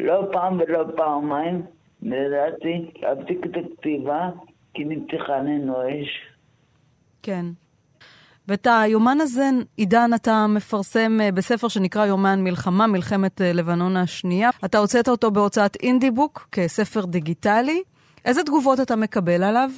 לא 0.00 0.28
פעם 0.32 0.60
ולא 0.60 0.84
פעמיים. 0.96 1.62
נדעתי 2.02 2.90
להפסיק 3.02 3.46
את 3.46 3.50
הכתיבה 3.56 4.30
כי 4.74 4.84
נפתחה 4.84 5.36
עלינו 5.36 5.74
אש. 5.88 6.28
כן. 7.22 7.46
ואת 8.48 8.66
היומן 8.70 9.18
הזה, 9.20 9.44
עידן, 9.76 10.10
אתה 10.14 10.46
מפרסם 10.48 11.20
אה, 11.20 11.32
בספר 11.32 11.68
שנקרא 11.68 12.06
יומן 12.06 12.44
מלחמה, 12.44 12.86
מלחמת 12.86 13.40
אה, 13.40 13.52
לבנון 13.52 13.96
השנייה. 13.96 14.50
אתה 14.64 14.78
הוצאת 14.78 15.08
אותו 15.08 15.30
בהוצאת 15.30 15.76
אינדי 15.82 16.10
בוק 16.10 16.48
כספר 16.52 17.04
דיגיטלי. 17.04 17.82
איזה 18.24 18.44
תגובות 18.44 18.80
אתה 18.80 18.96
מקבל 18.96 19.42
עליו? 19.42 19.70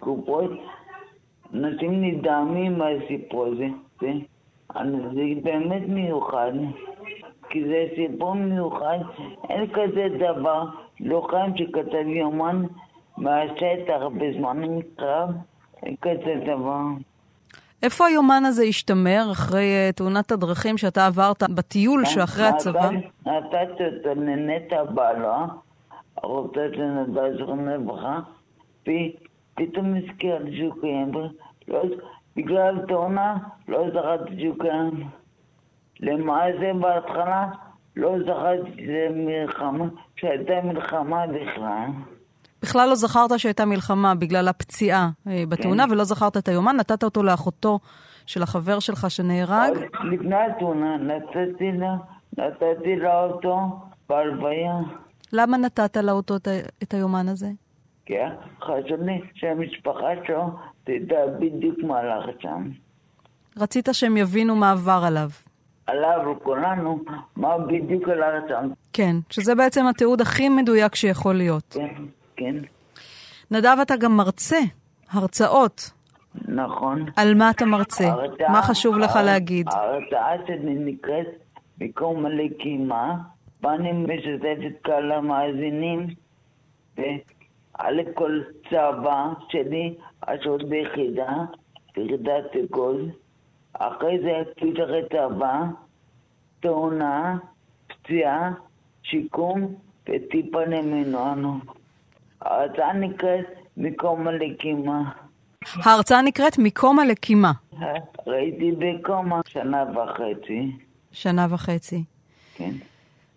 תגובות, 0.00 0.50
אנשים 1.54 2.04
נדהמים 2.04 2.78
מהסיפור 2.78 3.46
הזה. 3.46 3.66
זה, 4.00 4.12
זה 5.14 5.22
באמת 5.42 5.88
מיוחד. 5.88 6.52
כי 7.54 7.64
זה 7.64 7.84
סיפור 7.96 8.34
מיוחד, 8.34 8.98
אין 9.50 9.66
כזה 9.66 10.06
דבר. 10.18 10.64
לוחם 11.00 11.50
שכתב 11.56 12.06
יומן 12.06 12.64
מהשטח 13.18 14.00
בזמן 14.18 14.62
הקרב, 14.78 15.30
אין 15.82 15.96
כזה 16.02 16.34
דבר. 16.46 16.80
איפה 17.82 18.06
היומן 18.06 18.42
הזה 18.44 18.62
השתמר 18.62 19.28
אחרי 19.32 19.88
uh, 19.88 19.92
תאונת 19.92 20.32
הדרכים 20.32 20.78
שאתה 20.78 21.06
עברת 21.06 21.42
בטיול 21.50 22.04
שאחרי 22.04 22.44
הצבא? 22.46 22.90
נתתי 23.26 23.84
אותו 23.96 24.20
לנטע 24.20 24.84
בעלה, 24.84 25.46
הרופאת 26.16 26.76
לנדב 26.76 27.36
זכרון 27.36 27.68
לברכה, 27.68 28.20
ופתאום 28.82 29.94
הזכרתי 29.96 30.56
שהוא 30.56 30.74
קיים. 30.80 31.12
לא, 31.68 31.82
בגלל 32.36 32.80
התאונה 32.84 33.36
לא 33.68 33.90
זכרתי 33.90 34.40
שהוא 34.40 34.56
קיים. 34.58 35.23
למעשה 36.00 36.72
בהתחלה 36.80 37.46
לא 37.96 38.16
זכרתי 38.26 38.70
שזה 38.76 39.06
מלחמה, 39.14 39.84
שהייתה 40.16 40.52
מלחמה 40.64 41.24
בכלל. 41.26 41.88
בכלל 42.62 42.88
לא 42.88 42.94
זכרת 42.94 43.38
שהייתה 43.38 43.64
מלחמה 43.64 44.14
בגלל 44.14 44.48
הפציעה 44.48 45.10
אה, 45.28 45.44
בתאונה, 45.48 45.86
כן. 45.86 45.92
ולא 45.92 46.04
זכרת 46.04 46.36
את 46.36 46.48
היומן, 46.48 46.76
נתת 46.76 47.04
אותו 47.04 47.22
לאחותו 47.22 47.78
של 48.26 48.42
החבר 48.42 48.78
שלך 48.78 49.10
שנהרג. 49.10 49.72
לפני 50.12 50.36
התאונה 50.36 50.96
נתתי 50.96 51.72
לה, 51.72 51.96
נתתי 52.38 52.96
לה 52.96 53.24
אותו 53.24 53.58
בהלוויה. 54.08 54.74
למה 55.32 55.56
נתת 55.56 55.96
לאותו 55.96 56.36
את, 56.36 56.48
ה- 56.48 56.50
את 56.82 56.94
היומן 56.94 57.28
הזה? 57.28 57.48
כי 58.06 58.14
חשוב 58.62 59.00
לי 59.00 59.20
שהמשפחה 59.34 60.06
שלו 60.26 60.50
תדע 60.84 61.26
בדיוק 61.40 61.78
מה 61.86 61.98
הלך 61.98 62.40
שם. 62.40 62.70
רצית 63.58 63.88
שהם 63.92 64.16
יבינו 64.16 64.56
מה 64.56 64.70
עבר 64.72 65.02
עליו. 65.06 65.28
עליו 65.86 66.34
וכולנו, 66.36 66.98
מה 67.36 67.58
בדיוק 67.58 68.08
הלך 68.08 68.44
שם. 68.48 68.68
כן, 68.92 69.16
שזה 69.30 69.54
בעצם 69.54 69.86
התיעוד 69.86 70.20
הכי 70.20 70.48
מדויק 70.48 70.94
שיכול 70.94 71.34
להיות. 71.34 71.64
כן, 71.78 71.94
כן. 72.36 72.54
נדב, 73.50 73.76
אתה 73.82 73.96
גם 73.96 74.16
מרצה 74.16 74.58
הרצאות. 75.10 75.90
נכון. 76.48 77.04
על 77.16 77.34
מה 77.34 77.50
אתה 77.50 77.64
מרצה? 77.64 78.04
ההרצאה- 78.08 78.48
מה 78.52 78.62
חשוב 78.62 78.98
לך 78.98 79.16
ההר- 79.16 79.24
להגיד? 79.24 79.66
ההרצאה 79.72 80.46
שלי 80.46 80.74
נקראת 80.74 81.26
מקום 81.80 82.26
הלקימה, 82.26 83.14
ואני 83.62 83.92
משתפת 83.92 84.82
קהל 84.82 85.12
המאזינים, 85.12 86.06
ועל 86.96 87.98
כל 88.14 88.40
צבא 88.70 89.24
שלי, 89.48 89.94
השירות 90.22 90.68
ביחידה, 90.68 91.32
ביחידת 91.96 92.44
אגוז, 92.64 93.00
אחרי 93.78 94.18
זה 94.22 94.50
פיתחי 94.60 95.02
צבא, 95.12 95.62
תאונה, 96.60 97.36
פציעה, 97.86 98.50
שיקום 99.02 99.74
וטיפה 100.08 100.64
למנוענו. 100.64 101.58
ההרצאה 102.42 102.92
נקראת 102.92 103.46
מקום 103.76 104.28
הלקימה. 104.28 105.10
ההרצאה 105.76 106.22
נקראת 106.22 106.58
מקום 106.58 106.98
הלקימה. 106.98 107.52
ראיתי 108.26 108.72
בקומה 108.72 109.40
שנה 109.46 109.84
וחצי, 109.94 110.72
שנה 111.12 111.46
וחצי. 111.50 112.04
כן. 112.56 112.70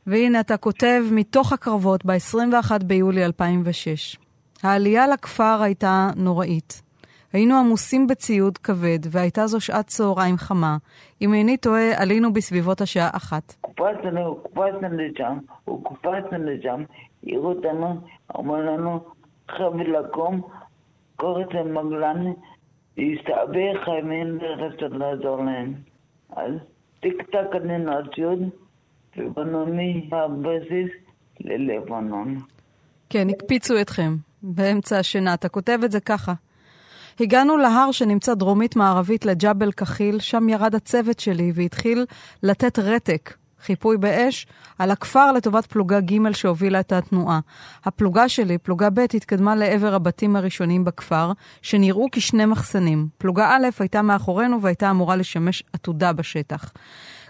והנה 0.07 0.39
אתה 0.39 0.57
כותב 0.57 1.03
מתוך 1.11 1.53
הקרבות 1.53 2.05
ב-21 2.05 2.83
ביולי 2.83 3.25
2006. 3.25 4.17
העלייה 4.63 5.07
לכפר 5.07 5.59
הייתה 5.61 6.09
נוראית. 6.15 6.81
היינו 7.33 7.55
עמוסים 7.55 8.07
בציוד 8.07 8.57
כבד, 8.57 8.99
והייתה 9.11 9.47
זו 9.47 9.61
שעת 9.61 9.87
צהריים 9.87 10.37
חמה. 10.37 10.77
אם 11.21 11.33
איני 11.33 11.57
טועה, 11.57 12.01
עלינו 12.01 12.33
בסביבות 12.33 12.81
השעה 12.81 13.09
אחת. 13.13 13.55
קפצנו, 13.61 14.35
קפצנו 14.43 14.97
לשם, 14.97 15.37
הוא 15.65 15.83
קפצנו 15.85 16.43
לשם, 16.43 16.83
העירו 17.23 17.49
אותנו, 17.49 18.01
אמר 18.39 18.55
לנו, 18.55 18.99
חבר'ה 19.51 19.83
לקום, 19.83 20.41
קורץ 21.15 21.47
למגלן, 21.53 22.31
להסתעבר, 22.97 23.85
חייבים 23.85 24.37
לרצות 24.37 24.91
לעזור 24.91 25.37
להם. 25.37 25.73
אז 26.35 26.51
טיק 26.99 27.21
טק 27.21 27.55
עלינו 27.55 27.91
הציוד, 27.99 28.39
ובנו 29.17 29.65
מהבסיס 30.09 30.91
ללבנון. 31.39 32.37
כן, 33.09 33.29
הקפיצו 33.29 33.81
אתכם 33.81 34.15
באמצע 34.41 34.99
השינה. 34.99 35.33
אתה 35.33 35.49
כותב 35.49 35.79
את 35.85 35.91
זה 35.91 35.99
ככה. 35.99 36.33
הגענו 37.19 37.57
להר 37.57 37.91
שנמצא 37.91 38.33
דרומית-מערבית 38.33 39.25
לג'בל 39.25 39.71
כחיל, 39.71 40.19
שם 40.19 40.49
ירד 40.49 40.75
הצוות 40.75 41.19
שלי 41.19 41.51
והתחיל 41.55 42.05
לתת 42.43 42.79
רתק, 42.79 43.33
חיפוי 43.61 43.97
באש, 43.97 44.47
על 44.79 44.91
הכפר 44.91 45.31
לטובת 45.31 45.65
פלוגה 45.65 45.99
ג' 45.99 46.31
שהובילה 46.31 46.79
את 46.79 46.91
התנועה. 46.91 47.39
הפלוגה 47.85 48.29
שלי, 48.29 48.57
פלוגה 48.57 48.89
ב', 48.89 48.99
התקדמה 48.99 49.55
לעבר 49.55 49.93
הבתים 49.93 50.35
הראשונים 50.35 50.83
בכפר, 50.83 51.31
שנראו 51.61 52.07
כשני 52.11 52.45
מחסנים. 52.45 53.07
פלוגה 53.17 53.49
א' 53.49 53.67
הייתה 53.79 54.01
מאחורינו 54.01 54.61
והייתה 54.61 54.89
אמורה 54.91 55.15
לשמש 55.15 55.63
עתודה 55.73 56.13
בשטח. 56.13 56.71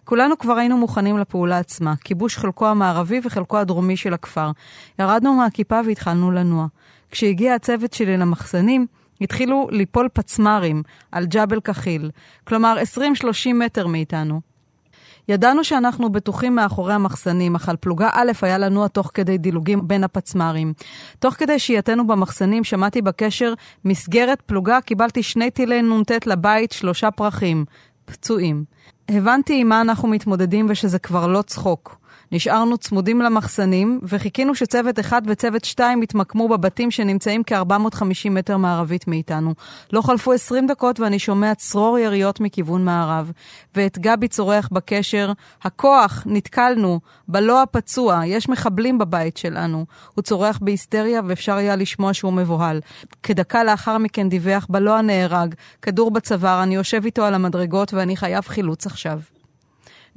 כולנו 0.03 0.37
כבר 0.37 0.53
היינו 0.53 0.77
מוכנים 0.77 1.17
לפעולה 1.17 1.57
עצמה, 1.57 1.93
כיבוש 2.03 2.37
חלקו 2.37 2.67
המערבי 2.67 3.21
וחלקו 3.23 3.57
הדרומי 3.57 3.97
של 3.97 4.13
הכפר. 4.13 4.51
ירדנו 4.99 5.33
מהכיפה 5.33 5.79
והתחלנו 5.85 6.31
לנוע. 6.31 6.67
כשהגיע 7.11 7.53
הצוות 7.55 7.93
שלי 7.93 8.17
למחסנים, 8.17 8.87
התחילו 9.21 9.67
ליפול 9.71 10.09
פצמ"רים 10.13 10.83
על 11.11 11.25
ג'בל 11.25 11.59
כחיל, 11.63 12.11
כלומר 12.43 12.77
20-30 12.97 13.53
מטר 13.53 13.87
מאיתנו. 13.87 14.41
ידענו 15.29 15.63
שאנחנו 15.63 16.09
בטוחים 16.11 16.55
מאחורי 16.55 16.93
המחסנים, 16.93 17.55
אך 17.55 17.69
על 17.69 17.75
פלוגה 17.79 18.09
א' 18.13 18.31
היה 18.41 18.57
לנוע 18.57 18.87
תוך 18.87 19.11
כדי 19.13 19.37
דילוגים 19.37 19.87
בין 19.87 20.03
הפצמ"רים. 20.03 20.73
תוך 21.19 21.33
כדי 21.33 21.59
שהייתנו 21.59 22.07
במחסנים 22.07 22.63
שמעתי 22.63 23.01
בקשר 23.01 23.53
מסגרת 23.85 24.41
פלוגה, 24.41 24.81
קיבלתי 24.81 25.23
שני 25.23 25.51
טילי 25.51 25.81
נ"ט 25.81 26.11
לבית, 26.25 26.71
שלושה 26.71 27.11
פרחים. 27.11 27.65
פצועים. 28.05 28.63
הבנתי 29.09 29.61
עם 29.61 29.69
מה 29.69 29.81
אנחנו 29.81 30.07
מתמודדים 30.07 30.65
ושזה 30.69 30.99
כבר 30.99 31.27
לא 31.27 31.41
צחוק. 31.41 31.97
נשארנו 32.31 32.77
צמודים 32.77 33.21
למחסנים, 33.21 33.99
וחיכינו 34.03 34.55
שצוות 34.55 34.99
אחד 34.99 35.21
וצוות 35.25 35.65
שתיים 35.65 36.03
יתמקמו 36.03 36.47
בבתים 36.47 36.91
שנמצאים 36.91 37.43
כ-450 37.45 38.29
מטר 38.29 38.57
מערבית 38.57 39.07
מאיתנו. 39.07 39.53
לא 39.93 40.01
חלפו 40.01 40.33
20 40.33 40.67
דקות 40.67 40.99
ואני 40.99 41.19
שומע 41.19 41.55
צרור 41.55 41.99
יריות 41.99 42.39
מכיוון 42.39 42.85
מערב. 42.85 43.31
ואת 43.75 43.99
גבי 43.99 44.27
צורח 44.27 44.69
בקשר, 44.71 45.31
הכוח, 45.63 46.23
נתקלנו, 46.25 46.99
בלא 47.27 47.61
הפצוע, 47.61 48.21
יש 48.25 48.49
מחבלים 48.49 48.97
בבית 48.97 49.37
שלנו. 49.37 49.85
הוא 50.15 50.21
צורח 50.21 50.59
בהיסטריה 50.61 51.21
ואפשר 51.27 51.55
היה 51.55 51.75
לשמוע 51.75 52.13
שהוא 52.13 52.33
מבוהל. 52.33 52.81
כדקה 53.23 53.63
לאחר 53.63 53.97
מכן 53.97 54.29
דיווח, 54.29 54.67
בלא 54.69 54.97
הנהרג, 54.97 55.55
כדור 55.81 56.11
בצוואר, 56.11 56.63
אני 56.63 56.75
יושב 56.75 57.01
איתו 57.05 57.23
על 57.23 57.33
המדרגות 57.33 57.93
ואני 57.93 58.17
חייב 58.17 58.43
חילוץ 58.47 58.85
עכשיו. 58.85 59.19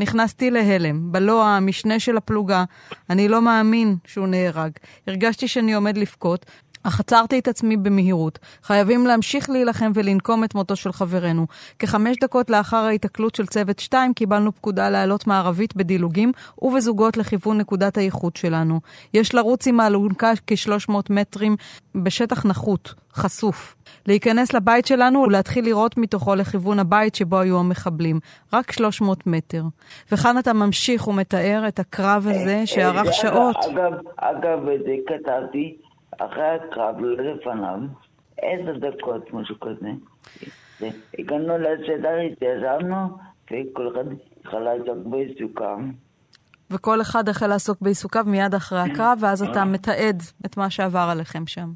נכנסתי 0.00 0.50
להלם, 0.50 1.12
בלוע 1.12 1.46
המשנה 1.46 2.00
של 2.00 2.16
הפלוגה. 2.16 2.64
אני 3.10 3.28
לא 3.28 3.42
מאמין 3.42 3.96
שהוא 4.04 4.26
נהרג. 4.26 4.70
הרגשתי 5.06 5.48
שאני 5.48 5.74
עומד 5.74 5.98
לבכות, 5.98 6.46
אך 6.82 7.00
עצרתי 7.00 7.38
את 7.38 7.48
עצמי 7.48 7.76
במהירות. 7.76 8.38
חייבים 8.62 9.06
להמשיך 9.06 9.50
להילחם 9.50 9.92
ולנקום 9.94 10.44
את 10.44 10.54
מותו 10.54 10.76
של 10.76 10.92
חברנו. 10.92 11.46
כחמש 11.78 12.16
דקות 12.20 12.50
לאחר 12.50 12.76
ההיתקלות 12.76 13.34
של 13.34 13.46
צוות 13.46 13.78
2 13.78 14.14
קיבלנו 14.14 14.52
פקודה 14.52 14.90
לעלות 14.90 15.26
מערבית 15.26 15.76
בדילוגים 15.76 16.32
ובזוגות 16.62 17.16
לכיוון 17.16 17.58
נקודת 17.58 17.96
האיחוד 17.96 18.36
שלנו. 18.36 18.80
יש 19.14 19.34
לרוץ 19.34 19.66
עם 19.66 19.80
האלונקה 19.80 20.32
כ-300 20.46 20.92
מטרים 21.10 21.56
בשטח 21.94 22.46
נחות, 22.46 22.94
חשוף. 23.14 23.76
להיכנס 24.06 24.52
לבית 24.52 24.86
שלנו 24.86 25.20
ולהתחיל 25.20 25.64
לירות 25.64 25.98
מתוכו 25.98 26.34
לכיוון 26.34 26.78
הבית 26.78 27.14
שבו 27.14 27.38
היו 27.38 27.58
המחבלים. 27.58 28.20
רק 28.52 28.72
300 28.72 29.26
מטר. 29.26 29.62
וכאן 30.12 30.38
אתה 30.38 30.52
ממשיך 30.52 31.08
ומתאר 31.08 31.64
את 31.68 31.78
הקרב 31.78 32.26
הזה 32.30 32.66
שארך 32.66 33.06
אה, 33.06 33.12
שעות. 33.12 33.56
אגב, 33.56 33.92
אגב, 34.16 34.68
את 34.68 34.80
זה 34.84 34.92
כתבתי 35.06 35.76
אחרי 36.20 36.44
הקרב, 36.44 37.00
לא 37.00 37.24
לפניו, 37.24 37.78
עשר 38.42 38.78
דקות, 38.78 39.32
משהו 39.32 39.60
כזה. 39.60 39.90
זה, 40.78 40.88
הגענו 41.18 41.58
לשטח, 41.58 42.08
התיישבנו, 42.32 42.96
וכל 43.50 43.88
אחד 43.88 44.04
יכול 44.46 44.60
לעסוק 44.60 45.06
בעיסוקם. 45.06 45.90
וכל 46.70 47.00
אחד 47.00 47.28
החל 47.28 47.46
לעסוק 47.46 47.78
בעיסוקיו 47.80 48.24
מיד 48.26 48.54
אחרי 48.54 48.78
הקרב, 48.80 49.18
ואז 49.20 49.42
אתה 49.42 49.64
מתעד 49.64 50.22
את 50.46 50.56
מה 50.56 50.70
שעבר 50.70 51.08
עליכם 51.12 51.46
שם. 51.46 51.72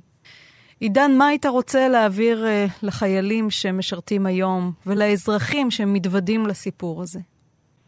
עידן, 0.81 1.11
מה 1.19 1.27
היית 1.27 1.47
רוצה 1.47 1.89
להעביר 1.89 2.45
uh, 2.45 2.71
לחיילים 2.83 3.51
שמשרתים 3.51 4.27
היום 4.27 4.73
ולאזרחים 4.87 5.71
שמתוודים 5.71 6.47
לסיפור 6.47 7.03
הזה? 7.03 7.21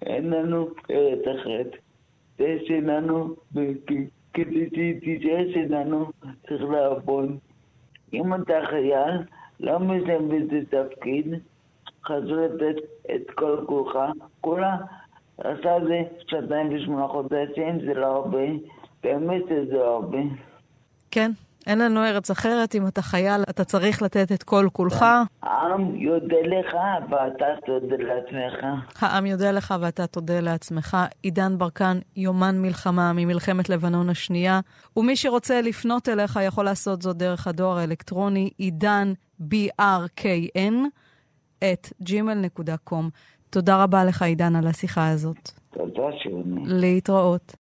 אין 0.02 0.30
לנו 0.30 0.68
ארץ 0.90 1.20
אחרת. 1.40 1.70
זה 2.38 2.56
שלנו, 2.66 3.34
וכי- 3.54 4.06
כדי 4.36 5.00
תישאר 5.00 5.44
שלנו, 5.54 6.10
צריך 6.48 6.62
לעבוד. 6.62 7.30
אם 8.12 8.34
אתה 8.34 8.54
חייל, 8.70 9.16
לא 9.60 9.78
משנה 9.78 10.18
באיזה 10.18 10.60
תפקיד, 10.70 11.26
חשוב 12.04 12.38
לתת 12.38 12.76
את 13.14 13.30
כל 13.34 13.64
כולך. 13.66 13.98
כולה 14.40 14.76
עשה 15.38 15.76
זה 15.88 16.02
שנתיים 16.26 16.74
ושמונה 16.74 17.08
חודשים, 17.08 17.80
זה 17.80 17.94
לא 17.94 18.06
הרבה. 18.06 18.46
באמת 19.02 19.42
שזה 19.48 19.74
לא 19.74 19.94
הרבה. 19.94 20.18
כן, 21.10 21.30
אין 21.66 21.78
לנו 21.78 22.04
ארץ 22.04 22.30
אחרת. 22.30 22.74
אם 22.74 22.86
אתה 22.86 23.02
חייל, 23.02 23.42
אתה 23.42 23.64
צריך 23.64 24.02
לתת 24.02 24.32
את 24.32 24.42
כל 24.42 24.68
כולך. 24.72 25.04
העם 25.42 25.96
יודה 25.96 26.36
לך 26.42 26.74
ואתה 27.10 27.46
תודה 27.66 27.96
לעצמך. 27.96 28.64
העם 29.00 29.26
יודע 29.26 29.52
לך 29.52 29.74
ואתה 29.80 30.06
תודה 30.06 30.40
לעצמך. 30.40 30.96
עידן 31.22 31.58
ברקן, 31.58 31.98
יומן 32.16 32.58
מלחמה 32.62 33.12
ממלחמת 33.12 33.68
לבנון 33.68 34.08
השנייה. 34.08 34.60
ומי 34.96 35.16
שרוצה 35.16 35.60
לפנות 35.60 36.08
אליך 36.08 36.38
יכול 36.46 36.64
לעשות 36.64 37.02
זאת 37.02 37.16
דרך 37.16 37.46
הדואר 37.46 37.78
האלקטרוני 37.78 38.50
עידן, 38.58 39.12
brkn, 39.40 40.74
את 41.58 41.88
gmail.com. 42.02 43.04
תודה 43.50 43.82
רבה 43.82 44.04
לך, 44.04 44.22
עידן, 44.22 44.56
על 44.56 44.66
השיחה 44.66 45.08
הזאת. 45.10 45.50
תודה 45.70 46.02
שוני. 46.22 46.62
להתראות. 46.66 47.56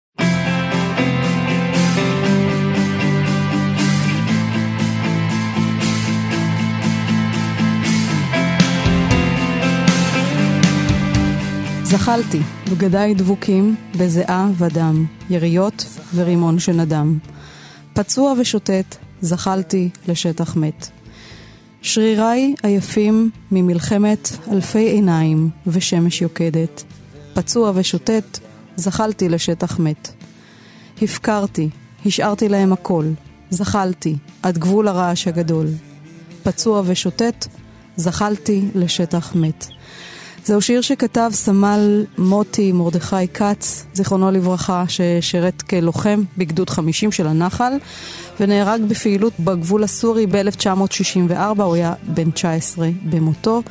זחלתי, 11.95 12.41
בגדיי 12.71 13.15
דבוקים, 13.15 13.77
בזיעה 13.99 14.49
ודם, 14.59 15.07
יריות 15.31 15.87
ורימון 16.15 16.59
שנדם. 16.59 17.19
פצוע 17.93 18.35
ושוטט, 18.39 18.97
זחלתי 19.21 19.89
לשטח 20.09 20.57
מת. 20.57 20.89
שריריי 21.83 22.55
עייפים 22.63 23.31
ממלחמת 23.51 24.29
אלפי 24.53 24.79
עיניים 24.79 25.51
ושמש 25.67 26.23
יוקדת. 26.23 26.85
פצוע 27.35 27.73
ושוטט, 27.75 28.39
זחלתי 28.77 29.29
לשטח 29.29 29.79
מת. 29.79 30.13
הפקרתי, 31.03 31.69
השארתי 32.07 32.49
להם 32.49 32.73
הכל, 32.73 33.05
זחלתי, 33.51 34.17
עד 34.43 34.59
גבול 34.59 34.89
הרעש 34.89 35.29
הגדול. 35.29 35.67
פצוע 36.43 36.83
ושוטט, 36.87 37.47
זחלתי 37.97 38.65
לשטח 38.75 39.35
מת. 39.35 39.67
זהו 40.45 40.61
שיר 40.61 40.81
שכתב 40.81 41.31
סמל 41.33 42.05
מוטי 42.19 42.73
מרדכי 42.73 43.29
כץ, 43.35 43.87
זיכרונו 43.93 44.31
לברכה, 44.31 44.85
ששירת 44.89 45.63
כלוחם 45.63 46.23
בגדוד 46.39 46.71
50 46.71 47.13
של 47.13 47.27
הנחל, 47.27 47.73
ונהרג 48.41 48.83
בפעילות 48.83 49.33
בגבול 49.41 49.85
הסורי 49.85 50.27
ב-1964, 50.27 51.63
הוא 51.63 51.75
היה 51.75 51.95
בן 52.15 52.31
19 52.31 52.89
במותו. 53.11 53.63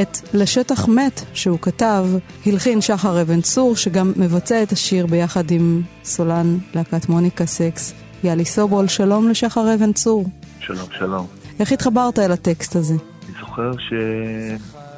את 0.00 0.18
לשטח 0.34 0.88
מת 0.88 1.20
שהוא 1.34 1.58
כתב, 1.62 2.06
הלחין 2.46 2.80
שחר 2.80 3.22
אבן 3.22 3.40
צור, 3.40 3.76
שגם 3.76 4.12
מבצע 4.16 4.62
את 4.62 4.72
השיר 4.72 5.06
ביחד 5.06 5.50
עם 5.50 5.82
סולן 6.04 6.58
להקת 6.74 7.08
מוניקה 7.08 7.46
סקס, 7.46 7.92
יאלי 8.24 8.44
סובול. 8.44 8.88
שלום 8.88 9.28
לשחר 9.28 9.74
אבן 9.74 9.92
צור. 9.92 10.24
שלום, 10.60 10.88
שלום. 10.98 11.26
איך 11.60 11.72
התחברת 11.72 12.18
אל 12.18 12.32
הטקסט 12.32 12.76
הזה? 12.76 12.94
אני 12.94 13.34
זוכר 13.40 13.72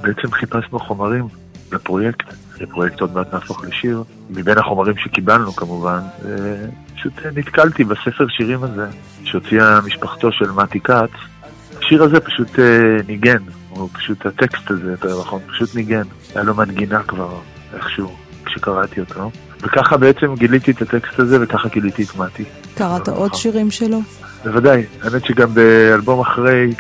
שבעצם 0.01 0.33
חיפשנו 0.33 0.79
חומרים 0.79 1.29
לפרויקט, 1.73 2.25
לפרויקט 2.61 3.01
עוד 3.01 3.15
מעט 3.15 3.35
נהפוך 3.35 3.65
לשיר, 3.65 4.03
מבין 4.31 4.59
החומרים 4.59 4.97
שקיבלנו 4.97 5.53
כמובן, 5.53 6.01
פשוט 6.95 7.13
נתקלתי 7.35 7.85
בספר 7.85 8.29
שירים 8.29 8.63
הזה, 8.63 8.87
שהוציאה 9.25 9.81
משפחתו 9.81 10.33
של 10.33 10.51
מתי 10.51 10.81
כץ. 10.81 11.11
השיר 11.79 12.03
הזה 12.03 12.21
פשוט 12.21 12.59
אה, 12.59 12.97
ניגן, 13.09 13.43
הוא 13.69 13.89
פשוט, 13.93 14.27
הטקסט 14.27 14.71
הזה, 14.71 14.91
יותר 14.91 15.21
נכון, 15.21 15.41
פשוט 15.49 15.75
ניגן. 15.75 16.03
היה 16.35 16.45
לו 16.45 16.55
מנגינה 16.55 17.03
כבר, 17.03 17.39
איכשהו, 17.75 18.17
כשקראתי 18.45 19.01
אותו. 19.01 19.31
וככה 19.63 19.97
בעצם 19.97 20.35
גיליתי 20.35 20.71
את 20.71 20.83
הטקסט 20.83 21.19
הזה, 21.19 21.39
וככה 21.41 21.69
גיליתי 21.69 22.03
את 22.03 22.17
מתי. 22.17 22.45
קראת 22.75 23.09
עוד 23.09 23.35
שירים 23.35 23.71
שלו? 23.71 23.99
בוודאי. 24.45 24.85
האמת 25.03 25.25
שגם 25.25 25.55
באלבום 25.55 26.21
אחרי 26.21 26.75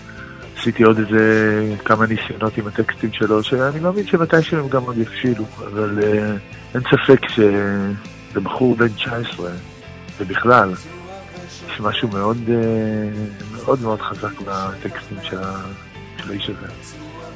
עשיתי 0.60 0.82
עוד 0.82 0.98
איזה 0.98 1.74
כמה 1.84 2.06
ניסיונות 2.06 2.58
עם 2.58 2.66
הטקסטים 2.66 3.12
שלו, 3.12 3.42
שאני 3.42 3.80
מאמין 3.80 4.06
שמתישהו 4.06 4.58
הם 4.58 4.68
גם 4.68 4.82
עוד 4.82 4.98
יפשילו, 4.98 5.44
אבל 5.58 5.98
uh, 5.98 6.04
אין 6.74 6.82
ספק 6.82 7.28
שזה 7.28 8.40
בחור 8.40 8.76
בן 8.76 8.88
19, 8.88 9.50
ובכלל, 10.20 10.72
יש 11.68 11.80
משהו 11.80 12.08
מאוד 12.08 12.36
uh, 12.46 13.56
מאוד 13.56 13.82
מאוד 13.82 14.00
חזק 14.00 14.40
בטקסטים 14.40 15.18
של, 15.22 15.36
של 16.16 16.30
האיש 16.30 16.50
הזה. 16.50 16.72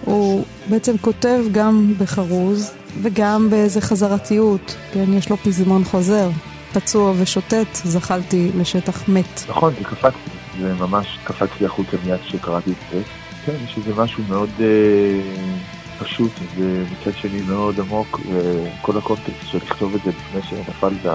הוא 0.04 0.44
בעצם 0.70 0.98
כותב 0.98 1.40
גם 1.52 1.94
בחרוז 1.98 2.72
וגם 3.02 3.50
באיזה 3.50 3.80
חזרתיות, 3.80 4.76
כן, 4.92 5.12
יש 5.12 5.30
לו 5.30 5.36
פזמון 5.36 5.84
חוזר. 5.84 6.30
פצוע 6.74 7.12
ושוטט, 7.18 7.74
זחלתי 7.74 8.50
לשטח 8.56 9.08
מת. 9.08 9.40
נכון, 9.48 9.72
זה 9.78 9.84
קפצתי, 9.84 10.30
זה 10.60 10.74
ממש 10.74 11.18
קפצתי 11.24 11.66
החוצה 11.66 11.96
מיד 12.04 12.20
כשקראתי 12.20 12.70
את 12.70 12.76
זה. 12.92 13.02
כן, 13.46 13.52
יש 13.64 13.76
איזה 13.76 14.02
משהו 14.02 14.22
מאוד 14.28 14.50
אה, 14.60 15.20
פשוט, 15.98 16.32
ומצד 16.56 17.18
שני 17.18 17.40
מאוד 17.48 17.80
עמוק, 17.80 18.20
וכל 18.32 18.98
הקונטקסט 18.98 19.48
של 19.50 19.58
לכתוב 19.58 19.94
את 19.94 20.00
זה 20.04 20.10
לפני 20.10 20.42
שנפלת 20.42 21.06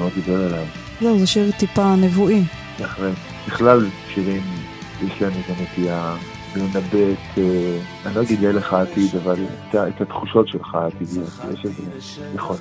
מאוד 0.00 0.12
דיבר 0.14 0.46
אליו. 0.46 0.64
זהו, 1.00 1.18
זה 1.18 1.26
שיר 1.26 1.50
טיפה 1.58 1.94
נבואי. 1.94 2.44
בהחלט. 2.78 3.14
בכלל, 3.46 3.86
שירים, 4.14 4.42
יש 5.02 5.22
להם 5.22 5.32
איזה 5.32 5.62
נטייה 5.62 6.16
לנבא 6.56 6.78
את, 6.78 7.38
אה, 7.38 7.78
אני 8.06 8.14
לא 8.14 8.22
אגיד 8.22 8.40
לך 8.40 8.74
עתיד, 8.74 9.10
אבל 9.22 9.36
את, 9.68 9.74
את 9.74 10.00
התחושות 10.00 10.48
שלך 10.48 10.74
העתידיות, 10.74 11.28
יש 11.54 11.64
איזה 11.64 11.82
יכולת. 12.34 12.60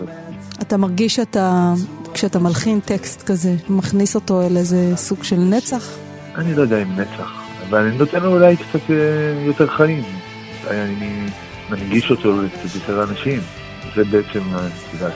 אתה 0.61 0.77
מרגיש 0.77 1.15
שאתה, 1.15 1.73
כשאתה 2.13 2.39
מלחין 2.39 2.79
טקסט 2.79 3.23
כזה, 3.23 3.55
מכניס 3.69 4.15
אותו 4.15 4.41
אל 4.41 4.57
איזה 4.57 4.93
סוג 4.95 5.23
של 5.23 5.39
נצח? 5.39 6.10
אני 6.35 6.55
לא 6.55 6.61
יודע 6.61 6.81
אם 6.81 6.99
נצח, 6.99 7.43
אבל 7.69 7.79
אני 7.79 7.97
נותן 7.97 8.23
לו 8.23 8.33
אולי 8.33 8.57
קצת 8.57 8.89
אה, 8.89 9.43
יותר 9.45 9.67
חיים. 9.67 10.03
אני 10.69 11.25
מנגיש 11.69 12.11
אותו 12.11 12.41
לקצת 12.41 12.75
יותר 12.75 13.03
אנשים. 13.03 13.39
זה 13.95 14.03
בעצם, 14.03 14.39
את 14.39 14.93
יודעת, 14.93 15.13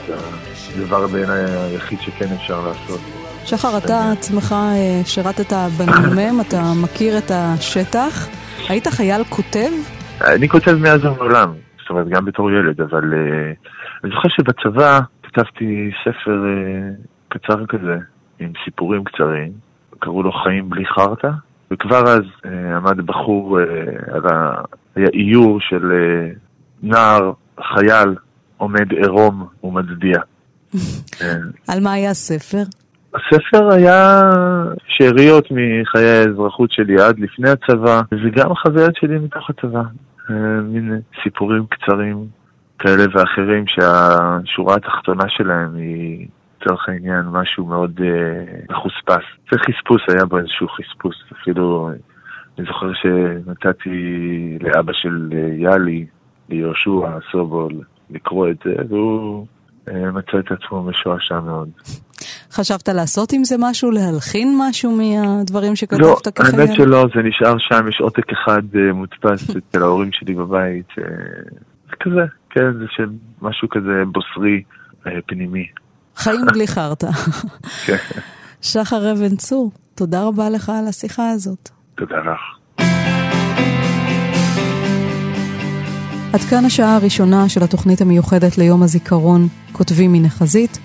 הדבר 0.76 1.06
בעיניי 1.06 1.44
היחיד 1.44 2.00
שכן 2.00 2.26
אפשר 2.34 2.66
לעשות. 2.66 3.00
שחר, 3.44 3.78
אתה 3.78 4.12
עצמך 4.12 4.52
אה, 4.52 5.04
שירתת 5.04 5.52
בנ"מ, 5.52 6.40
אתה 6.40 6.62
מכיר 6.82 7.18
את 7.18 7.30
השטח. 7.30 8.28
היית 8.68 8.86
חייל 8.86 9.24
כותב? 9.24 9.70
אני 10.20 10.48
כותב 10.48 10.72
מאז 10.80 11.04
ומעולם, 11.04 11.52
זאת 11.80 11.90
אומרת, 11.90 12.08
גם 12.08 12.24
בתור 12.24 12.50
ילד, 12.50 12.80
אבל 12.80 13.14
אני 14.04 14.10
זוכר 14.14 14.28
שבצבא 14.28 15.00
כתבתי 15.22 15.90
ספר 16.04 16.44
קצר 17.28 17.66
כזה, 17.66 17.96
עם 18.38 18.52
סיפורים 18.64 19.04
קצרים, 19.04 19.65
קראו 19.98 20.22
לו 20.22 20.32
חיים 20.32 20.70
בלי 20.70 20.86
חרטא, 20.86 21.30
וכבר 21.70 22.08
אז 22.08 22.22
uh, 22.22 22.48
עמד 22.76 23.06
בחור, 23.06 23.58
uh, 23.58 24.14
על 24.14 24.26
ה... 24.26 24.54
היה 24.96 25.08
איור 25.14 25.60
של 25.60 25.92
uh, 25.92 26.38
נער, 26.82 27.32
חייל, 27.74 28.14
עומד 28.56 28.92
עירום 28.92 29.46
ומצדיע. 29.64 30.20
על 31.68 31.80
מה 31.82 31.92
היה 31.92 32.10
הספר? 32.10 32.62
הספר 33.14 33.72
היה 33.72 34.30
שאריות 34.88 35.48
מחיי 35.50 36.08
האזרחות 36.08 36.70
שלי 36.72 37.00
עד 37.00 37.18
לפני 37.18 37.50
הצבא, 37.50 38.00
וגם 38.24 38.54
חוויות 38.54 38.96
שלי 38.96 39.18
מתוך 39.18 39.50
הצבא. 39.50 39.82
אה, 40.30 40.60
מין 40.62 41.00
סיפורים 41.22 41.66
קצרים 41.66 42.26
כאלה 42.78 43.04
ואחרים 43.12 43.64
שהשורה 43.66 44.76
התחתונה 44.76 45.24
שלהם 45.28 45.76
היא 45.76 46.26
לצורך 46.66 46.88
העניין 46.88 47.24
משהו 47.32 47.66
מאוד 47.66 48.00
uh, 48.00 48.72
מחוספס. 48.72 49.24
זה 49.52 49.58
חספוס, 49.58 50.00
היה 50.08 50.24
בו 50.24 50.38
איזשהו 50.38 50.68
חספוס. 50.68 51.16
אפילו 51.32 51.90
אני 52.58 52.66
זוכר 52.66 52.92
שנתתי 52.94 53.88
לאבא 54.60 54.92
של 54.92 55.30
אה, 55.32 55.54
יאלי, 55.58 56.06
ליהושע 56.48 57.18
סובול, 57.32 57.72
לקרוא 58.10 58.48
את 58.50 58.56
זה, 58.64 58.74
והוא 58.88 59.46
uh, 59.88 59.92
מצא 60.12 60.38
את 60.38 60.52
עצמו 60.52 60.82
משועשע 60.82 61.40
מאוד. 61.40 61.68
חשבת 62.50 62.88
לעשות 62.88 63.32
עם 63.32 63.44
זה 63.44 63.56
משהו? 63.58 63.90
להלחין 63.90 64.58
משהו 64.68 64.96
מהדברים 64.96 65.76
שכתבת 65.76 66.00
לא, 66.00 66.16
כחייל? 66.34 66.56
לא, 66.56 66.62
האמת 66.62 66.74
שלא, 66.74 67.06
זה 67.14 67.22
נשאר 67.22 67.58
שם, 67.58 67.88
יש 67.88 68.00
עותק 68.00 68.32
אחד 68.32 68.62
מודפס 68.94 69.50
אצל 69.56 69.82
ההורים 69.82 70.12
שלי 70.12 70.34
בבית. 70.34 70.88
זה 71.90 71.96
כזה, 72.00 72.24
כן, 72.50 72.72
זה 72.72 73.04
משהו 73.42 73.68
כזה 73.68 74.02
בוסרי, 74.12 74.62
פנימי. 75.26 75.66
חיים 76.16 76.46
בלי 76.52 76.68
חרטא. 76.68 77.12
כן. 77.86 77.96
שחר 78.62 79.12
אבן 79.12 79.36
צור, 79.36 79.70
תודה 79.94 80.22
רבה 80.22 80.50
לך 80.50 80.68
על 80.68 80.88
השיחה 80.88 81.30
הזאת. 81.30 81.70
תודה 81.94 82.16
לך. 82.16 82.56
עד 86.32 86.40
כאן 86.40 86.64
השעה 86.64 86.96
הראשונה 86.96 87.48
של 87.48 87.62
התוכנית 87.62 88.00
המיוחדת 88.00 88.58
ליום 88.58 88.82
הזיכרון, 88.82 89.48
כותבים 89.72 90.12
מן 90.12 90.24
החזית. 90.24 90.78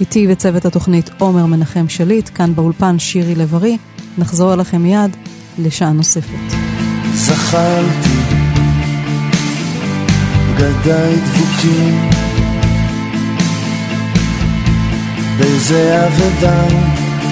איתי 0.00 0.26
בצוות 0.26 0.64
התוכנית 0.64 1.10
עומר 1.18 1.46
מנחם 1.46 1.88
שליט, 1.88 2.30
כאן 2.34 2.54
באולפן 2.54 2.98
שירי 2.98 3.34
לב-ארי. 3.34 3.78
נחזור 4.18 4.54
אליכם 4.54 4.82
מיד 4.82 5.16
לשעה 5.58 5.92
נוספת. 5.92 6.56
זכרתי 7.14 8.18
בגדיי 10.56 11.16
דבוקים 11.16 12.27
באיזה 15.38 16.06
אבדה 16.06 16.64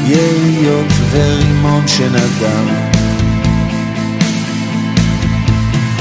יריות 0.05 0.93
ורימון 1.11 1.89
שנדם. 1.89 2.67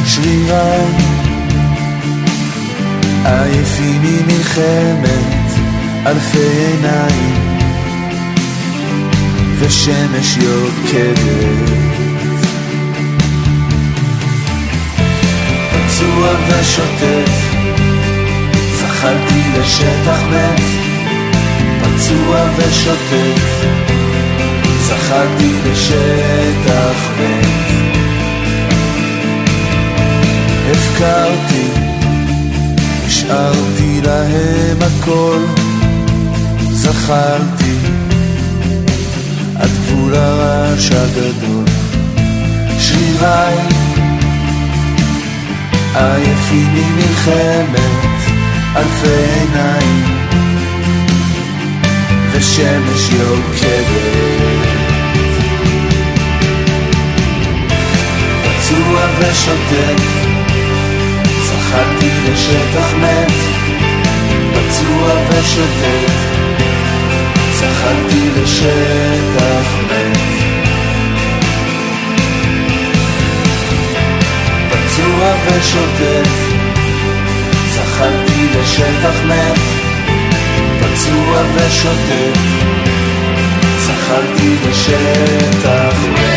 שריריי 0.06 0.86
עייפים 3.26 4.02
ממלחמת 4.02 5.52
אלפי 6.06 6.38
עיניים 6.38 7.36
ושמש 9.60 10.38
יוקדת. 10.38 11.70
פצוע 15.72 16.30
ושוטף 16.48 17.56
זחלתי 18.76 19.42
לשטח 19.60 20.20
מת 20.32 20.95
פצוע 22.06 22.50
ושוטף. 22.58 23.66
זחלתי 24.80 25.52
לשטח 25.66 27.10
מת 27.20 27.46
הפקרתי 30.72 31.68
השארתי 33.06 34.02
להם 34.04 34.78
הכל. 34.82 35.40
זכרתי 36.72 37.76
עד 39.56 39.70
גבול 39.70 40.16
הרעש 40.16 40.92
הגדול. 40.92 41.66
שריריי 42.80 43.58
עייפים 45.96 46.74
ממלחמת 46.74 48.32
אלפי 48.76 49.08
עיניים 49.08 50.25
ושמש 52.38 53.10
יוקדת. 53.12 54.66
פצוע 58.44 59.08
ושוטט, 59.20 60.02
זחלתי 61.44 62.10
לשטח 62.26 62.94
מת, 62.94 63.32
פצוע 64.54 65.14
ושוטט, 65.30 66.12
זחלתי 67.54 68.30
לשטח 68.42 69.68
מת. 69.88 70.18
פצוע 74.70 75.34
ושוטט, 75.46 76.30
זחלתי 77.72 78.48
לשטח 78.60 79.24
מת, 79.28 79.75
פצוע 81.06 81.42
ושוטט, 81.56 82.38
זחלתי 83.80 84.56
לשטח 84.70 85.98
מת. 86.14 86.35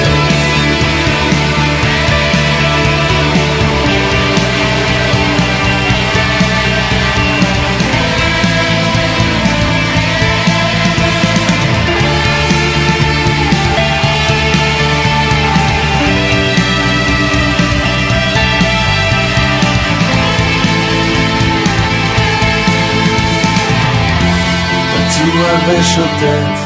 ושוטט, 25.68 26.58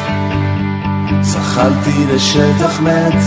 זחלתי 1.21 2.05
לשטח 2.15 2.81
מת, 2.81 3.23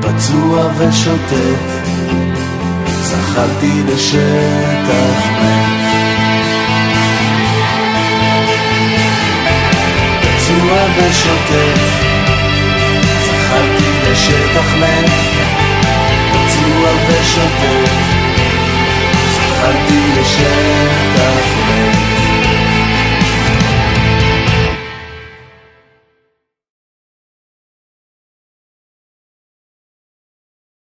פצוע 0.00 0.70
ושוטט, 0.78 1.34
זחלתי 3.02 3.82
לשטח 3.86 5.24
מת. 5.40 5.78
פצוע 10.22 10.76
ושוטט, 10.96 11.80
זחלתי 13.24 14.10
לשטח 14.10 14.74
מת, 14.80 15.10
פצוע 16.32 16.90
ושוטט, 17.08 17.90
זחלתי 19.32 20.20
לשטח 20.20 21.97